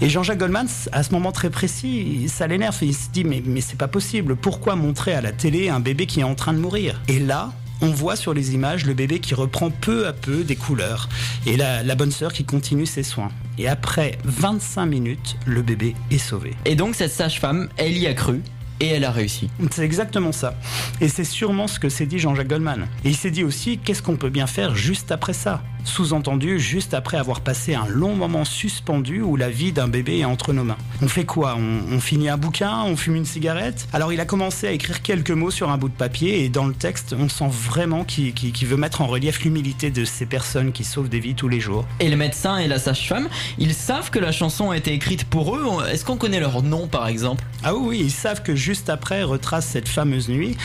Et 0.00 0.08
Jean-Jacques 0.08 0.38
Goldman, 0.38 0.68
à 0.92 1.02
ce 1.02 1.12
moment 1.12 1.32
très 1.32 1.50
précis, 1.50 2.28
ça 2.28 2.46
l'énerve. 2.46 2.76
Il 2.82 2.94
se 2.94 3.10
dit 3.10 3.24
mais, 3.24 3.42
mais 3.44 3.60
c'est 3.60 3.78
pas 3.78 3.88
possible. 3.88 4.36
Pourquoi 4.36 4.76
montrer 4.76 5.12
à 5.12 5.20
la 5.20 5.32
télé 5.32 5.68
un 5.68 5.77
bébé 5.80 6.06
qui 6.06 6.20
est 6.20 6.24
en 6.24 6.34
train 6.34 6.52
de 6.52 6.58
mourir 6.58 7.00
Et 7.08 7.18
là, 7.18 7.52
on 7.80 7.90
voit 7.90 8.16
sur 8.16 8.34
les 8.34 8.54
images 8.54 8.84
le 8.86 8.94
bébé 8.94 9.20
qui 9.20 9.34
reprend 9.34 9.70
peu 9.70 10.06
à 10.06 10.12
peu 10.12 10.44
des 10.44 10.56
couleurs 10.56 11.08
et 11.46 11.56
la, 11.56 11.82
la 11.82 11.94
bonne 11.94 12.10
sœur 12.10 12.32
qui 12.32 12.44
continue 12.44 12.86
ses 12.86 13.02
soins. 13.02 13.30
Et 13.56 13.68
après 13.68 14.18
25 14.24 14.86
minutes, 14.86 15.36
le 15.46 15.62
bébé 15.62 15.94
est 16.10 16.18
sauvé. 16.18 16.54
Et 16.64 16.74
donc 16.74 16.94
cette 16.94 17.12
sage-femme, 17.12 17.68
elle 17.76 17.96
y 17.96 18.06
a 18.06 18.14
cru 18.14 18.42
et 18.80 18.86
elle 18.88 19.04
a 19.04 19.10
réussi. 19.10 19.50
C'est 19.70 19.84
exactement 19.84 20.32
ça. 20.32 20.54
Et 21.00 21.08
c'est 21.08 21.24
sûrement 21.24 21.66
ce 21.66 21.78
que 21.80 21.88
s'est 21.88 22.06
dit 22.06 22.18
Jean-Jacques 22.18 22.48
Goldman. 22.48 22.86
Et 23.04 23.10
il 23.10 23.16
s'est 23.16 23.30
dit 23.30 23.44
aussi 23.44 23.78
qu'est-ce 23.78 24.02
qu'on 24.02 24.16
peut 24.16 24.30
bien 24.30 24.46
faire 24.46 24.74
juste 24.74 25.12
après 25.12 25.32
ça? 25.32 25.62
Sous-entendu, 25.88 26.60
juste 26.60 26.92
après 26.92 27.16
avoir 27.16 27.40
passé 27.40 27.74
un 27.74 27.86
long 27.86 28.14
moment 28.14 28.44
suspendu 28.44 29.22
où 29.22 29.36
la 29.36 29.48
vie 29.48 29.72
d'un 29.72 29.88
bébé 29.88 30.18
est 30.18 30.24
entre 30.26 30.52
nos 30.52 30.62
mains. 30.62 30.76
On 31.02 31.08
fait 31.08 31.24
quoi? 31.24 31.56
On, 31.58 31.94
on 31.94 31.98
finit 31.98 32.28
un 32.28 32.36
bouquin? 32.36 32.82
On 32.84 32.94
fume 32.94 33.16
une 33.16 33.24
cigarette? 33.24 33.88
Alors 33.94 34.12
il 34.12 34.20
a 34.20 34.26
commencé 34.26 34.68
à 34.68 34.72
écrire 34.72 35.00
quelques 35.02 35.30
mots 35.30 35.50
sur 35.50 35.70
un 35.70 35.78
bout 35.78 35.88
de 35.88 35.94
papier 35.94 36.44
et 36.44 36.50
dans 36.50 36.66
le 36.66 36.74
texte, 36.74 37.16
on 37.18 37.28
sent 37.28 37.48
vraiment 37.50 38.04
qu'il 38.04 38.34
qu 38.34 38.52
qu 38.52 38.66
veut 38.66 38.76
mettre 38.76 39.00
en 39.00 39.06
relief 39.06 39.42
l'humilité 39.42 39.90
de 39.90 40.04
ces 40.04 40.26
personnes 40.26 40.72
qui 40.72 40.84
sauvent 40.84 41.08
des 41.08 41.20
vies 41.20 41.34
tous 41.34 41.48
les 41.48 41.58
jours. 41.58 41.86
Et 42.00 42.08
le 42.10 42.16
médecin 42.16 42.58
et 42.58 42.68
la 42.68 42.78
sage-femme, 42.78 43.28
ils 43.58 43.74
savent 43.74 44.10
que 44.10 44.18
la 44.18 44.30
chanson 44.30 44.70
a 44.70 44.76
été 44.76 44.92
écrite 44.92 45.24
pour 45.24 45.56
eux 45.56 45.64
Est-ce 45.90 46.04
qu'on 46.04 46.18
connaît 46.18 46.40
leur 46.40 46.62
nom 46.62 46.86
par 46.86 47.08
exemple? 47.08 47.44
Ah 47.64 47.74
oui, 47.74 47.80
oui, 47.88 48.00
ils 48.04 48.10
savent 48.10 48.42
que 48.42 48.54
juste 48.54 48.90
après 48.90 49.22
retrace 49.22 49.66
cette 49.66 49.88
fameuse 49.88 50.28
nuit. 50.28 50.56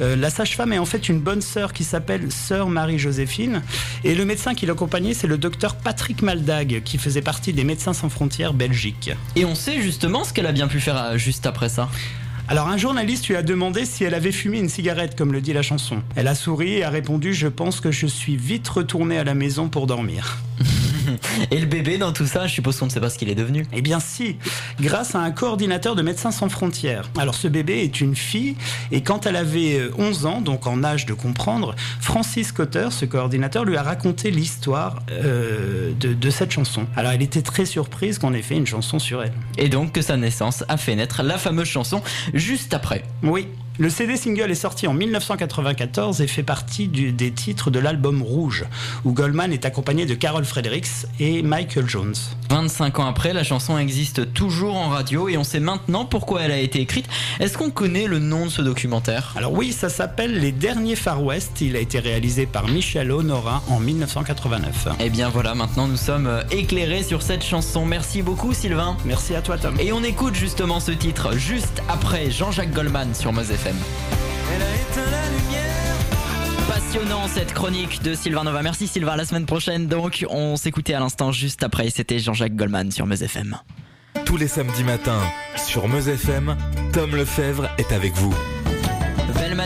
Euh, 0.00 0.16
la 0.16 0.30
sage-femme 0.30 0.72
est 0.72 0.78
en 0.78 0.86
fait 0.86 1.08
une 1.08 1.20
bonne 1.20 1.42
sœur 1.42 1.72
qui 1.72 1.84
s'appelle 1.84 2.32
Sœur 2.32 2.68
Marie-Joséphine. 2.68 3.62
Et 4.04 4.14
le 4.14 4.24
médecin 4.24 4.54
qui 4.54 4.66
l'accompagnait, 4.70 5.14
c'est 5.14 5.26
le 5.26 5.36
docteur 5.36 5.74
Patrick 5.74 6.22
Maldag, 6.22 6.82
qui 6.84 6.96
faisait 6.96 7.22
partie 7.22 7.52
des 7.52 7.64
Médecins 7.64 7.92
sans 7.92 8.08
frontières 8.08 8.54
Belgique. 8.54 9.10
Et 9.34 9.44
on 9.44 9.56
sait 9.56 9.82
justement 9.82 10.22
ce 10.22 10.32
qu'elle 10.32 10.46
a 10.46 10.52
bien 10.52 10.68
pu 10.68 10.78
faire 10.78 10.96
euh, 10.96 11.16
juste 11.16 11.46
après 11.46 11.68
ça 11.68 11.88
alors 12.48 12.66
un 12.66 12.76
journaliste 12.76 13.28
lui 13.28 13.36
a 13.36 13.44
demandé 13.44 13.84
si 13.84 14.02
elle 14.02 14.14
avait 14.14 14.32
fumé 14.32 14.58
une 14.58 14.68
cigarette, 14.68 15.14
comme 15.14 15.32
le 15.32 15.40
dit 15.40 15.52
la 15.52 15.62
chanson. 15.62 16.02
Elle 16.16 16.26
a 16.26 16.34
souri 16.34 16.78
et 16.78 16.82
a 16.82 16.90
répondu 16.90 17.32
Je 17.32 17.46
pense 17.46 17.78
que 17.78 17.92
je 17.92 18.08
suis 18.08 18.36
vite 18.36 18.66
retournée 18.66 19.18
à 19.18 19.22
la 19.22 19.34
maison 19.34 19.68
pour 19.68 19.86
dormir. 19.86 20.38
Et 21.50 21.58
le 21.58 21.66
bébé 21.66 21.98
dans 21.98 22.12
tout 22.12 22.26
ça, 22.26 22.46
je 22.46 22.54
suppose 22.54 22.78
qu'on 22.78 22.86
ne 22.86 22.90
sait 22.90 23.00
pas 23.00 23.10
ce 23.10 23.18
qu'il 23.18 23.28
est 23.28 23.34
devenu. 23.34 23.66
Eh 23.72 23.82
bien 23.82 24.00
si, 24.00 24.36
grâce 24.80 25.14
à 25.14 25.20
un 25.20 25.30
coordinateur 25.30 25.94
de 25.94 26.02
Médecins 26.02 26.30
sans 26.30 26.48
frontières. 26.48 27.10
Alors 27.18 27.34
ce 27.34 27.48
bébé 27.48 27.80
est 27.80 28.00
une 28.00 28.16
fille 28.16 28.56
et 28.92 29.02
quand 29.02 29.26
elle 29.26 29.36
avait 29.36 29.90
11 29.98 30.26
ans, 30.26 30.40
donc 30.40 30.66
en 30.66 30.84
âge 30.84 31.06
de 31.06 31.14
comprendre, 31.14 31.74
Francis 32.00 32.52
Cotter, 32.52 32.88
ce 32.90 33.04
coordinateur, 33.04 33.64
lui 33.64 33.76
a 33.76 33.82
raconté 33.82 34.30
l'histoire 34.30 35.02
euh, 35.10 35.92
de, 35.98 36.12
de 36.12 36.30
cette 36.30 36.50
chanson. 36.50 36.86
Alors 36.96 37.12
elle 37.12 37.22
était 37.22 37.42
très 37.42 37.64
surprise 37.64 38.18
qu'on 38.18 38.34
ait 38.34 38.42
fait 38.42 38.56
une 38.56 38.66
chanson 38.66 38.98
sur 38.98 39.22
elle. 39.22 39.32
Et 39.58 39.68
donc 39.68 39.92
que 39.92 40.02
sa 40.02 40.16
naissance 40.16 40.64
a 40.68 40.76
fait 40.76 40.94
naître 40.94 41.22
la 41.22 41.38
fameuse 41.38 41.68
chanson 41.68 42.02
juste 42.34 42.74
après. 42.74 43.02
Oui, 43.22 43.48
le 43.80 43.88
CD 43.88 44.18
single 44.18 44.50
est 44.50 44.54
sorti 44.54 44.86
en 44.86 44.92
1994 44.92 46.20
et 46.20 46.26
fait 46.26 46.42
partie 46.42 46.86
du, 46.86 47.12
des 47.12 47.32
titres 47.32 47.70
de 47.70 47.78
l'album 47.78 48.20
Rouge, 48.20 48.66
où 49.06 49.12
Goldman 49.12 49.54
est 49.54 49.64
accompagné 49.64 50.04
de 50.04 50.12
Carol 50.12 50.44
Fredericks 50.44 51.06
et 51.18 51.40
Michael 51.40 51.88
Jones. 51.88 52.14
25 52.50 52.98
ans 52.98 53.06
après, 53.06 53.32
la 53.32 53.42
chanson 53.42 53.78
existe 53.78 54.34
toujours 54.34 54.76
en 54.76 54.90
radio 54.90 55.30
et 55.30 55.38
on 55.38 55.44
sait 55.44 55.60
maintenant 55.60 56.04
pourquoi 56.04 56.42
elle 56.42 56.50
a 56.50 56.58
été 56.58 56.78
écrite. 56.78 57.06
Est-ce 57.38 57.56
qu'on 57.56 57.70
connaît 57.70 58.06
le 58.06 58.18
nom 58.18 58.44
de 58.44 58.50
ce 58.50 58.60
documentaire? 58.60 59.32
Alors 59.34 59.54
oui, 59.54 59.72
ça 59.72 59.88
s'appelle 59.88 60.38
Les 60.38 60.52
Derniers 60.52 60.94
Far 60.94 61.24
West. 61.24 61.62
Il 61.62 61.74
a 61.74 61.80
été 61.80 62.00
réalisé 62.00 62.44
par 62.44 62.68
Michel 62.68 63.10
Honorat 63.10 63.62
en 63.70 63.80
1989. 63.80 64.88
Et 65.00 65.06
Eh 65.06 65.08
bien 65.08 65.30
voilà, 65.30 65.54
maintenant 65.54 65.88
nous 65.88 65.96
sommes 65.96 66.26
euh, 66.26 66.42
éclairés 66.50 67.02
sur 67.02 67.22
cette 67.22 67.42
chanson. 67.42 67.86
Merci 67.86 68.20
beaucoup 68.20 68.52
Sylvain. 68.52 68.98
Merci 69.06 69.34
à 69.34 69.40
toi 69.40 69.56
Tom. 69.56 69.74
Et 69.80 69.90
on 69.94 70.04
écoute 70.04 70.34
justement 70.34 70.80
ce 70.80 70.92
titre 70.92 71.32
juste 71.38 71.82
après 71.88 72.30
Jean-Jacques 72.30 72.74
Goldman 72.74 73.14
sur 73.14 73.32
Meuse 73.32 73.50
Elle 73.76 74.62
a 74.62 74.74
éteint 74.74 75.10
la 75.10 75.28
lumière. 75.38 76.68
Passionnant 76.68 77.28
cette 77.28 77.52
chronique 77.52 78.02
de 78.02 78.14
Sylvain 78.14 78.44
Nova. 78.44 78.62
Merci 78.62 78.86
Sylvain, 78.86 79.16
la 79.16 79.24
semaine 79.24 79.46
prochaine 79.46 79.86
donc. 79.86 80.24
On 80.30 80.56
s'écoutait 80.56 80.94
à 80.94 81.00
l'instant 81.00 81.32
juste 81.32 81.62
après. 81.62 81.90
C'était 81.90 82.18
Jean-Jacques 82.18 82.56
Goldman 82.56 82.90
sur 82.90 83.06
Meuse 83.06 83.22
FM. 83.22 83.56
Tous 84.24 84.36
les 84.36 84.48
samedis 84.48 84.84
matins 84.84 85.22
sur 85.56 85.88
Meuse 85.88 86.08
FM, 86.08 86.56
Tom 86.92 87.14
Lefebvre 87.14 87.68
est 87.78 87.92
avec 87.92 88.12
vous. 88.14 88.34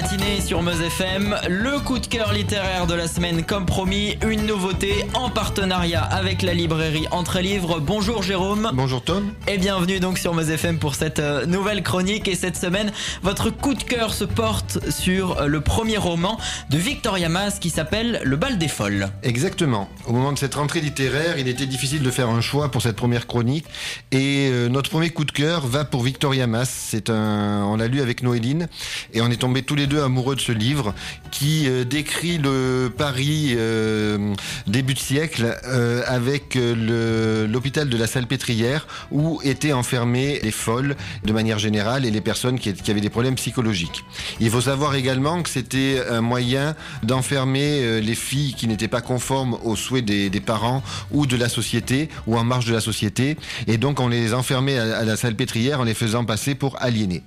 Matinée 0.05 0.43
sur 0.43 0.61
Meuse 0.61 0.83
FM, 0.83 1.35
le 1.49 1.81
coup 1.81 1.99
de 1.99 2.07
cœur 2.07 2.35
littéraire 2.35 2.87
de 2.87 2.93
la 2.93 3.09
semaine 3.09 3.43
comme 3.43 3.65
promis, 3.65 4.19
une 4.29 4.45
nouveauté 4.45 5.07
en 5.15 5.31
partenariat 5.31 6.03
avec 6.03 6.43
la 6.43 6.53
librairie 6.53 7.07
Entre 7.11 7.41
Livres. 7.41 7.81
Bonjour 7.81 8.23
Jérôme. 8.23 8.71
Bonjour 8.75 9.03
Tom. 9.03 9.33
Et 9.49 9.57
bienvenue 9.57 10.01
donc 10.01 10.19
sur 10.19 10.35
Meuse 10.35 10.51
FM 10.51 10.79
pour 10.79 10.95
cette 10.95 11.21
euh, 11.21 11.47
nouvelle 11.47 11.83
chronique 11.83 12.29
et 12.29 12.35
cette 12.35 12.59
semaine, 12.59 12.93
votre 13.23 13.49
coup 13.49 13.73
de 13.73 13.83
cœur 13.83 14.13
se 14.13 14.25
porte 14.25 14.91
sur 14.91 15.39
euh, 15.41 15.47
le 15.47 15.63
premier 15.63 15.97
roman 15.97 16.39
de 16.69 16.77
Victoria 16.77 17.31
Mas 17.31 17.59
qui 17.59 17.71
s'appelle 17.71 18.21
Le 18.25 18.37
bal 18.37 18.59
des 18.59 18.69
folles. 18.69 19.09
Exactement. 19.23 19.89
Au 20.07 20.13
moment 20.13 20.33
de 20.33 20.39
cette 20.39 20.57
rentrée 20.57 20.83
littéraire, 20.83 21.39
il 21.39 21.49
était 21.49 21.65
difficile 21.65 22.03
de 22.03 22.11
faire 22.11 22.29
un 22.29 22.43
choix 22.43 22.71
pour 22.71 22.83
cette 22.83 22.97
première 22.97 23.27
chronique 23.27 23.65
et 24.13 24.51
euh, 24.53 24.69
notre 24.69 24.91
premier 24.91 25.09
coup 25.09 25.25
de 25.25 25.33
cœur 25.33 25.67
va 25.67 25.87
pour 25.87 26.03
Victoria 26.03 26.47
Mas. 26.47 26.69
C'est 26.69 27.09
un 27.09 27.65
on 27.65 27.79
l'a 27.79 27.89
lu 27.89 28.03
avec 28.03 28.23
Noéline 28.23 28.69
et 29.15 29.23
on 29.23 29.31
est 29.31 29.41
tombé 29.41 29.63
tous 29.63 29.77
les 29.77 29.87
deux 29.87 29.94
amoureux 30.03 30.37
de 30.37 30.41
ce 30.41 30.53
livre 30.53 30.95
qui 31.31 31.69
euh, 31.69 31.85
décrit 31.85 32.39
le 32.39 32.93
Paris 32.97 33.55
euh, 33.57 34.35
début 34.67 34.95
de 34.95 34.99
siècle 34.99 35.59
euh, 35.65 36.03
avec 36.07 36.55
l'hôpital 36.55 37.89
de 37.89 37.97
la 37.97 38.07
Salpêtrière 38.07 38.87
où 39.11 39.41
étaient 39.43 39.73
enfermées 39.73 40.41
les 40.43 40.51
folles 40.51 40.97
de 41.25 41.33
manière 41.33 41.59
générale 41.59 42.07
et 42.07 42.11
les 42.11 42.21
personnes 42.21 42.59
qui, 42.59 42.71
avaient 42.91 43.01
des 43.01 43.11
problèmes 43.11 43.35
psychologiques. 43.35 44.05
Il 44.41 44.51
faut 44.51 44.61
savoir 44.61 44.95
également 44.95 45.43
que 45.43 45.51
c'était 45.51 46.03
un 46.09 46.21
moyen 46.21 46.75
d'enfermer 47.03 48.01
les 48.01 48.15
filles 48.15 48.55
qui 48.55 48.69
n'étaient 48.69 48.89
pas 48.89 49.01
conformes 49.01 49.59
aux 49.65 49.77
souhaits 49.77 50.05
des, 50.05 50.31
parents 50.41 50.83
ou 51.11 51.27
de 51.27 51.37
la 51.37 51.49
société 51.49 52.09
ou 52.27 52.37
en 52.37 52.45
marge 52.45 52.67
de 52.67 52.73
la 52.73 52.81
société 52.81 53.37
et 53.67 53.79
donc 53.79 54.01
on 54.01 54.09
les 54.09 54.35
enfermait 54.35 54.79
à, 54.79 54.99
à 54.99 55.05
la 55.05 55.17
Salpêtrière 55.17 55.81
en 55.81 55.85
les 55.85 55.95
faisant 55.95 56.25
passer 56.25 56.55
pour 56.55 56.81
aliénés. 56.81 57.23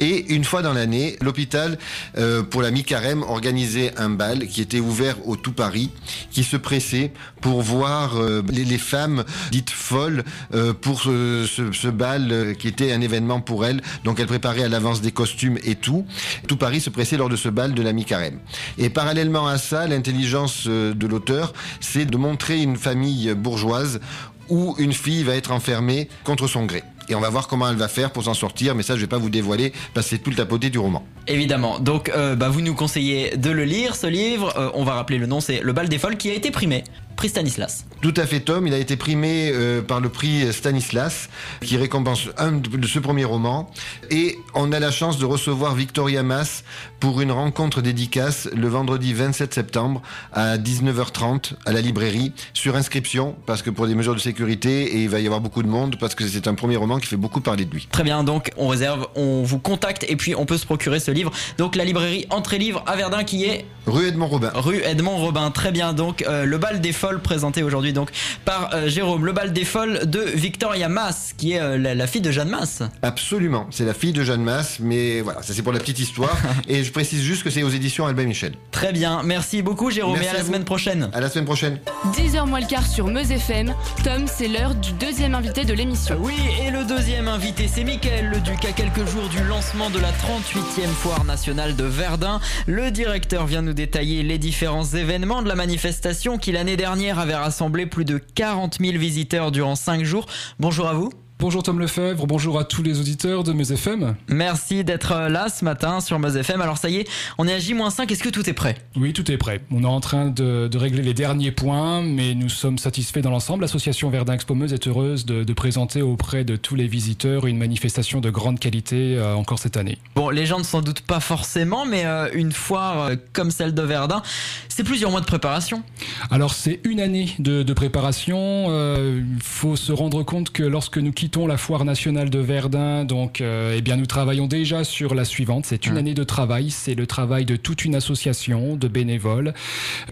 Et 0.00 0.34
une 0.34 0.44
fois 0.44 0.62
dans 0.62 0.72
l'année, 0.72 1.16
l'hôpital, 1.20 1.78
euh, 2.18 2.42
pour 2.42 2.62
la 2.62 2.70
mi-carême, 2.70 3.22
organisait 3.22 3.92
un 3.98 4.10
bal 4.10 4.46
qui 4.46 4.60
était 4.60 4.80
ouvert 4.80 5.16
au 5.26 5.36
tout 5.36 5.52
Paris, 5.52 5.90
qui 6.30 6.44
se 6.44 6.56
pressait 6.56 7.12
pour 7.40 7.62
voir 7.62 8.16
euh, 8.16 8.42
les, 8.50 8.78
femmes 8.78 9.24
dites 9.50 9.70
folles 9.70 10.24
euh, 10.54 10.72
pour 10.72 11.02
ce, 11.02 11.46
ce- 11.46 11.88
bal 11.88 12.56
qui 12.58 12.68
était 12.68 12.92
un 12.92 13.00
événement 13.00 13.40
pour 13.40 13.64
elles. 13.64 13.80
Donc 14.04 14.20
elles 14.20 14.26
préparaient 14.26 14.64
à 14.64 14.68
l'avance 14.68 15.00
des 15.00 15.12
costumes 15.12 15.58
et 15.64 15.74
tout. 15.74 16.06
Tout 16.48 16.56
Paris 16.56 16.80
se 16.80 16.90
pressait 16.90 17.16
lors 17.16 17.28
de 17.28 17.36
ce 17.36 17.48
bal 17.48 17.74
de 17.74 17.82
la 17.82 17.92
mi-carême. 17.92 18.38
Et 18.78 18.90
parallèlement 18.90 19.46
à 19.46 19.58
ça, 19.58 19.86
l'intelligence 19.86 20.66
de 20.66 21.06
l'auteur, 21.06 21.52
c'est 21.80 22.04
de 22.04 22.16
montrer 22.16 22.62
une 22.62 22.76
famille 22.76 23.34
bourgeoise 23.34 24.00
où 24.48 24.74
une 24.78 24.92
fille 24.92 25.22
va 25.22 25.34
être 25.34 25.52
enfermée 25.52 26.08
contre 26.24 26.46
son 26.46 26.64
gré. 26.66 26.82
Et 27.08 27.14
on 27.14 27.20
va 27.20 27.30
voir 27.30 27.48
comment 27.48 27.68
elle 27.68 27.76
va 27.76 27.88
faire 27.88 28.10
pour 28.10 28.24
s'en 28.24 28.34
sortir, 28.34 28.74
mais 28.74 28.82
ça 28.82 28.96
je 28.96 29.00
vais 29.00 29.06
pas 29.06 29.18
vous 29.18 29.30
dévoiler 29.30 29.72
parce 29.94 30.06
que 30.06 30.16
c'est 30.16 30.22
tout 30.22 30.30
le 30.30 30.36
tapoté 30.36 30.70
du 30.70 30.78
roman. 30.78 31.04
Évidemment. 31.28 31.78
Donc, 31.78 32.08
euh, 32.08 32.34
bah, 32.34 32.48
vous 32.48 32.60
nous 32.60 32.74
conseillez 32.74 33.36
de 33.36 33.50
le 33.50 33.64
lire, 33.64 33.94
ce 33.94 34.06
livre. 34.06 34.52
Euh, 34.56 34.70
on 34.74 34.84
va 34.84 34.94
rappeler 34.94 35.18
le 35.18 35.26
nom, 35.26 35.40
c'est 35.40 35.60
Le 35.60 35.72
bal 35.72 35.88
des 35.88 35.98
folles 35.98 36.16
qui 36.16 36.30
a 36.30 36.34
été 36.34 36.50
primé. 36.50 36.84
Prix 37.22 37.28
Stanislas. 37.28 37.84
Tout 38.00 38.14
à 38.16 38.26
fait 38.26 38.40
Tom, 38.40 38.66
il 38.66 38.74
a 38.74 38.78
été 38.78 38.96
primé 38.96 39.52
euh, 39.54 39.80
par 39.80 40.00
le 40.00 40.08
prix 40.08 40.52
Stanislas 40.52 41.28
qui 41.60 41.76
récompense 41.76 42.28
un 42.36 42.50
de 42.50 42.86
ce 42.88 42.98
premier 42.98 43.24
roman 43.24 43.70
et 44.10 44.36
on 44.54 44.72
a 44.72 44.80
la 44.80 44.90
chance 44.90 45.18
de 45.18 45.24
recevoir 45.24 45.76
Victoria 45.76 46.24
Mas 46.24 46.64
pour 46.98 47.20
une 47.20 47.30
rencontre 47.30 47.80
dédicace 47.80 48.48
le 48.56 48.66
vendredi 48.66 49.14
27 49.14 49.54
septembre 49.54 50.02
à 50.32 50.58
19h30 50.58 51.52
à 51.64 51.70
la 51.70 51.80
librairie 51.80 52.32
sur 52.54 52.74
inscription 52.74 53.36
parce 53.46 53.62
que 53.62 53.70
pour 53.70 53.86
des 53.86 53.94
mesures 53.94 54.16
de 54.16 54.20
sécurité 54.20 54.96
et 54.96 55.02
il 55.04 55.08
va 55.08 55.20
y 55.20 55.26
avoir 55.26 55.40
beaucoup 55.40 55.62
de 55.62 55.68
monde 55.68 55.94
parce 56.00 56.16
que 56.16 56.26
c'est 56.26 56.48
un 56.48 56.54
premier 56.54 56.74
roman 56.74 56.98
qui 56.98 57.06
fait 57.06 57.16
beaucoup 57.16 57.40
parler 57.40 57.66
de 57.66 57.72
lui. 57.72 57.86
Très 57.92 58.02
bien, 58.02 58.24
donc 58.24 58.50
on 58.56 58.66
réserve, 58.66 59.06
on 59.14 59.44
vous 59.44 59.60
contacte 59.60 60.04
et 60.08 60.16
puis 60.16 60.34
on 60.34 60.44
peut 60.44 60.58
se 60.58 60.66
procurer 60.66 60.98
ce 60.98 61.12
livre. 61.12 61.30
Donc 61.56 61.76
la 61.76 61.84
librairie 61.84 62.26
Entrée 62.30 62.58
Livre 62.58 62.82
à 62.84 62.96
Verdun 62.96 63.22
qui 63.22 63.44
est 63.44 63.64
Rue 63.86 64.08
Edmond 64.08 64.28
Robin. 64.28 64.50
Rue 64.54 64.80
Edmond 64.84 65.18
Robin. 65.18 65.50
Très 65.52 65.70
bien, 65.70 65.92
donc 65.92 66.22
euh, 66.22 66.44
Le 66.44 66.58
bal 66.58 66.80
des 66.80 66.92
folles 66.92 67.11
folles 67.12 67.20
présentées 67.20 67.62
aujourd'hui 67.62 67.92
donc 67.92 68.10
par 68.44 68.70
euh, 68.74 68.88
Jérôme. 68.88 69.26
Le 69.26 69.32
bal 69.32 69.52
des 69.52 69.64
folles 69.64 70.06
de 70.06 70.20
Victoria 70.20 70.88
Mass, 70.88 71.34
qui 71.36 71.52
est 71.52 71.60
euh, 71.60 71.76
la, 71.76 71.94
la 71.94 72.06
fille 72.06 72.22
de 72.22 72.30
Jeanne 72.30 72.48
Masse. 72.48 72.82
Absolument, 73.02 73.66
c'est 73.70 73.84
la 73.84 73.92
fille 73.92 74.12
de 74.12 74.22
Jeanne 74.24 74.42
Masse, 74.42 74.78
mais 74.80 75.20
voilà, 75.20 75.42
ça 75.42 75.52
c'est 75.52 75.62
pour 75.62 75.72
la 75.72 75.78
petite 75.78 75.98
histoire. 75.98 76.34
et 76.68 76.84
je 76.84 76.90
précise 76.90 77.22
juste 77.22 77.42
que 77.42 77.50
c'est 77.50 77.62
aux 77.62 77.68
éditions 77.68 78.06
Albin 78.06 78.24
Michel. 78.24 78.54
Très 78.70 78.92
bien, 78.92 79.22
merci 79.24 79.60
beaucoup 79.60 79.90
Jérôme 79.90 80.14
Merci 80.14 80.26
et 80.26 80.30
à 80.30 80.32
la 80.32 80.38
à 80.38 80.42
vous. 80.42 80.48
semaine 80.48 80.64
prochaine. 80.64 81.10
À 81.12 81.20
la 81.20 81.28
semaine 81.28 81.44
prochaine. 81.44 81.78
10h 82.14 82.46
moins 82.46 82.60
le 82.60 82.66
quart 82.66 82.86
sur 82.86 83.06
Meuse 83.08 83.30
FM. 83.30 83.74
Tom, 84.04 84.24
c'est 84.26 84.48
l'heure 84.48 84.74
du 84.74 84.92
deuxième 84.92 85.34
invité 85.34 85.64
de 85.64 85.74
l'émission. 85.74 86.16
Oui, 86.20 86.34
et 86.66 86.70
le 86.70 86.84
deuxième 86.84 87.28
invité, 87.28 87.68
c'est 87.68 87.84
Mickaël 87.84 88.30
Leduc. 88.30 88.64
À 88.64 88.72
quelques 88.72 89.06
jours 89.06 89.28
du 89.28 89.42
lancement 89.44 89.90
de 89.90 89.98
la 89.98 90.10
38e 90.12 90.86
foire 90.88 91.24
nationale 91.24 91.76
de 91.76 91.84
Verdun, 91.84 92.40
le 92.66 92.90
directeur 92.90 93.46
vient 93.46 93.60
nous 93.62 93.74
détailler 93.74 94.22
les 94.22 94.38
différents 94.38 94.84
événements 94.86 95.42
de 95.42 95.48
la 95.48 95.54
manifestation 95.56 96.38
qui 96.38 96.52
l'année 96.52 96.76
dernière 96.76 96.91
avait 96.92 97.34
rassemblé 97.34 97.86
plus 97.86 98.04
de 98.04 98.18
40 98.18 98.78
000 98.80 98.98
visiteurs 98.98 99.50
durant 99.50 99.76
5 99.76 100.04
jours. 100.04 100.26
Bonjour 100.60 100.88
à 100.88 100.94
vous. 100.94 101.10
Bonjour 101.42 101.64
Tom 101.64 101.80
Lefebvre, 101.80 102.24
bonjour 102.28 102.56
à 102.56 102.62
tous 102.62 102.84
les 102.84 103.00
auditeurs 103.00 103.42
de 103.42 103.52
Meuse 103.52 103.72
FM. 103.72 104.14
Merci 104.28 104.84
d'être 104.84 105.10
euh, 105.10 105.28
là 105.28 105.48
ce 105.48 105.64
matin 105.64 105.98
sur 105.98 106.20
Meuse 106.20 106.36
FM. 106.36 106.60
Alors 106.60 106.78
ça 106.78 106.88
y 106.88 106.98
est, 106.98 107.08
on 107.36 107.48
est 107.48 107.52
à 107.52 107.58
J-5, 107.58 108.12
est-ce 108.12 108.22
que 108.22 108.28
tout 108.28 108.48
est 108.48 108.52
prêt? 108.52 108.76
Oui, 108.94 109.12
tout 109.12 109.28
est 109.28 109.36
prêt. 109.38 109.60
On 109.72 109.82
est 109.82 109.86
en 109.86 109.98
train 109.98 110.26
de, 110.26 110.68
de 110.68 110.78
régler 110.78 111.02
les 111.02 111.14
derniers 111.14 111.50
points, 111.50 112.00
mais 112.00 112.36
nous 112.36 112.48
sommes 112.48 112.78
satisfaits 112.78 113.22
dans 113.22 113.32
l'ensemble. 113.32 113.62
L'association 113.62 114.08
Verdun 114.08 114.34
Expo 114.34 114.54
Meuse 114.54 114.72
est 114.72 114.86
heureuse 114.86 115.26
de, 115.26 115.42
de 115.42 115.52
présenter 115.52 116.00
auprès 116.00 116.44
de 116.44 116.54
tous 116.54 116.76
les 116.76 116.86
visiteurs 116.86 117.48
une 117.48 117.58
manifestation 117.58 118.20
de 118.20 118.30
grande 118.30 118.60
qualité 118.60 119.16
euh, 119.16 119.34
encore 119.34 119.58
cette 119.58 119.76
année. 119.76 119.98
Bon, 120.14 120.30
les 120.30 120.46
gens 120.46 120.60
ne 120.60 120.64
s'en 120.64 120.80
doutent 120.80 121.00
pas 121.00 121.18
forcément, 121.18 121.84
mais 121.86 122.06
euh, 122.06 122.28
une 122.34 122.52
foire 122.52 123.02
euh, 123.02 123.16
comme 123.32 123.50
celle 123.50 123.74
de 123.74 123.82
Verdun, 123.82 124.22
c'est 124.68 124.84
plusieurs 124.84 125.10
mois 125.10 125.20
de 125.20 125.26
préparation. 125.26 125.82
Alors 126.30 126.54
c'est 126.54 126.78
une 126.84 127.00
année 127.00 127.34
de, 127.40 127.64
de 127.64 127.72
préparation. 127.72 128.68
Il 129.02 129.42
faut 129.42 129.74
se 129.74 129.90
rendre 129.90 130.22
compte 130.22 130.52
que 130.52 130.62
lorsque 130.62 130.98
nous 130.98 131.10
quittons 131.10 131.31
la 131.40 131.56
foire 131.56 131.84
nationale 131.84 132.30
de 132.30 132.38
Verdun, 132.38 133.04
donc 133.04 133.40
euh, 133.40 133.74
eh 133.76 133.80
bien 133.80 133.96
nous 133.96 134.06
travaillons 134.06 134.46
déjà 134.46 134.84
sur 134.84 135.14
la 135.14 135.24
suivante. 135.24 135.64
C'est 135.66 135.86
une 135.86 135.96
année 135.96 136.14
de 136.14 136.24
travail. 136.24 136.70
C'est 136.70 136.94
le 136.94 137.06
travail 137.06 137.44
de 137.44 137.56
toute 137.56 137.84
une 137.84 137.94
association 137.94 138.76
de 138.76 138.86
bénévoles 138.86 139.54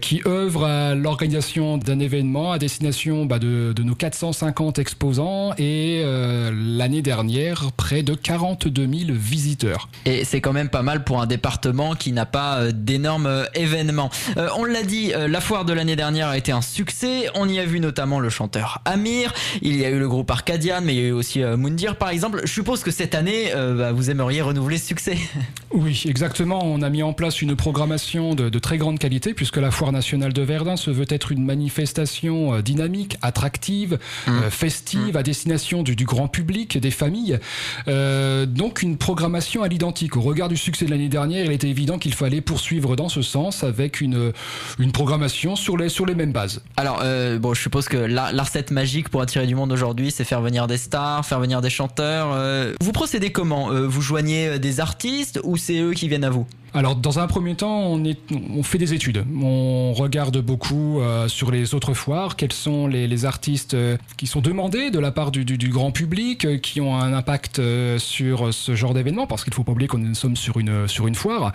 qui 0.01 0.21
œuvrent 0.25 0.65
à 0.65 0.95
l'organisation 0.95 1.77
d'un 1.77 1.99
événement 1.99 2.51
à 2.51 2.57
destination 2.57 3.25
bah, 3.25 3.39
de, 3.39 3.73
de 3.73 3.83
nos 3.83 3.95
450 3.95 4.79
exposants 4.79 5.53
et 5.57 6.01
euh, 6.03 6.51
l'année 6.53 7.01
dernière 7.01 7.71
près 7.77 8.03
de 8.03 8.15
42 8.15 8.87
000 8.87 9.11
visiteurs. 9.11 9.89
Et 10.05 10.25
c'est 10.25 10.41
quand 10.41 10.53
même 10.53 10.69
pas 10.69 10.81
mal 10.81 11.03
pour 11.03 11.21
un 11.21 11.27
département 11.27 11.95
qui 11.95 12.11
n'a 12.11 12.25
pas 12.25 12.57
euh, 12.57 12.71
d'énormes 12.73 13.27
euh, 13.27 13.45
événements. 13.53 14.09
Euh, 14.37 14.49
on 14.57 14.65
l'a 14.65 14.83
dit, 14.83 15.11
la 15.15 15.41
foire 15.41 15.65
de 15.65 15.73
l'année 15.73 15.95
dernière 15.95 16.29
a 16.29 16.37
été 16.37 16.51
un 16.51 16.61
succès. 16.61 17.27
On 17.35 17.47
y 17.47 17.59
a 17.59 17.65
vu 17.65 17.79
notamment 17.79 18.19
le 18.19 18.29
chanteur 18.29 18.81
Amir. 18.85 19.33
Il 19.61 19.75
y 19.75 19.85
a 19.85 19.89
eu 19.89 19.99
le 19.99 20.07
groupe 20.07 20.29
Arcadian, 20.31 20.81
mais 20.81 20.95
il 20.95 20.99
y 20.99 21.03
a 21.03 21.07
eu 21.07 21.10
aussi 21.11 21.43
euh, 21.43 21.57
Moundir 21.57 21.95
par 21.95 22.09
exemple. 22.09 22.41
Je 22.43 22.51
suppose 22.51 22.83
que 22.83 22.91
cette 22.91 23.15
année, 23.15 23.53
euh, 23.53 23.75
bah, 23.75 23.91
vous 23.91 24.09
aimeriez 24.09 24.41
renouveler 24.41 24.77
ce 24.77 24.87
succès. 24.87 25.17
Oui, 25.73 26.03
exactement. 26.05 26.59
On 26.65 26.81
a 26.81 26.89
mis 26.89 27.01
en 27.01 27.13
place 27.13 27.41
une 27.41 27.55
programmation 27.55 28.35
de, 28.35 28.49
de 28.49 28.59
très 28.59 28.77
grande 28.77 28.99
qualité 28.99 29.33
puisque 29.33 29.55
la 29.55 29.71
Foire 29.71 29.93
nationale 29.93 30.33
de 30.33 30.41
Verdun 30.41 30.75
se 30.75 30.91
veut 30.91 31.05
être 31.07 31.31
une 31.31 31.45
manifestation 31.45 32.55
euh, 32.55 32.61
dynamique, 32.61 33.17
attractive, 33.21 33.97
euh, 34.27 34.49
festive, 34.49 35.15
à 35.15 35.23
destination 35.23 35.81
du, 35.81 35.95
du 35.95 36.05
grand 36.05 36.27
public, 36.27 36.77
des 36.77 36.91
familles. 36.91 37.39
Euh, 37.87 38.45
donc 38.45 38.81
une 38.81 38.97
programmation 38.97 39.63
à 39.63 39.67
l'identique. 39.69 40.17
Au 40.17 40.21
regard 40.21 40.49
du 40.49 40.57
succès 40.57 40.85
de 40.85 40.91
l'année 40.91 41.09
dernière, 41.09 41.45
il 41.45 41.51
était 41.51 41.69
évident 41.69 41.97
qu'il 41.97 42.13
fallait 42.13 42.41
poursuivre 42.41 42.95
dans 42.95 43.09
ce 43.09 43.21
sens 43.21 43.63
avec 43.63 44.01
une, 44.01 44.33
une 44.79 44.91
programmation 44.91 45.55
sur 45.55 45.77
les, 45.77 45.89
sur 45.89 46.05
les 46.05 46.15
mêmes 46.15 46.33
bases. 46.33 46.61
Alors, 46.75 46.99
euh, 47.03 47.39
bon, 47.39 47.53
je 47.53 47.61
suppose 47.61 47.87
que 47.87 47.97
la, 47.97 48.31
la 48.31 48.43
recette 48.43 48.71
magique 48.71 49.09
pour 49.09 49.21
attirer 49.21 49.47
du 49.47 49.55
monde 49.55 49.71
aujourd'hui, 49.71 50.11
c'est 50.11 50.23
faire 50.23 50.41
venir 50.41 50.67
des 50.67 50.77
stars, 50.77 51.00
faire 51.23 51.39
venir 51.39 51.61
des 51.61 51.69
chanteurs. 51.69 52.31
Euh, 52.33 52.73
vous 52.81 52.91
procédez 52.91 53.31
comment 53.31 53.71
Euh, 53.71 53.87
Vous 53.87 54.01
joignez 54.01 54.47
euh, 54.47 54.57
des 54.59 54.79
artistes 54.79 55.39
ou 55.43 55.57
c'est 55.57 55.79
eux 55.79 55.93
qui 55.93 56.07
viennent 56.07 56.23
à 56.23 56.29
vous? 56.29 56.45
Alors, 56.73 56.95
dans 56.95 57.19
un 57.19 57.27
premier 57.27 57.55
temps, 57.55 57.79
on, 57.81 58.05
est, 58.05 58.17
on 58.55 58.63
fait 58.63 58.77
des 58.77 58.93
études. 58.93 59.25
On 59.41 59.91
regarde 59.93 60.37
beaucoup 60.37 61.01
euh, 61.01 61.27
sur 61.27 61.51
les 61.51 61.73
autres 61.75 61.93
foires 61.93 62.37
quels 62.37 62.53
sont 62.53 62.87
les, 62.87 63.07
les 63.09 63.25
artistes 63.25 63.73
euh, 63.73 63.97
qui 64.15 64.25
sont 64.25 64.39
demandés 64.39 64.89
de 64.89 64.97
la 64.99 65.11
part 65.11 65.31
du, 65.31 65.43
du- 65.43 65.57
du 65.57 65.67
grand 65.67 65.91
public, 65.91 66.45
euh, 66.45 66.57
qui 66.57 66.79
ont 66.79 66.95
un 66.95 67.11
impact 67.13 67.59
euh, 67.59 67.99
sur 67.99 68.53
ce 68.53 68.73
genre 68.73 68.93
d'événement, 68.93 69.27
parce 69.27 69.43
qu'il 69.43 69.53
faut 69.53 69.65
pas 69.65 69.73
oublier 69.73 69.89
qu'on 69.89 70.13
sommes 70.13 70.37
sur 70.37 70.59
une, 70.61 70.87
sur 70.87 71.07
une 71.07 71.15
foire. 71.15 71.51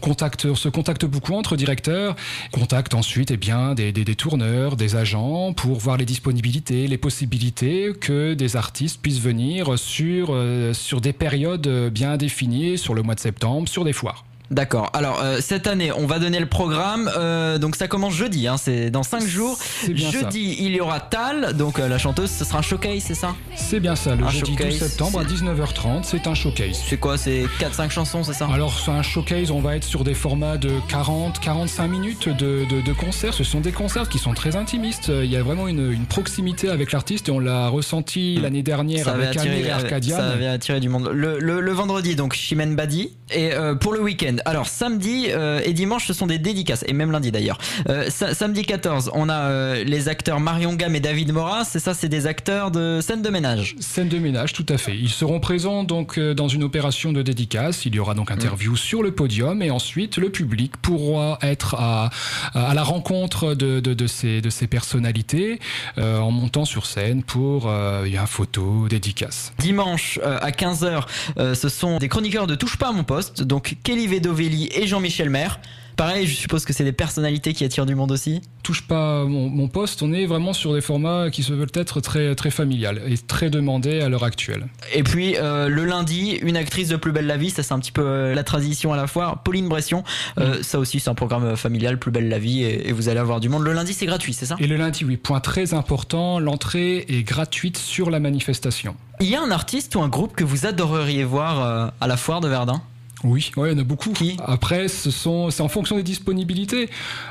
Contacte, 0.00 0.46
on 0.50 0.56
se 0.56 0.68
contacte 0.68 1.04
beaucoup 1.04 1.34
entre 1.34 1.56
directeurs, 1.56 2.16
contacte 2.50 2.94
ensuite 2.94 3.30
eh 3.30 3.36
bien, 3.36 3.74
des, 3.74 3.92
des, 3.92 4.04
des 4.04 4.16
tourneurs, 4.16 4.74
des 4.76 4.96
agents, 4.96 5.52
pour 5.52 5.78
voir 5.78 5.96
les 5.98 6.04
disponibilités, 6.04 6.88
les 6.88 6.98
possibilités 6.98 7.92
que 8.00 8.34
des 8.34 8.56
artistes 8.56 9.00
puissent 9.00 9.20
venir 9.20 9.78
sur, 9.78 10.28
euh, 10.30 10.74
sur 10.74 11.00
des 11.00 11.12
périodes 11.12 11.68
bien 11.92 12.16
définies, 12.16 12.76
sur 12.76 12.94
le 12.94 13.02
mois 13.02 13.14
de 13.14 13.20
septembre, 13.20 13.68
sur 13.68 13.84
des 13.84 13.92
foires. 13.92 14.24
D'accord. 14.50 14.90
Alors 14.94 15.20
euh, 15.22 15.38
cette 15.40 15.66
année, 15.66 15.92
on 15.92 16.06
va 16.06 16.18
donner 16.18 16.40
le 16.40 16.46
programme. 16.46 17.10
Euh, 17.16 17.58
donc 17.58 17.76
ça 17.76 17.86
commence 17.88 18.14
jeudi, 18.14 18.48
hein, 18.48 18.56
c'est 18.56 18.90
dans 18.90 19.02
5 19.02 19.26
jours. 19.26 19.58
ça. 19.58 19.92
Jeudi, 19.94 20.56
il 20.60 20.74
y 20.74 20.80
aura 20.80 21.00
Tal, 21.00 21.54
donc 21.56 21.78
euh, 21.78 21.88
la 21.88 21.98
chanteuse, 21.98 22.30
ce 22.30 22.44
sera 22.44 22.58
un 22.60 22.62
showcase, 22.62 23.02
c'est 23.02 23.14
ça? 23.14 23.34
C'est 23.56 23.80
bien 23.80 23.94
ça, 23.94 24.14
le 24.14 24.24
Un 24.24 24.30
jeudi 24.30 24.56
12 24.56 24.58
showcase, 24.58 24.78
septembre 24.78 25.20
à 25.20 25.24
19h30, 25.24 26.02
c'est 26.04 26.26
un 26.26 26.34
showcase. 26.34 26.82
C'est 26.88 26.96
quoi? 26.96 27.18
C'est 27.18 27.44
4-5 27.60 27.90
chansons, 27.90 28.24
c'est 28.24 28.32
ça? 28.32 28.48
Alors 28.52 28.78
c'est 28.78 28.90
un 28.90 29.02
showcase, 29.02 29.50
on 29.50 29.60
va 29.60 29.76
être 29.76 29.84
sur 29.84 30.02
des 30.04 30.14
formats 30.14 30.56
de 30.56 30.70
40-45 30.90 31.88
minutes 31.88 32.28
de, 32.28 32.64
de, 32.70 32.80
de 32.80 32.92
concerts. 32.92 33.34
Ce 33.34 33.44
sont 33.44 33.60
des 33.60 33.72
concerts 33.72 34.08
qui 34.08 34.18
sont 34.18 34.32
très 34.34 34.56
intimistes. 34.56 35.08
Il 35.08 35.30
y 35.30 35.36
a 35.36 35.42
vraiment 35.42 35.68
une, 35.68 35.92
une 35.92 36.06
proximité 36.06 36.68
avec 36.70 36.92
l'artiste 36.92 37.28
et 37.28 37.32
on 37.32 37.38
l'a 37.38 37.68
ressenti 37.68 38.36
l'année 38.40 38.62
dernière 38.62 39.04
ça 39.04 39.12
avec 39.12 39.36
Amir 39.36 39.66
et 39.66 39.70
Arcadian. 39.70 40.16
ça 40.16 40.28
avait 40.30 40.46
attiré 40.46 40.80
du 40.80 40.88
monde. 40.88 41.10
Le, 41.12 41.38
le- 41.38 41.60
le 41.60 41.72
vendredi, 41.72 42.16
donc 42.16 42.34
Chimène 42.34 42.76
Badi. 42.76 43.10
Et 43.30 43.50
pour 43.80 43.92
le 43.92 44.00
week-end, 44.00 44.36
alors 44.44 44.66
samedi 44.68 45.26
euh, 45.28 45.60
et 45.64 45.72
dimanche, 45.72 46.06
ce 46.06 46.12
sont 46.12 46.26
des 46.26 46.38
dédicaces, 46.38 46.84
et 46.86 46.92
même 46.92 47.10
lundi 47.12 47.30
d'ailleurs. 47.30 47.58
Euh, 47.88 48.08
sa- 48.10 48.34
samedi 48.34 48.62
14, 48.64 49.10
on 49.14 49.28
a 49.28 49.34
euh, 49.50 49.84
les 49.84 50.08
acteurs 50.08 50.40
Marion 50.40 50.74
Gamme 50.74 50.94
et 50.96 51.00
David 51.00 51.32
Moras, 51.32 51.64
c'est 51.64 51.78
ça, 51.78 51.94
c'est 51.94 52.08
des 52.08 52.26
acteurs 52.26 52.70
de 52.70 53.00
scène 53.00 53.22
de 53.22 53.28
ménage. 53.30 53.76
Scène 53.80 54.08
de 54.08 54.18
ménage, 54.18 54.52
tout 54.52 54.66
à 54.68 54.78
fait. 54.78 54.96
Ils 54.96 55.08
seront 55.10 55.40
présents 55.40 55.84
donc 55.84 56.18
dans 56.18 56.48
une 56.48 56.62
opération 56.62 57.12
de 57.12 57.22
dédicace. 57.22 57.84
Il 57.86 57.94
y 57.94 57.98
aura 57.98 58.14
donc 58.14 58.30
interview 58.30 58.76
sur 58.76 59.02
le 59.02 59.12
podium 59.12 59.62
et 59.62 59.70
ensuite 59.70 60.16
le 60.18 60.30
public 60.30 60.76
pourra 60.82 61.38
être 61.42 61.74
à, 61.78 62.10
à 62.54 62.74
la 62.74 62.82
rencontre 62.82 63.54
de, 63.54 63.80
de, 63.80 63.94
de 63.94 64.06
ces, 64.06 64.40
de 64.40 64.50
ces 64.50 64.66
personnalités 64.66 65.58
en 65.96 66.30
montant 66.30 66.64
sur 66.64 66.86
scène 66.86 67.22
pour 67.22 67.66
euh, 67.68 68.04
une 68.04 68.18
photo, 68.26 68.86
dédicace. 68.88 69.52
Dimanche 69.58 70.18
à 70.24 70.50
15h, 70.50 71.02
euh, 71.38 71.54
ce 71.54 71.68
sont 71.68 71.98
des 71.98 72.08
chroniqueurs 72.08 72.46
de 72.46 72.54
Touche 72.54 72.76
pas 72.76 72.88
à 72.88 72.92
mon 72.92 73.04
poste, 73.04 73.42
donc 73.42 73.76
Kelly 73.82 74.06
Vedovelli 74.28 74.68
et 74.74 74.86
Jean-Michel 74.86 75.30
Maire. 75.30 75.58
Pareil, 75.96 76.28
je 76.28 76.34
suppose 76.36 76.64
que 76.64 76.72
c'est 76.72 76.84
des 76.84 76.92
personnalités 76.92 77.52
qui 77.52 77.64
attirent 77.64 77.84
du 77.84 77.96
monde 77.96 78.12
aussi. 78.12 78.40
Touche 78.62 78.82
pas 78.82 79.24
mon, 79.24 79.48
mon 79.48 79.66
poste, 79.66 80.00
on 80.00 80.12
est 80.12 80.26
vraiment 80.26 80.52
sur 80.52 80.72
des 80.72 80.80
formats 80.80 81.28
qui 81.28 81.42
se 81.42 81.52
veulent 81.52 81.72
être 81.74 82.00
très, 82.00 82.36
très 82.36 82.52
familial 82.52 83.02
et 83.08 83.18
très 83.18 83.50
demandés 83.50 84.00
à 84.00 84.08
l'heure 84.08 84.22
actuelle. 84.22 84.68
Et 84.94 85.02
puis 85.02 85.34
euh, 85.36 85.68
le 85.68 85.84
lundi, 85.86 86.38
une 86.42 86.56
actrice 86.56 86.86
de 86.86 86.94
Plus 86.94 87.10
belle 87.10 87.26
la 87.26 87.36
vie, 87.36 87.50
ça 87.50 87.64
c'est 87.64 87.74
un 87.74 87.80
petit 87.80 87.90
peu 87.90 88.02
euh, 88.04 88.32
la 88.32 88.44
tradition 88.44 88.92
à 88.92 88.96
la 88.96 89.08
fois. 89.08 89.40
Pauline 89.44 89.68
Bression, 89.68 90.04
euh, 90.38 90.62
ça 90.62 90.78
aussi 90.78 91.00
c'est 91.00 91.10
un 91.10 91.16
programme 91.16 91.56
familial, 91.56 91.98
Plus 91.98 92.12
belle 92.12 92.28
la 92.28 92.38
vie, 92.38 92.62
et, 92.62 92.90
et 92.90 92.92
vous 92.92 93.08
allez 93.08 93.18
avoir 93.18 93.40
du 93.40 93.48
monde. 93.48 93.64
Le 93.64 93.72
lundi 93.72 93.92
c'est 93.92 94.06
gratuit, 94.06 94.34
c'est 94.34 94.46
ça? 94.46 94.54
Et 94.60 94.68
le 94.68 94.76
lundi, 94.76 95.04
oui, 95.04 95.16
point 95.16 95.40
très 95.40 95.74
important, 95.74 96.38
l'entrée 96.38 97.06
est 97.08 97.24
gratuite 97.24 97.76
sur 97.76 98.10
la 98.10 98.20
manifestation. 98.20 98.94
Il 99.18 99.26
y 99.26 99.34
a 99.34 99.42
un 99.42 99.50
artiste 99.50 99.96
ou 99.96 100.00
un 100.00 100.08
groupe 100.08 100.36
que 100.36 100.44
vous 100.44 100.64
adoreriez 100.64 101.24
voir 101.24 101.92
à 102.00 102.06
la 102.06 102.16
foire 102.16 102.40
de 102.40 102.46
Verdun? 102.46 102.80
Oui, 103.24 103.50
ouais, 103.56 103.70
il 103.70 103.72
y 103.72 103.76
en 103.76 103.80
a 103.80 103.84
beaucoup. 103.84 104.12
Après, 104.46 104.86
ce 104.86 105.10
sont, 105.10 105.50
c'est 105.50 105.62
en 105.62 105.68
fonction 105.68 105.96
des 105.96 106.04
disponibilités, 106.04 106.88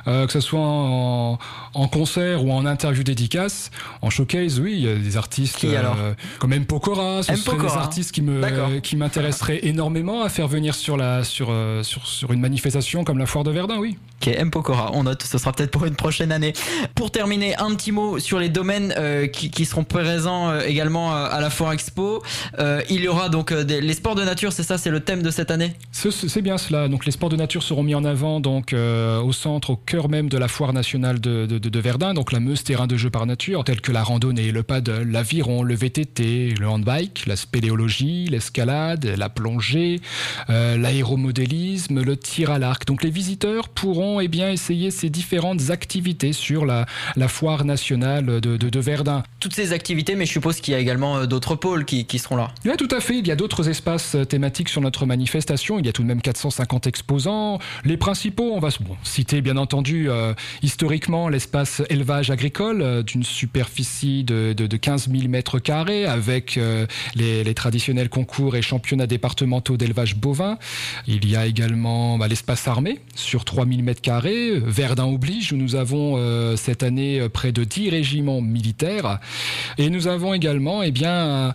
euh, 0.07 0.25
que 0.25 0.33
ce 0.33 0.41
soit 0.41 0.59
en, 0.59 1.39
en 1.73 1.87
concert 1.87 2.43
ou 2.43 2.51
en 2.51 2.65
interview 2.65 3.03
dédicace. 3.03 3.71
En 4.01 4.09
showcase, 4.09 4.59
oui, 4.59 4.73
il 4.73 4.81
y 4.85 4.89
a 4.89 4.95
des 4.95 5.15
artistes 5.15 5.55
Qui, 5.57 5.73
alors 5.75 5.95
comme 6.39 6.51
M. 6.51 6.65
Pokora. 6.65 7.23
Ce 7.23 7.31
M. 7.31 7.37
des 7.37 7.43
Pokora. 7.43 7.79
artistes 7.81 8.11
qui 8.11 8.21
me, 8.21 8.79
qui 8.79 8.97
m'intéresseraient 8.97 9.59
énormément 9.65 10.23
à 10.23 10.29
faire 10.29 10.49
venir 10.49 10.75
sur 10.75 10.97
la, 10.97 11.23
sur, 11.23 11.47
euh, 11.51 11.83
sur, 11.83 12.05
sur 12.05 12.33
une 12.33 12.41
manifestation 12.41 13.05
comme 13.05 13.17
la 13.17 13.25
foire 13.25 13.45
de 13.45 13.51
Verdun, 13.51 13.77
oui. 13.77 13.97
Ok, 14.21 14.27
M. 14.27 14.51
Pokora, 14.51 14.91
on 14.93 15.03
note, 15.03 15.23
ce 15.23 15.37
sera 15.37 15.53
peut-être 15.53 15.71
pour 15.71 15.85
une 15.85 15.95
prochaine 15.95 16.33
année. 16.33 16.51
Pour 16.95 17.11
terminer, 17.11 17.55
un 17.57 17.73
petit 17.75 17.93
mot 17.93 18.19
sur 18.19 18.39
les 18.39 18.49
domaines 18.49 18.93
euh, 18.97 19.27
qui, 19.27 19.51
qui 19.51 19.63
seront 19.63 19.85
présents 19.85 20.49
euh, 20.49 20.61
également 20.65 21.15
euh, 21.15 21.27
à 21.31 21.39
la 21.39 21.49
Foire 21.49 21.71
Expo. 21.71 22.21
Euh, 22.59 22.81
il 22.89 23.01
y 23.01 23.07
aura 23.07 23.29
donc 23.29 23.51
euh, 23.53 23.63
des- 23.63 23.79
les 23.79 23.93
sports 23.93 24.15
de 24.15 24.23
nature, 24.23 24.51
c'est 24.51 24.63
ça, 24.63 24.77
c'est 24.77 24.89
le 24.89 24.99
thème 24.99 25.21
de 25.21 25.29
cette 25.31 25.49
année? 25.51 25.75
C'est 25.91 26.41
bien 26.41 26.57
cela. 26.57 26.87
Donc 26.87 27.05
les 27.05 27.11
sports 27.11 27.29
de 27.29 27.35
nature 27.35 27.63
seront 27.63 27.83
mis 27.83 27.95
en 27.95 28.05
avant 28.05 28.39
donc 28.39 28.71
euh, 28.73 29.19
au 29.21 29.33
centre, 29.33 29.71
au 29.71 29.75
cœur 29.75 30.09
même 30.09 30.29
de 30.29 30.37
la 30.37 30.47
foire 30.47 30.71
nationale 30.73 31.19
de, 31.19 31.45
de- 31.45 31.57
de- 31.57 31.69
de 31.69 31.79
Verdun, 31.79 32.13
donc 32.13 32.31
la 32.31 32.39
Meuse 32.39 32.63
terrain 32.63 32.87
de 32.87 32.95
jeu 32.97 33.09
par 33.09 33.25
nature, 33.25 33.63
tels 33.63 33.81
que 33.81 33.91
la 33.91 34.03
randonnée, 34.03 34.51
le 34.51 34.63
paddle, 34.63 35.03
l'aviron, 35.09 35.63
le 35.63 35.73
VTT, 35.75 36.53
le 36.59 36.67
handbike, 36.69 37.25
la 37.25 37.35
spéléologie, 37.35 38.27
l'escalade, 38.29 39.05
la 39.17 39.29
plongée, 39.29 39.99
euh, 40.49 40.77
l'aéromodélisme, 40.77 42.01
le 42.01 42.15
tir 42.17 42.51
à 42.51 42.59
l'arc. 42.59 42.85
Donc 42.85 43.03
les 43.03 43.09
visiteurs 43.09 43.69
pourront 43.69 44.19
eh 44.19 44.27
bien, 44.27 44.51
essayé 44.51 44.91
ces 44.91 45.09
différentes 45.09 45.69
activités 45.71 46.31
sur 46.33 46.65
la, 46.65 46.85
la 47.15 47.27
foire 47.27 47.65
nationale 47.65 48.25
de, 48.39 48.79
Verdun. 48.79 49.23
Toutes 49.39 49.55
ces 49.55 49.73
activités, 49.73 50.15
mais 50.15 50.25
je 50.27 50.31
suppose 50.31 50.61
qu'il 50.61 50.73
y 50.73 50.77
a 50.77 50.79
également 50.79 51.17
euh, 51.17 51.25
d'autres 51.25 51.55
pôles 51.55 51.83
qui, 51.83 52.05
qui, 52.05 52.19
seront 52.19 52.35
là. 52.35 52.51
Oui, 52.63 52.71
tout 52.77 52.87
à 52.91 52.99
fait. 52.99 53.17
Il 53.17 53.25
y 53.27 53.31
a 53.31 53.35
d'autres 53.35 53.67
espaces 53.69 54.15
thématiques 54.29 54.69
sur 54.69 54.81
notre 54.81 55.05
manifestation. 55.07 55.66
Il 55.79 55.85
y 55.85 55.89
a 55.89 55.93
tout 55.93 56.01
de 56.01 56.07
même 56.07 56.21
450 56.21 56.87
exposants. 56.87 57.59
Les 57.83 57.97
principaux, 57.97 58.51
on 58.53 58.59
va 58.59 58.69
citer 59.03 59.41
bien 59.41 59.57
entendu 59.57 60.09
euh, 60.09 60.33
historiquement 60.61 61.27
l'espace 61.27 61.81
élevage 61.89 62.31
agricole 62.31 62.81
euh, 62.81 63.03
d'une 63.03 63.23
superficie 63.23 64.23
de, 64.23 64.53
de, 64.53 64.67
de, 64.67 64.77
15 64.77 65.09
000 65.11 65.27
mètres 65.27 65.59
carrés 65.59 66.05
avec 66.05 66.57
euh, 66.57 66.85
les, 67.15 67.43
les, 67.43 67.53
traditionnels 67.53 68.09
concours 68.09 68.55
et 68.55 68.61
championnats 68.61 69.07
départementaux 69.07 69.75
d'élevage 69.75 70.15
bovin. 70.15 70.57
Il 71.07 71.29
y 71.29 71.35
a 71.35 71.45
également 71.45 72.17
bah, 72.17 72.27
l'espace 72.27 72.67
armé 72.67 72.99
sur 73.15 73.43
3 73.43 73.65
000 73.65 73.81
mètres 73.81 74.01
carrés. 74.01 74.59
Verdun 74.59 75.05
oblige 75.05 75.51
où 75.51 75.57
nous 75.57 75.75
avons 75.75 76.17
cette 76.55 76.83
année 76.83 77.27
près 77.29 77.51
de 77.51 77.63
10 77.63 77.89
régiments 77.89 78.41
militaires. 78.41 79.19
Et 79.77 79.89
nous 79.89 80.07
avons 80.07 80.33
également 80.33 80.83
eh 80.83 80.91
bien, 80.91 81.53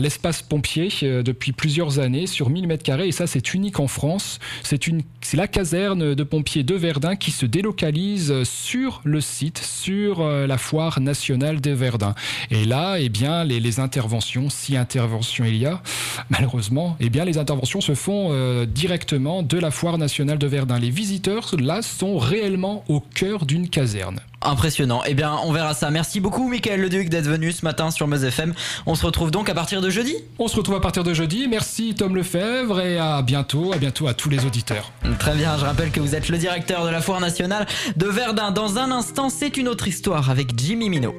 l'espace 0.00 0.42
pompier 0.42 0.88
depuis 1.02 1.52
plusieurs 1.52 1.98
années 1.98 2.26
sur 2.26 2.50
1000 2.50 2.66
mètres 2.66 2.82
carrés. 2.82 3.08
Et 3.08 3.12
ça, 3.12 3.26
c'est 3.26 3.40
unique 3.54 3.80
en 3.80 3.88
France. 3.88 4.38
C'est 4.62 5.36
la 5.36 5.48
caserne 5.48 6.14
de 6.14 6.22
pompiers 6.22 6.62
de 6.62 6.74
Verdun 6.74 7.16
qui 7.16 7.30
se 7.30 7.46
délocalise 7.46 8.42
sur 8.44 9.00
le 9.04 9.20
site, 9.20 9.58
sur 9.58 10.20
euh, 10.20 10.46
la 10.46 10.58
foire 10.58 11.00
nationale 11.00 11.60
de 11.60 11.70
Verdun. 11.70 12.14
Et 12.50 12.64
là, 12.64 12.96
eh 12.98 13.08
bien, 13.08 13.44
les, 13.44 13.80
interventions, 13.80 14.48
si 14.50 14.76
interventions 14.76 15.44
il 15.44 15.56
y 15.56 15.66
a, 15.66 15.82
malheureusement, 16.30 16.96
eh 17.00 17.10
bien, 17.10 17.24
les 17.24 17.38
interventions 17.38 17.80
se 17.80 17.94
font 17.94 18.28
euh, 18.30 18.66
directement 18.66 19.42
de 19.42 19.58
la 19.58 19.70
foire 19.70 19.98
nationale 19.98 20.38
de 20.38 20.46
Verdun. 20.46 20.78
Les 20.78 20.90
visiteurs, 20.90 21.54
là, 21.58 21.82
sont 21.82 22.18
réellement 22.18 22.84
au 22.88 23.00
cœur 23.00 23.46
d'une 23.46 23.68
caserne. 23.68 24.20
Impressionnant. 24.46 25.02
Eh 25.04 25.14
bien, 25.14 25.36
on 25.44 25.52
verra 25.52 25.74
ça. 25.74 25.90
Merci 25.90 26.20
beaucoup, 26.20 26.48
Michael 26.48 26.80
Leduc, 26.80 27.08
d'être 27.08 27.26
venu 27.26 27.50
ce 27.50 27.64
matin 27.64 27.90
sur 27.90 28.06
Meuse 28.06 28.22
FM. 28.22 28.54
On 28.86 28.94
se 28.94 29.04
retrouve 29.04 29.32
donc 29.32 29.48
à 29.48 29.54
partir 29.54 29.80
de 29.80 29.90
jeudi 29.90 30.14
On 30.38 30.46
se 30.46 30.56
retrouve 30.56 30.76
à 30.76 30.80
partir 30.80 31.02
de 31.02 31.12
jeudi. 31.12 31.48
Merci, 31.48 31.96
Tom 31.96 32.14
Lefebvre, 32.14 32.80
et 32.80 32.96
à 32.96 33.22
bientôt. 33.22 33.72
À 33.72 33.78
bientôt 33.78 34.06
à 34.06 34.14
tous 34.14 34.30
les 34.30 34.44
auditeurs. 34.44 34.92
Très 35.18 35.34
bien. 35.34 35.58
Je 35.58 35.64
rappelle 35.64 35.90
que 35.90 35.98
vous 35.98 36.14
êtes 36.14 36.28
le 36.28 36.38
directeur 36.38 36.84
de 36.84 36.90
la 36.90 37.00
Foire 37.00 37.20
nationale 37.20 37.66
de 37.96 38.06
Verdun. 38.06 38.52
Dans 38.52 38.78
un 38.78 38.92
instant, 38.92 39.30
c'est 39.30 39.56
une 39.56 39.66
autre 39.66 39.88
histoire 39.88 40.30
avec 40.30 40.56
Jimmy 40.56 40.90
Minot. 40.90 41.14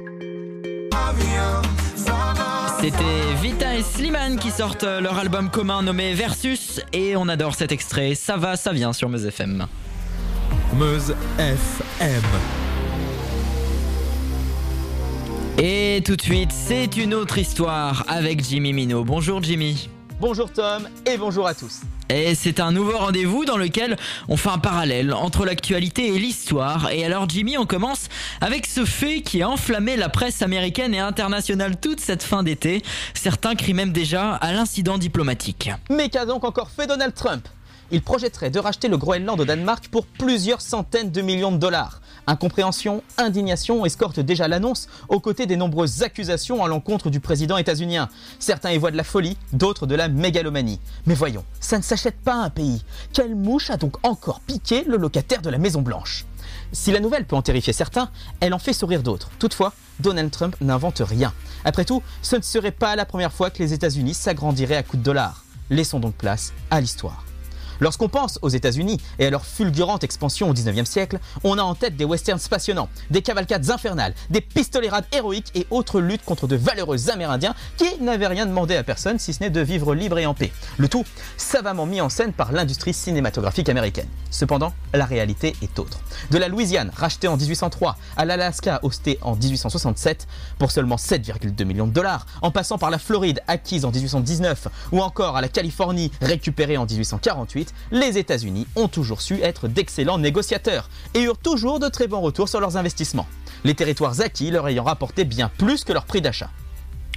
C'était 2.80 3.34
Vita 3.42 3.76
et 3.76 3.82
Slimane 3.82 4.38
qui 4.38 4.50
sortent 4.50 4.84
leur 4.84 5.18
album 5.18 5.50
commun 5.50 5.82
nommé 5.82 6.14
Versus 6.14 6.80
et 6.94 7.14
on 7.16 7.28
adore 7.28 7.54
cet 7.54 7.72
extrait. 7.72 8.14
Ça 8.14 8.38
va, 8.38 8.56
ça 8.56 8.72
vient 8.72 8.94
sur 8.94 9.10
Meuse 9.10 9.26
FM. 9.26 9.66
Meuse 10.74 11.14
FM. 11.38 12.22
Et 15.60 16.02
tout 16.04 16.14
de 16.14 16.22
suite, 16.22 16.52
c'est 16.52 16.96
une 16.96 17.12
autre 17.12 17.36
histoire 17.36 18.04
avec 18.06 18.44
Jimmy 18.44 18.72
Minot. 18.72 19.02
Bonjour 19.02 19.42
Jimmy. 19.42 19.88
Bonjour 20.20 20.52
Tom 20.52 20.88
et 21.04 21.16
bonjour 21.16 21.48
à 21.48 21.54
tous. 21.54 21.80
Et 22.08 22.36
c'est 22.36 22.60
un 22.60 22.70
nouveau 22.70 22.96
rendez-vous 22.96 23.44
dans 23.44 23.56
lequel 23.56 23.96
on 24.28 24.36
fait 24.36 24.50
un 24.50 24.58
parallèle 24.58 25.12
entre 25.12 25.44
l'actualité 25.44 26.14
et 26.14 26.18
l'histoire. 26.20 26.92
Et 26.92 27.04
alors 27.04 27.28
Jimmy, 27.28 27.58
on 27.58 27.66
commence 27.66 28.08
avec 28.40 28.66
ce 28.66 28.84
fait 28.84 29.20
qui 29.22 29.42
a 29.42 29.48
enflammé 29.48 29.96
la 29.96 30.08
presse 30.08 30.42
américaine 30.42 30.94
et 30.94 31.00
internationale 31.00 31.74
toute 31.80 31.98
cette 31.98 32.22
fin 32.22 32.44
d'été. 32.44 32.84
Certains 33.12 33.56
crient 33.56 33.74
même 33.74 33.90
déjà 33.90 34.34
à 34.34 34.52
l'incident 34.52 34.96
diplomatique. 34.96 35.72
Mais 35.90 36.08
qu'a 36.08 36.24
donc 36.24 36.44
encore 36.44 36.70
fait 36.70 36.86
Donald 36.86 37.14
Trump? 37.14 37.48
Il 37.90 38.02
projetterait 38.02 38.50
de 38.50 38.60
racheter 38.60 38.86
le 38.86 38.96
Groenland 38.96 39.40
au 39.40 39.44
Danemark 39.44 39.88
pour 39.88 40.06
plusieurs 40.06 40.60
centaines 40.60 41.10
de 41.10 41.20
millions 41.20 41.50
de 41.50 41.56
dollars. 41.56 42.00
Incompréhension, 42.28 43.02
indignation 43.16 43.86
escortent 43.86 44.20
déjà 44.20 44.48
l'annonce 44.48 44.86
aux 45.08 45.18
côtés 45.18 45.46
des 45.46 45.56
nombreuses 45.56 46.02
accusations 46.02 46.62
à 46.62 46.68
l'encontre 46.68 47.08
du 47.08 47.20
président 47.20 47.56
états-unien. 47.56 48.10
Certains 48.38 48.70
y 48.70 48.76
voient 48.76 48.90
de 48.90 48.98
la 48.98 49.04
folie, 49.04 49.38
d'autres 49.54 49.86
de 49.86 49.94
la 49.94 50.08
mégalomanie. 50.08 50.78
Mais 51.06 51.14
voyons, 51.14 51.42
ça 51.58 51.78
ne 51.78 51.82
s'achète 51.82 52.20
pas 52.20 52.34
un 52.34 52.50
pays. 52.50 52.84
Quelle 53.14 53.34
mouche 53.34 53.70
a 53.70 53.78
donc 53.78 53.96
encore 54.06 54.40
piqué 54.40 54.84
le 54.86 54.98
locataire 54.98 55.40
de 55.40 55.48
la 55.48 55.56
Maison 55.56 55.80
Blanche 55.80 56.26
si 56.72 56.92
la 56.92 57.00
nouvelle 57.00 57.24
peut 57.24 57.36
en 57.36 57.42
terrifier 57.42 57.72
certains, 57.72 58.10
elle 58.40 58.52
en 58.52 58.58
fait 58.58 58.74
sourire 58.74 59.02
d'autres. 59.02 59.30
Toutefois, 59.38 59.72
Donald 60.00 60.30
Trump 60.30 60.54
n'invente 60.60 61.00
rien. 61.04 61.32
Après 61.64 61.84
tout, 61.84 62.02
ce 62.20 62.36
ne 62.36 62.42
serait 62.42 62.72
pas 62.72 62.94
la 62.94 63.06
première 63.06 63.32
fois 63.32 63.50
que 63.50 63.58
les 63.58 63.72
États-Unis 63.72 64.14
s'agrandiraient 64.14 64.76
à 64.76 64.82
coups 64.82 64.98
de 64.98 65.04
dollars. 65.04 65.44
Laissons 65.70 66.00
donc 66.00 66.14
place 66.14 66.52
à 66.70 66.80
l'histoire. 66.80 67.27
Lorsqu'on 67.80 68.08
pense 68.08 68.38
aux 68.42 68.48
États-Unis 68.48 68.98
et 69.18 69.26
à 69.26 69.30
leur 69.30 69.44
fulgurante 69.44 70.04
expansion 70.04 70.50
au 70.50 70.54
19e 70.54 70.84
siècle, 70.84 71.18
on 71.44 71.58
a 71.58 71.62
en 71.62 71.74
tête 71.74 71.96
des 71.96 72.04
westerns 72.04 72.40
passionnants, 72.50 72.88
des 73.10 73.22
cavalcades 73.22 73.70
infernales, 73.70 74.14
des 74.30 74.40
pistolérades 74.40 75.06
héroïques 75.12 75.52
et 75.54 75.66
autres 75.70 76.00
luttes 76.00 76.24
contre 76.24 76.46
de 76.46 76.56
valeureux 76.56 77.10
Amérindiens 77.10 77.54
qui 77.76 78.00
n'avaient 78.00 78.26
rien 78.26 78.46
demandé 78.46 78.76
à 78.76 78.82
personne 78.82 79.18
si 79.18 79.32
ce 79.32 79.42
n'est 79.42 79.50
de 79.50 79.60
vivre 79.60 79.94
libre 79.94 80.18
et 80.18 80.26
en 80.26 80.34
paix. 80.34 80.52
Le 80.76 80.88
tout 80.88 81.04
savamment 81.36 81.86
mis 81.86 82.00
en 82.00 82.08
scène 82.08 82.32
par 82.32 82.52
l'industrie 82.52 82.94
cinématographique 82.94 83.68
américaine. 83.68 84.08
Cependant, 84.30 84.72
la 84.92 85.04
réalité 85.04 85.54
est 85.62 85.78
autre. 85.78 86.00
De 86.30 86.38
la 86.38 86.48
Louisiane, 86.48 86.90
rachetée 86.94 87.28
en 87.28 87.36
1803, 87.36 87.96
à 88.16 88.24
l'Alaska, 88.24 88.80
hostée 88.82 89.18
en 89.22 89.36
1867, 89.36 90.26
pour 90.58 90.70
seulement 90.70 90.96
7,2 90.96 91.64
millions 91.64 91.86
de 91.86 91.92
dollars, 91.92 92.26
en 92.42 92.50
passant 92.50 92.78
par 92.78 92.90
la 92.90 92.98
Floride, 92.98 93.40
acquise 93.46 93.84
en 93.84 93.90
1819, 93.90 94.68
ou 94.92 95.00
encore 95.00 95.36
à 95.36 95.40
la 95.40 95.48
Californie, 95.48 96.10
récupérée 96.20 96.76
en 96.76 96.86
1848, 96.86 97.67
les 97.90 98.18
États-Unis 98.18 98.66
ont 98.76 98.88
toujours 98.88 99.20
su 99.20 99.40
être 99.42 99.68
d'excellents 99.68 100.18
négociateurs 100.18 100.88
et 101.14 101.22
eurent 101.22 101.38
toujours 101.38 101.80
de 101.80 101.88
très 101.88 102.06
bons 102.06 102.20
retours 102.20 102.48
sur 102.48 102.60
leurs 102.60 102.76
investissements. 102.76 103.28
Les 103.64 103.74
territoires 103.74 104.20
acquis 104.20 104.50
leur 104.50 104.68
ayant 104.68 104.84
rapporté 104.84 105.24
bien 105.24 105.50
plus 105.58 105.84
que 105.84 105.92
leur 105.92 106.04
prix 106.04 106.20
d'achat. 106.20 106.50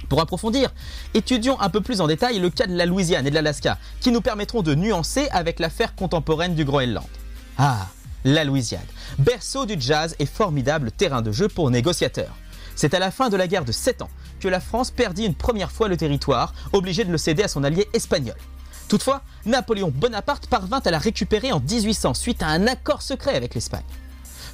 Pour 0.08 0.20
approfondir, 0.20 0.70
étudions 1.14 1.60
un 1.60 1.70
peu 1.70 1.80
plus 1.80 2.00
en 2.00 2.06
détail 2.06 2.38
le 2.38 2.50
cas 2.50 2.66
de 2.66 2.76
la 2.76 2.86
Louisiane 2.86 3.26
et 3.26 3.30
de 3.30 3.34
l'Alaska, 3.34 3.78
qui 4.00 4.10
nous 4.10 4.20
permettront 4.20 4.62
de 4.62 4.74
nuancer 4.74 5.28
avec 5.30 5.58
l'affaire 5.58 5.94
contemporaine 5.94 6.54
du 6.54 6.64
Groenland. 6.64 7.06
Ah, 7.56 7.86
la 8.24 8.44
Louisiane, 8.44 8.80
berceau 9.18 9.66
du 9.66 9.76
jazz 9.78 10.14
et 10.18 10.26
formidable 10.26 10.92
terrain 10.92 11.22
de 11.22 11.32
jeu 11.32 11.48
pour 11.48 11.70
négociateurs. 11.70 12.36
C'est 12.74 12.94
à 12.94 12.98
la 12.98 13.10
fin 13.10 13.28
de 13.28 13.36
la 13.36 13.46
guerre 13.46 13.64
de 13.64 13.72
7 13.72 14.02
ans 14.02 14.10
que 14.40 14.48
la 14.48 14.60
France 14.60 14.90
perdit 14.90 15.24
une 15.24 15.34
première 15.34 15.70
fois 15.70 15.88
le 15.88 15.96
territoire, 15.96 16.52
obligée 16.72 17.04
de 17.04 17.12
le 17.12 17.18
céder 17.18 17.44
à 17.44 17.48
son 17.48 17.64
allié 17.64 17.88
espagnol. 17.92 18.36
Toutefois, 18.92 19.22
Napoléon 19.46 19.90
Bonaparte 19.90 20.48
parvint 20.48 20.82
à 20.84 20.90
la 20.90 20.98
récupérer 20.98 21.50
en 21.50 21.60
1800 21.60 22.12
suite 22.12 22.42
à 22.42 22.48
un 22.48 22.66
accord 22.66 23.00
secret 23.00 23.34
avec 23.34 23.54
l'Espagne. 23.54 23.80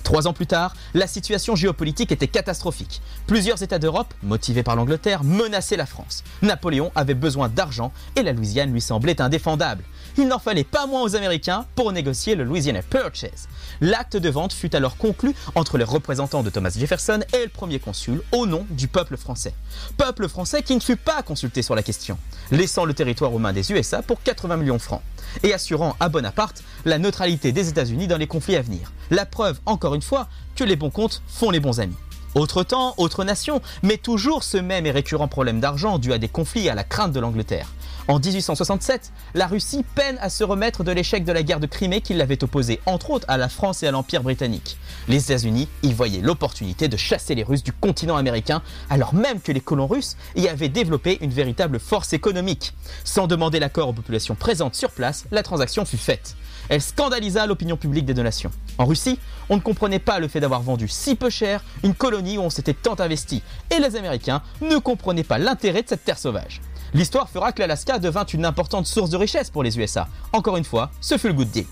Trois 0.05 0.29
ans 0.29 0.33
plus 0.33 0.47
tard, 0.47 0.77
la 0.95 1.09
situation 1.09 1.57
géopolitique 1.57 2.13
était 2.13 2.29
catastrophique. 2.29 3.03
Plusieurs 3.27 3.65
États 3.65 3.81
d'Europe, 3.81 4.15
motivés 4.23 4.63
par 4.63 4.77
l'Angleterre, 4.77 5.25
menaçaient 5.25 5.77
la 5.77 5.87
France. 5.87 6.23
Napoléon 6.41 6.93
avait 6.95 7.15
besoin 7.15 7.49
d'argent 7.49 7.93
et 8.15 8.23
la 8.23 8.33
Louisiane 8.33 8.73
lui 8.73 8.81
semblait 8.81 9.21
indéfendable. 9.21 9.83
Il 10.21 10.27
n'en 10.27 10.41
fallait 10.41 10.65
pas 10.65 10.89
moins 10.89 11.03
aux 11.05 11.15
Américains 11.15 11.65
pour 11.77 11.93
négocier 11.93 12.35
le 12.35 12.43
Louisiana 12.43 12.83
Purchase. 12.83 13.49
L'acte 13.81 14.17
de 14.17 14.29
vente 14.29 14.53
fut 14.53 14.75
alors 14.75 14.97
conclu 14.97 15.33
entre 15.55 15.79
les 15.79 15.85
représentants 15.85 16.43
de 16.43 16.51
Thomas 16.51 16.75
Jefferson 16.77 17.21
et 17.33 17.45
le 17.45 17.49
premier 17.49 17.79
consul 17.79 18.21
au 18.33 18.45
nom 18.45 18.67
du 18.71 18.89
peuple 18.89 19.17
français. 19.17 19.55
Peuple 19.97 20.29
français 20.29 20.65
qui 20.65 20.75
ne 20.75 20.81
fut 20.81 20.97
pas 20.97 21.23
consulté 21.23 21.63
sur 21.63 21.77
la 21.77 21.85
question, 21.85 22.19
laissant 22.51 22.85
le 22.85 22.95
territoire 22.95 23.33
aux 23.33 23.39
mains 23.39 23.53
des 23.53 23.71
USA 23.71 24.03
pour 24.03 24.21
80 24.21 24.57
millions 24.57 24.77
de 24.77 24.83
francs 24.83 25.03
et 25.45 25.55
assurant 25.55 25.95
à 26.01 26.09
Bonaparte 26.09 26.65
la 26.85 26.99
neutralité 26.99 27.53
des 27.53 27.69
États-Unis 27.69 28.09
dans 28.09 28.17
les 28.17 28.27
conflits 28.27 28.57
à 28.57 28.63
venir. 28.63 28.93
La 29.13 29.25
preuve, 29.25 29.61
encore 29.67 29.95
une 29.95 30.03
fois, 30.03 30.27
que 30.57 30.65
les 30.65 30.75
bons 30.75 30.91
comptes 30.91 31.23
font 31.29 31.53
les 31.53 31.61
bons 31.61 31.79
amis. 31.79 31.95
Autre 32.35 32.65
temps, 32.65 32.95
autre 32.99 33.25
nation, 33.25 33.63
mais 33.85 33.97
toujours 33.97 34.43
ce 34.43 34.59
même 34.59 34.85
et 34.85 34.91
récurrent 34.91 35.29
problème 35.29 35.61
d'argent 35.61 35.99
dû 35.99 36.13
à 36.13 36.19
des 36.19 36.29
conflits 36.29 36.67
et 36.67 36.71
à 36.71 36.75
la 36.75 36.85
crainte 36.85 37.13
de 37.13 37.21
l'Angleterre. 37.21 37.69
En 38.09 38.19
1867, 38.19 39.13
la 39.35 39.47
Russie 39.47 39.85
peine 39.95 40.17
à 40.23 40.31
se 40.31 40.43
remettre 40.43 40.83
de 40.83 40.91
l'échec 40.91 41.27
de 41.27 41.33
la 41.33 41.43
guerre 41.43 41.61
de 41.61 41.67
Crimée 41.67 42.01
qui 42.01 42.15
l'avait 42.15 42.43
opposée 42.43 42.81
entre 42.87 43.11
autres 43.11 43.27
à 43.29 43.37
la 43.37 43.51
France 43.51 43.83
et 43.83 43.87
à 43.87 43.91
l'Empire 43.91 44.23
britannique. 44.23 44.79
Les 45.09 45.25
États-Unis 45.25 45.69
y 45.83 45.93
voyaient 45.93 46.23
l'opportunité 46.23 46.89
de 46.89 46.97
chasser 46.97 47.35
les 47.35 47.43
Russes 47.43 47.63
du 47.63 47.71
continent 47.71 48.17
américain 48.17 48.63
alors 48.89 49.13
même 49.13 49.43
que 49.43 49.53
les 49.53 49.61
colons 49.61 49.87
russes 49.87 50.17
y 50.37 50.49
avaient 50.49 50.71
développé 50.71 51.19
une 51.21 51.33
véritable 51.33 51.79
force 51.79 52.15
économique. 52.15 52.73
Sans 53.05 53.27
demander 53.27 53.61
l'accord 53.61 53.91
aux 53.91 53.93
populations 53.93 54.35
présentes 54.35 54.75
sur 54.75 54.91
place, 54.91 55.27
la 55.31 55.43
transaction 55.43 55.85
fut 55.85 55.99
faite. 55.99 56.35
Elle 56.71 56.81
scandalisa 56.81 57.47
l'opinion 57.47 57.77
publique 57.77 58.07
des 58.07 58.15
deux 58.15 58.23
nations. 58.23 58.51
En 58.79 58.87
Russie, 58.87 59.19
on 59.51 59.57
ne 59.57 59.61
comprenait 59.61 59.99
pas 59.99 60.19
le 60.19 60.29
fait 60.29 60.41
d'avoir 60.41 60.63
vendu 60.63 60.89
si 60.89 61.15
peu 61.15 61.29
cher 61.29 61.63
une 61.83 61.95
colonie 61.95 62.39
où 62.39 62.43
on 62.43 62.51
s'était 62.51 62.73
tant 62.73 62.99
investi, 63.01 63.43
et 63.71 63.81
les 63.81 63.97
Américains 63.97 64.43
ne 64.63 64.79
comprenaient 64.79 65.25
pas 65.25 65.37
l'intérêt 65.37 65.83
de 65.83 65.89
cette 65.91 66.07
terre 66.07 66.19
sauvage. 66.19 66.63
L'histoire 66.95 67.29
fera 67.29 67.53
que 67.53 67.61
l'Alaska 67.61 67.99
devint 67.99 68.25
une 68.25 68.45
importante 68.45 68.87
source 68.87 69.11
de 69.11 69.17
richesse 69.17 69.51
pour 69.51 69.63
les 69.63 69.79
USA. 69.79 70.09
Encore 70.33 70.57
une 70.57 70.65
fois, 70.65 70.91
ce 71.01 71.19
fut 71.19 71.29
le 71.29 71.35
good 71.35 71.51
deal. 71.51 71.67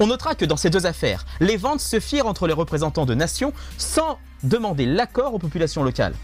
On 0.00 0.06
notera 0.06 0.34
que 0.34 0.44
dans 0.44 0.56
ces 0.56 0.70
deux 0.70 0.86
affaires, 0.86 1.24
les 1.40 1.56
ventes 1.56 1.80
se 1.80 2.00
firent 2.00 2.26
entre 2.26 2.46
les 2.46 2.54
représentants 2.54 3.06
de 3.06 3.14
nations 3.14 3.52
sans 3.76 4.18
demander 4.42 4.86
l'accord 4.86 5.34
aux 5.34 5.38
populations 5.38 5.82
locales. 5.82 6.14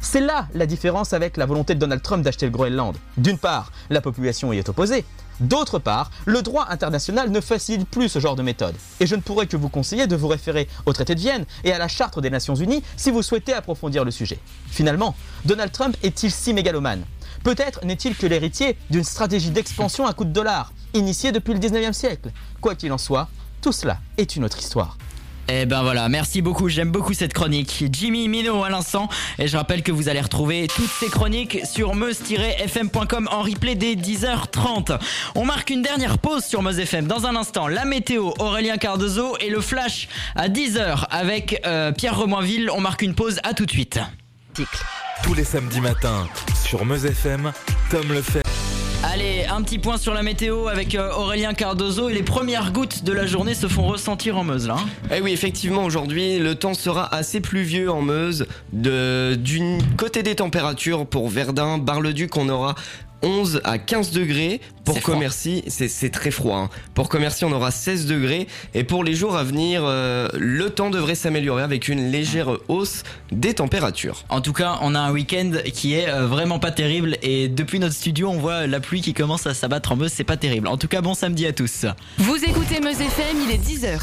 C'est 0.00 0.20
là 0.20 0.48
la 0.54 0.66
différence 0.66 1.12
avec 1.12 1.36
la 1.36 1.44
volonté 1.44 1.74
de 1.74 1.80
Donald 1.80 2.02
Trump 2.02 2.22
d'acheter 2.22 2.46
le 2.46 2.52
Groenland. 2.52 2.96
D'une 3.16 3.38
part, 3.38 3.72
la 3.90 4.00
population 4.00 4.52
y 4.52 4.58
est 4.58 4.68
opposée. 4.68 5.04
D'autre 5.40 5.78
part, 5.78 6.10
le 6.24 6.42
droit 6.42 6.66
international 6.68 7.30
ne 7.30 7.40
facilite 7.40 7.88
plus 7.88 8.08
ce 8.08 8.18
genre 8.18 8.34
de 8.34 8.42
méthode. 8.42 8.74
Et 9.00 9.06
je 9.06 9.14
ne 9.14 9.20
pourrais 9.20 9.46
que 9.46 9.56
vous 9.56 9.68
conseiller 9.68 10.06
de 10.06 10.16
vous 10.16 10.28
référer 10.28 10.68
au 10.86 10.92
traité 10.92 11.14
de 11.14 11.20
Vienne 11.20 11.44
et 11.64 11.72
à 11.72 11.78
la 11.78 11.88
Charte 11.88 12.18
des 12.20 12.30
Nations 12.30 12.54
Unies 12.54 12.82
si 12.96 13.10
vous 13.10 13.22
souhaitez 13.22 13.52
approfondir 13.52 14.04
le 14.04 14.10
sujet. 14.10 14.38
Finalement, 14.68 15.14
Donald 15.44 15.70
Trump 15.70 15.96
est-il 16.02 16.30
si 16.30 16.54
mégalomane? 16.54 17.04
Peut-être 17.42 17.84
n'est-il 17.84 18.16
que 18.16 18.26
l'héritier 18.26 18.76
d'une 18.90 19.04
stratégie 19.04 19.50
d'expansion 19.50 20.06
à 20.06 20.12
coups 20.12 20.28
de 20.28 20.34
dollars, 20.34 20.72
initiée 20.94 21.32
depuis 21.32 21.54
le 21.54 21.60
19e 21.60 21.92
siècle. 21.92 22.30
Quoi 22.60 22.74
qu'il 22.74 22.92
en 22.92 22.98
soit, 22.98 23.28
tout 23.60 23.72
cela 23.72 23.98
est 24.16 24.36
une 24.36 24.44
autre 24.44 24.58
histoire. 24.58 24.96
Et 25.50 25.64
ben 25.64 25.82
voilà, 25.82 26.10
merci 26.10 26.42
beaucoup, 26.42 26.68
j'aime 26.68 26.90
beaucoup 26.90 27.14
cette 27.14 27.32
chronique. 27.32 27.86
Jimmy 27.90 28.28
Mino 28.28 28.62
à 28.64 28.68
l'instant, 28.68 29.08
et 29.38 29.48
je 29.48 29.56
rappelle 29.56 29.82
que 29.82 29.90
vous 29.90 30.10
allez 30.10 30.20
retrouver 30.20 30.66
toutes 30.66 30.90
ces 30.90 31.08
chroniques 31.08 31.60
sur 31.64 31.94
meuse-fm.com 31.94 33.28
en 33.32 33.40
replay 33.40 33.74
dès 33.74 33.94
10h30. 33.94 34.98
On 35.36 35.46
marque 35.46 35.70
une 35.70 35.80
dernière 35.80 36.18
pause 36.18 36.44
sur 36.44 36.60
Meuse 36.60 36.78
FM. 36.78 37.06
Dans 37.06 37.24
un 37.24 37.34
instant, 37.34 37.66
la 37.66 37.86
météo, 37.86 38.32
Aurélien 38.40 38.76
Cardozo 38.76 39.38
et 39.40 39.48
le 39.48 39.62
flash 39.62 40.08
à 40.36 40.50
10h 40.50 41.06
avec 41.08 41.62
euh, 41.64 41.92
Pierre 41.92 42.18
Remoinville. 42.18 42.68
On 42.70 42.82
marque 42.82 43.00
une 43.00 43.14
pause, 43.14 43.40
à 43.42 43.54
tout 43.54 43.64
de 43.64 43.70
suite. 43.70 43.98
Tous 45.22 45.34
les 45.34 45.44
samedis 45.44 45.80
matins 45.80 46.26
sur 46.64 46.84
Meuse 46.84 47.06
FM, 47.06 47.52
Tom 47.90 48.08
le 48.12 48.22
fait. 48.22 48.42
Allez, 49.04 49.44
un 49.48 49.62
petit 49.62 49.78
point 49.78 49.96
sur 49.96 50.12
la 50.12 50.22
météo 50.24 50.66
avec 50.66 50.94
euh, 50.96 51.12
Aurélien 51.12 51.54
Cardozo 51.54 52.08
et 52.08 52.14
les 52.14 52.24
premières 52.24 52.72
gouttes 52.72 53.04
de 53.04 53.12
la 53.12 53.26
journée 53.26 53.54
se 53.54 53.68
font 53.68 53.86
ressentir 53.86 54.36
en 54.36 54.42
Meuse 54.44 54.66
là. 54.66 54.76
hein. 54.78 54.88
Eh 55.14 55.20
oui, 55.20 55.32
effectivement, 55.32 55.84
aujourd'hui, 55.84 56.38
le 56.40 56.56
temps 56.56 56.74
sera 56.74 57.14
assez 57.14 57.40
pluvieux 57.40 57.90
en 57.90 58.02
Meuse. 58.02 58.46
De, 58.72 59.36
du 59.38 59.78
côté 59.96 60.24
des 60.24 60.34
températures, 60.34 61.06
pour 61.06 61.28
Verdun, 61.28 61.78
Bar-le-Duc, 61.78 62.36
on 62.36 62.48
aura 62.48 62.74
11 63.22 63.60
à 63.64 63.78
15 63.78 64.10
degrés. 64.12 64.60
Pour. 64.84 65.00
Commercy, 65.02 65.62
c'est 65.66 65.88
c'est 65.88 66.08
très 66.08 66.30
froid. 66.30 66.56
hein. 66.56 66.70
Pour 66.94 67.08
Commercy, 67.10 67.44
on 67.44 67.52
aura 67.52 67.70
16 67.70 68.06
degrés. 68.06 68.46
Et 68.74 68.84
pour 68.84 69.04
les 69.04 69.14
jours 69.14 69.36
à 69.36 69.44
venir, 69.44 69.82
euh, 69.84 70.28
le 70.38 70.70
temps 70.70 70.88
devrait 70.88 71.14
s'améliorer 71.14 71.62
avec 71.62 71.88
une 71.88 72.10
légère 72.10 72.48
hausse 72.68 73.02
des 73.30 73.52
températures. 73.54 74.24
En 74.30 74.40
tout 74.40 74.52
cas, 74.54 74.78
on 74.80 74.94
a 74.94 75.00
un 75.00 75.10
week-end 75.12 75.52
qui 75.74 75.94
est 75.94 76.08
euh, 76.08 76.26
vraiment 76.26 76.58
pas 76.58 76.70
terrible 76.70 77.18
et 77.22 77.48
depuis 77.48 77.78
notre 77.80 77.94
studio, 77.94 78.28
on 78.30 78.38
voit 78.38 78.66
la 78.66 78.80
pluie 78.80 79.02
qui 79.02 79.12
commence 79.14 79.46
à 79.46 79.52
s'abattre 79.52 79.92
en 79.92 79.96
Meuse, 79.96 80.12
c'est 80.12 80.24
pas 80.24 80.36
terrible. 80.38 80.66
En 80.68 80.78
tout 80.78 80.88
cas, 80.88 81.00
bon 81.02 81.14
samedi 81.14 81.44
à 81.46 81.52
tous. 81.52 81.84
Vous 82.18 82.36
écoutez 82.44 82.80
Meuse 82.80 83.00
FM, 83.00 83.36
il 83.46 83.54
est 83.54 83.58
10h. 83.58 84.00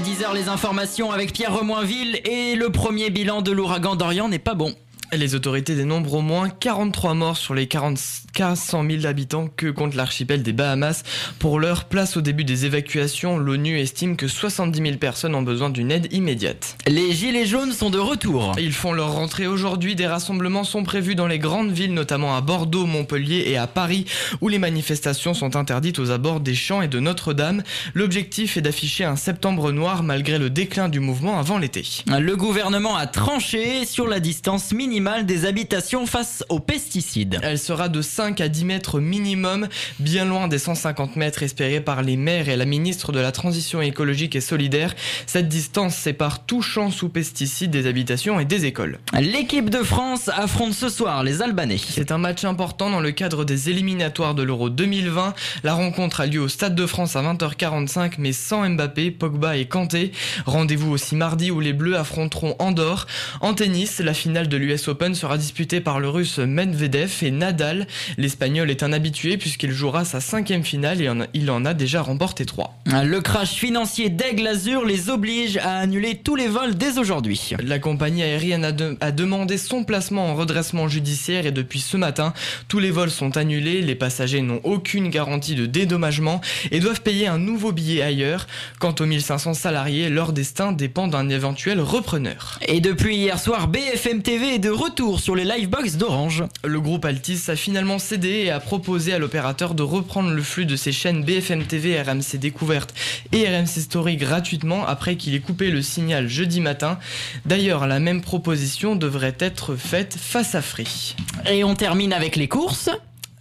À 0.00 0.02
10h, 0.02 0.34
les 0.34 0.48
informations 0.48 1.10
avec 1.10 1.32
Pierre 1.32 1.54
Remoinville 1.54 2.20
et 2.24 2.54
le 2.54 2.70
premier 2.70 3.10
bilan 3.10 3.42
de 3.42 3.50
l'ouragan 3.50 3.96
d'Orient 3.96 4.28
n'est 4.28 4.38
pas 4.38 4.54
bon. 4.54 4.74
Les 5.12 5.34
autorités 5.34 5.74
dénombrent 5.74 6.14
au 6.14 6.20
moins 6.22 6.48
43 6.48 7.14
morts 7.14 7.36
sur 7.36 7.52
les 7.54 7.66
40 7.66 7.98
400 8.32 8.84
000 8.88 9.06
habitants 9.06 9.48
que 9.56 9.66
compte 9.68 9.94
l'archipel 9.94 10.42
des 10.42 10.52
Bahamas. 10.52 11.02
Pour 11.38 11.58
leur 11.58 11.84
place 11.84 12.16
au 12.16 12.20
début 12.20 12.44
des 12.44 12.66
évacuations, 12.66 13.38
l'ONU 13.38 13.78
estime 13.78 14.16
que 14.16 14.28
70 14.28 14.80
000 14.80 14.96
personnes 14.98 15.34
ont 15.34 15.42
besoin 15.42 15.70
d'une 15.70 15.90
aide 15.90 16.12
immédiate. 16.12 16.76
Les 16.86 17.12
gilets 17.12 17.46
jaunes 17.46 17.72
sont 17.72 17.90
de 17.90 17.98
retour. 17.98 18.52
Ils 18.58 18.72
font 18.72 18.92
leur 18.92 19.12
rentrée 19.12 19.46
aujourd'hui. 19.46 19.94
Des 19.94 20.06
rassemblements 20.06 20.64
sont 20.64 20.84
prévus 20.84 21.14
dans 21.14 21.26
les 21.26 21.38
grandes 21.38 21.72
villes, 21.72 21.94
notamment 21.94 22.36
à 22.36 22.40
Bordeaux, 22.40 22.86
Montpellier 22.86 23.44
et 23.46 23.56
à 23.56 23.66
Paris, 23.66 24.06
où 24.40 24.48
les 24.48 24.58
manifestations 24.58 25.34
sont 25.34 25.56
interdites 25.56 25.98
aux 25.98 26.10
abords 26.10 26.40
des 26.40 26.54
champs 26.54 26.82
et 26.82 26.88
de 26.88 27.00
Notre-Dame. 27.00 27.62
L'objectif 27.94 28.56
est 28.56 28.62
d'afficher 28.62 29.04
un 29.04 29.16
septembre 29.16 29.72
noir 29.72 30.02
malgré 30.02 30.38
le 30.38 30.50
déclin 30.50 30.88
du 30.88 31.00
mouvement 31.00 31.38
avant 31.38 31.58
l'été. 31.58 31.84
Le 32.06 32.36
gouvernement 32.36 32.96
a 32.96 33.06
tranché 33.06 33.84
sur 33.84 34.06
la 34.06 34.20
distance 34.20 34.72
minimale 34.72 35.26
des 35.26 35.44
habitations 35.44 36.06
face 36.06 36.44
aux 36.48 36.60
pesticides. 36.60 37.38
Elle 37.42 37.58
sera 37.58 37.88
de 37.88 38.02
5 38.02 38.19
à 38.20 38.48
10 38.48 38.66
mètres 38.66 39.00
minimum, 39.00 39.66
bien 39.98 40.26
loin 40.26 40.46
des 40.46 40.58
150 40.58 41.16
mètres 41.16 41.42
espérés 41.42 41.80
par 41.80 42.02
les 42.02 42.18
maires 42.18 42.50
et 42.50 42.56
la 42.56 42.66
ministre 42.66 43.12
de 43.12 43.18
la 43.18 43.32
Transition 43.32 43.80
écologique 43.80 44.36
et 44.36 44.42
solidaire. 44.42 44.94
Cette 45.26 45.48
distance 45.48 45.94
sépare 45.96 46.44
tout 46.44 46.60
champ 46.60 46.90
sous 46.90 47.08
pesticides 47.08 47.70
des 47.70 47.86
habitations 47.86 48.38
et 48.38 48.44
des 48.44 48.66
écoles. 48.66 48.98
L'équipe 49.18 49.70
de 49.70 49.82
France 49.82 50.28
affronte 50.28 50.74
ce 50.74 50.90
soir 50.90 51.24
les 51.24 51.40
Albanais. 51.40 51.78
C'est 51.78 52.12
un 52.12 52.18
match 52.18 52.44
important 52.44 52.90
dans 52.90 53.00
le 53.00 53.10
cadre 53.10 53.46
des 53.46 53.70
éliminatoires 53.70 54.34
de 54.34 54.42
l'Euro 54.42 54.68
2020. 54.68 55.32
La 55.64 55.72
rencontre 55.72 56.20
a 56.20 56.26
lieu 56.26 56.40
au 56.40 56.48
Stade 56.48 56.74
de 56.74 56.84
France 56.84 57.16
à 57.16 57.22
20h45, 57.22 58.16
mais 58.18 58.32
sans 58.32 58.68
Mbappé, 58.68 59.12
Pogba 59.12 59.56
et 59.56 59.64
Kanté. 59.64 60.12
Rendez-vous 60.44 60.92
aussi 60.92 61.16
mardi 61.16 61.50
où 61.50 61.60
les 61.60 61.72
Bleus 61.72 61.96
affronteront 61.96 62.54
Andorre. 62.58 63.06
En 63.40 63.54
tennis, 63.54 63.98
la 64.00 64.12
finale 64.12 64.48
de 64.48 64.58
l'US 64.58 64.88
Open 64.88 65.14
sera 65.14 65.38
disputée 65.38 65.80
par 65.80 66.00
le 66.00 66.10
Russe 66.10 66.38
Medvedev 66.38 67.10
et 67.22 67.30
Nadal. 67.30 67.86
L'Espagnol 68.18 68.70
est 68.70 68.82
un 68.82 68.92
habitué 68.92 69.36
puisqu'il 69.36 69.70
jouera 69.72 70.04
sa 70.04 70.20
cinquième 70.20 70.64
finale 70.64 71.00
et 71.00 71.08
en 71.08 71.20
a- 71.22 71.26
il 71.34 71.50
en 71.50 71.64
a 71.64 71.74
déjà 71.74 72.02
remporté 72.02 72.44
trois. 72.44 72.78
Le 72.86 73.20
crash 73.20 73.50
financier 73.52 74.08
d'Aigle 74.08 74.46
Azur 74.46 74.84
les 74.84 75.10
oblige 75.10 75.56
à 75.58 75.78
annuler 75.78 76.16
tous 76.16 76.36
les 76.36 76.48
vols 76.48 76.74
dès 76.76 76.98
aujourd'hui. 76.98 77.50
La 77.62 77.78
compagnie 77.78 78.22
aérienne 78.22 78.64
a, 78.64 78.72
de- 78.72 78.96
a 79.00 79.12
demandé 79.12 79.58
son 79.58 79.84
placement 79.84 80.26
en 80.28 80.34
redressement 80.34 80.88
judiciaire 80.88 81.46
et 81.46 81.52
depuis 81.52 81.80
ce 81.80 81.96
matin, 81.96 82.32
tous 82.68 82.78
les 82.78 82.90
vols 82.90 83.10
sont 83.10 83.36
annulés, 83.36 83.80
les 83.82 83.94
passagers 83.94 84.42
n'ont 84.42 84.60
aucune 84.64 85.08
garantie 85.08 85.54
de 85.54 85.66
dédommagement 85.66 86.40
et 86.70 86.80
doivent 86.80 87.02
payer 87.02 87.26
un 87.28 87.38
nouveau 87.38 87.72
billet 87.72 88.02
ailleurs. 88.02 88.46
Quant 88.78 88.94
aux 88.98 89.06
1500 89.06 89.54
salariés, 89.54 90.08
leur 90.08 90.32
destin 90.32 90.72
dépend 90.72 91.08
d'un 91.08 91.28
éventuel 91.28 91.80
repreneur. 91.80 92.58
Et 92.66 92.80
depuis 92.80 93.16
hier 93.16 93.38
soir, 93.38 93.68
BFM 93.68 94.22
TV 94.22 94.54
est 94.54 94.58
de 94.58 94.70
retour 94.70 95.20
sur 95.20 95.36
les 95.36 95.44
livebox 95.44 95.96
d'Orange. 95.96 96.44
Le 96.64 96.80
groupe 96.80 97.04
Altis 97.04 97.42
a 97.48 97.56
finalement 97.56 97.98
cédé 98.00 98.28
et 98.28 98.50
a 98.50 98.58
proposé 98.58 99.12
à 99.12 99.18
l'opérateur 99.18 99.74
de 99.74 99.84
reprendre 99.84 100.30
le 100.30 100.42
flux 100.42 100.66
de 100.66 100.74
ses 100.74 100.90
chaînes 100.90 101.22
BFM 101.22 101.64
TV, 101.64 102.00
RMC 102.00 102.36
Découverte 102.38 102.92
et 103.30 103.46
RMC 103.46 103.66
Story 103.66 104.16
gratuitement 104.16 104.86
après 104.86 105.16
qu'il 105.16 105.34
ait 105.34 105.40
coupé 105.40 105.70
le 105.70 105.82
signal 105.82 106.28
jeudi 106.28 106.60
matin. 106.60 106.98
D'ailleurs, 107.46 107.86
la 107.86 108.00
même 108.00 108.22
proposition 108.22 108.96
devrait 108.96 109.36
être 109.38 109.76
faite 109.76 110.16
face 110.18 110.54
à 110.56 110.62
Free. 110.62 111.14
Et 111.48 111.62
on 111.62 111.74
termine 111.74 112.12
avec 112.12 112.34
les 112.36 112.48
courses. 112.48 112.90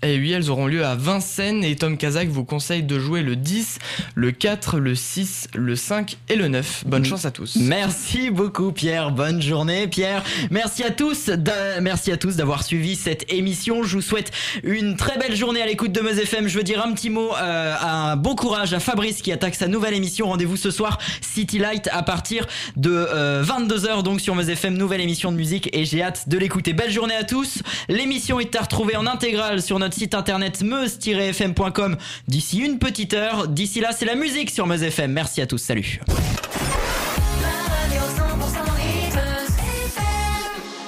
Et 0.02 0.18
oui, 0.18 0.32
elles 0.32 0.50
auront 0.50 0.68
lieu 0.68 0.86
à 0.86 0.96
Vincennes 0.96 1.62
et 1.62 1.76
Tom 1.76 1.98
Kazak 1.98 2.30
vous 2.30 2.46
conseille 2.46 2.84
de 2.84 2.98
jouer 2.98 3.22
le 3.22 3.36
10, 3.36 3.80
le 4.16 4.32
4, 4.32 4.80
le 4.80 4.96
6, 4.96 5.50
le 5.56 5.76
5 5.76 6.18
et 6.30 6.38
le 6.38 6.48
9. 6.48 6.86
Bonne 6.86 7.04
chance 7.04 7.26
à 7.26 7.32
tous. 7.32 7.58
Merci 7.58 8.30
beaucoup 8.30 8.72
Pierre, 8.72 9.12
bonne 9.12 9.42
journée 9.42 9.90
Pierre. 9.90 10.24
Merci 10.52 10.86
à 10.86 10.92
tous, 10.92 11.30
merci 11.82 12.14
à 12.14 12.18
tous 12.18 12.38
d'avoir 12.38 12.64
suivi 12.64 12.96
cette 12.96 13.30
émission. 13.30 13.84
Je 13.84 13.96
vous 13.96 14.02
souhaite 14.02 14.32
une 14.64 14.96
très 14.96 15.18
belle 15.18 15.36
journée 15.36 15.62
à 15.62 15.66
l'écoute 15.66 15.92
de 15.92 16.00
Meuse 16.00 16.20
FM. 16.20 16.48
Je 16.48 16.58
veux 16.58 16.64
dire 16.64 16.82
un 16.82 16.94
petit 16.94 17.10
mot, 17.10 17.32
euh, 17.36 17.76
un 17.82 18.16
bon 18.16 18.36
courage 18.36 18.74
à 18.74 18.80
Fabrice 18.80 19.22
qui 19.22 19.34
attaque 19.34 19.56
sa 19.56 19.68
nouvelle 19.68 19.94
émission. 19.94 20.28
Rendez-vous 20.28 20.56
ce 20.56 20.72
soir 20.72 20.98
City 21.20 21.60
Light 21.60 21.90
à 21.92 22.04
partir 22.04 22.48
de 22.78 23.06
22h 23.44 24.04
donc 24.04 24.22
sur 24.22 24.34
Meuse 24.34 24.50
FM, 24.50 24.78
nouvelle 24.78 25.02
émission 25.02 25.34
de 25.34 25.38
musique 25.38 25.70
et 25.74 25.84
j'ai 25.84 26.02
hâte 26.02 26.30
de 26.30 26.38
l'écouter. 26.38 26.72
Belle 26.72 26.92
journée 26.92 27.16
à 27.16 27.26
tous. 27.26 27.64
L'émission 27.90 28.40
est 28.40 28.56
à 28.56 28.62
retrouver 28.62 28.96
en 28.96 29.06
intégrale 29.06 29.62
sur 29.62 29.78
site 29.92 30.14
internet 30.14 30.62
meuse-fm.com 30.62 31.98
d'ici 32.28 32.60
une 32.60 32.80
petite 32.80 33.14
heure. 33.14 33.48
D'ici 33.48 33.80
là, 33.80 33.92
c'est 33.92 34.06
la 34.06 34.16
musique 34.16 34.50
sur 34.50 34.68
Meuse 34.68 34.84
FM. 34.84 35.12
Merci 35.12 35.42
à 35.42 35.48
tous. 35.48 35.58
Salut. 35.58 36.00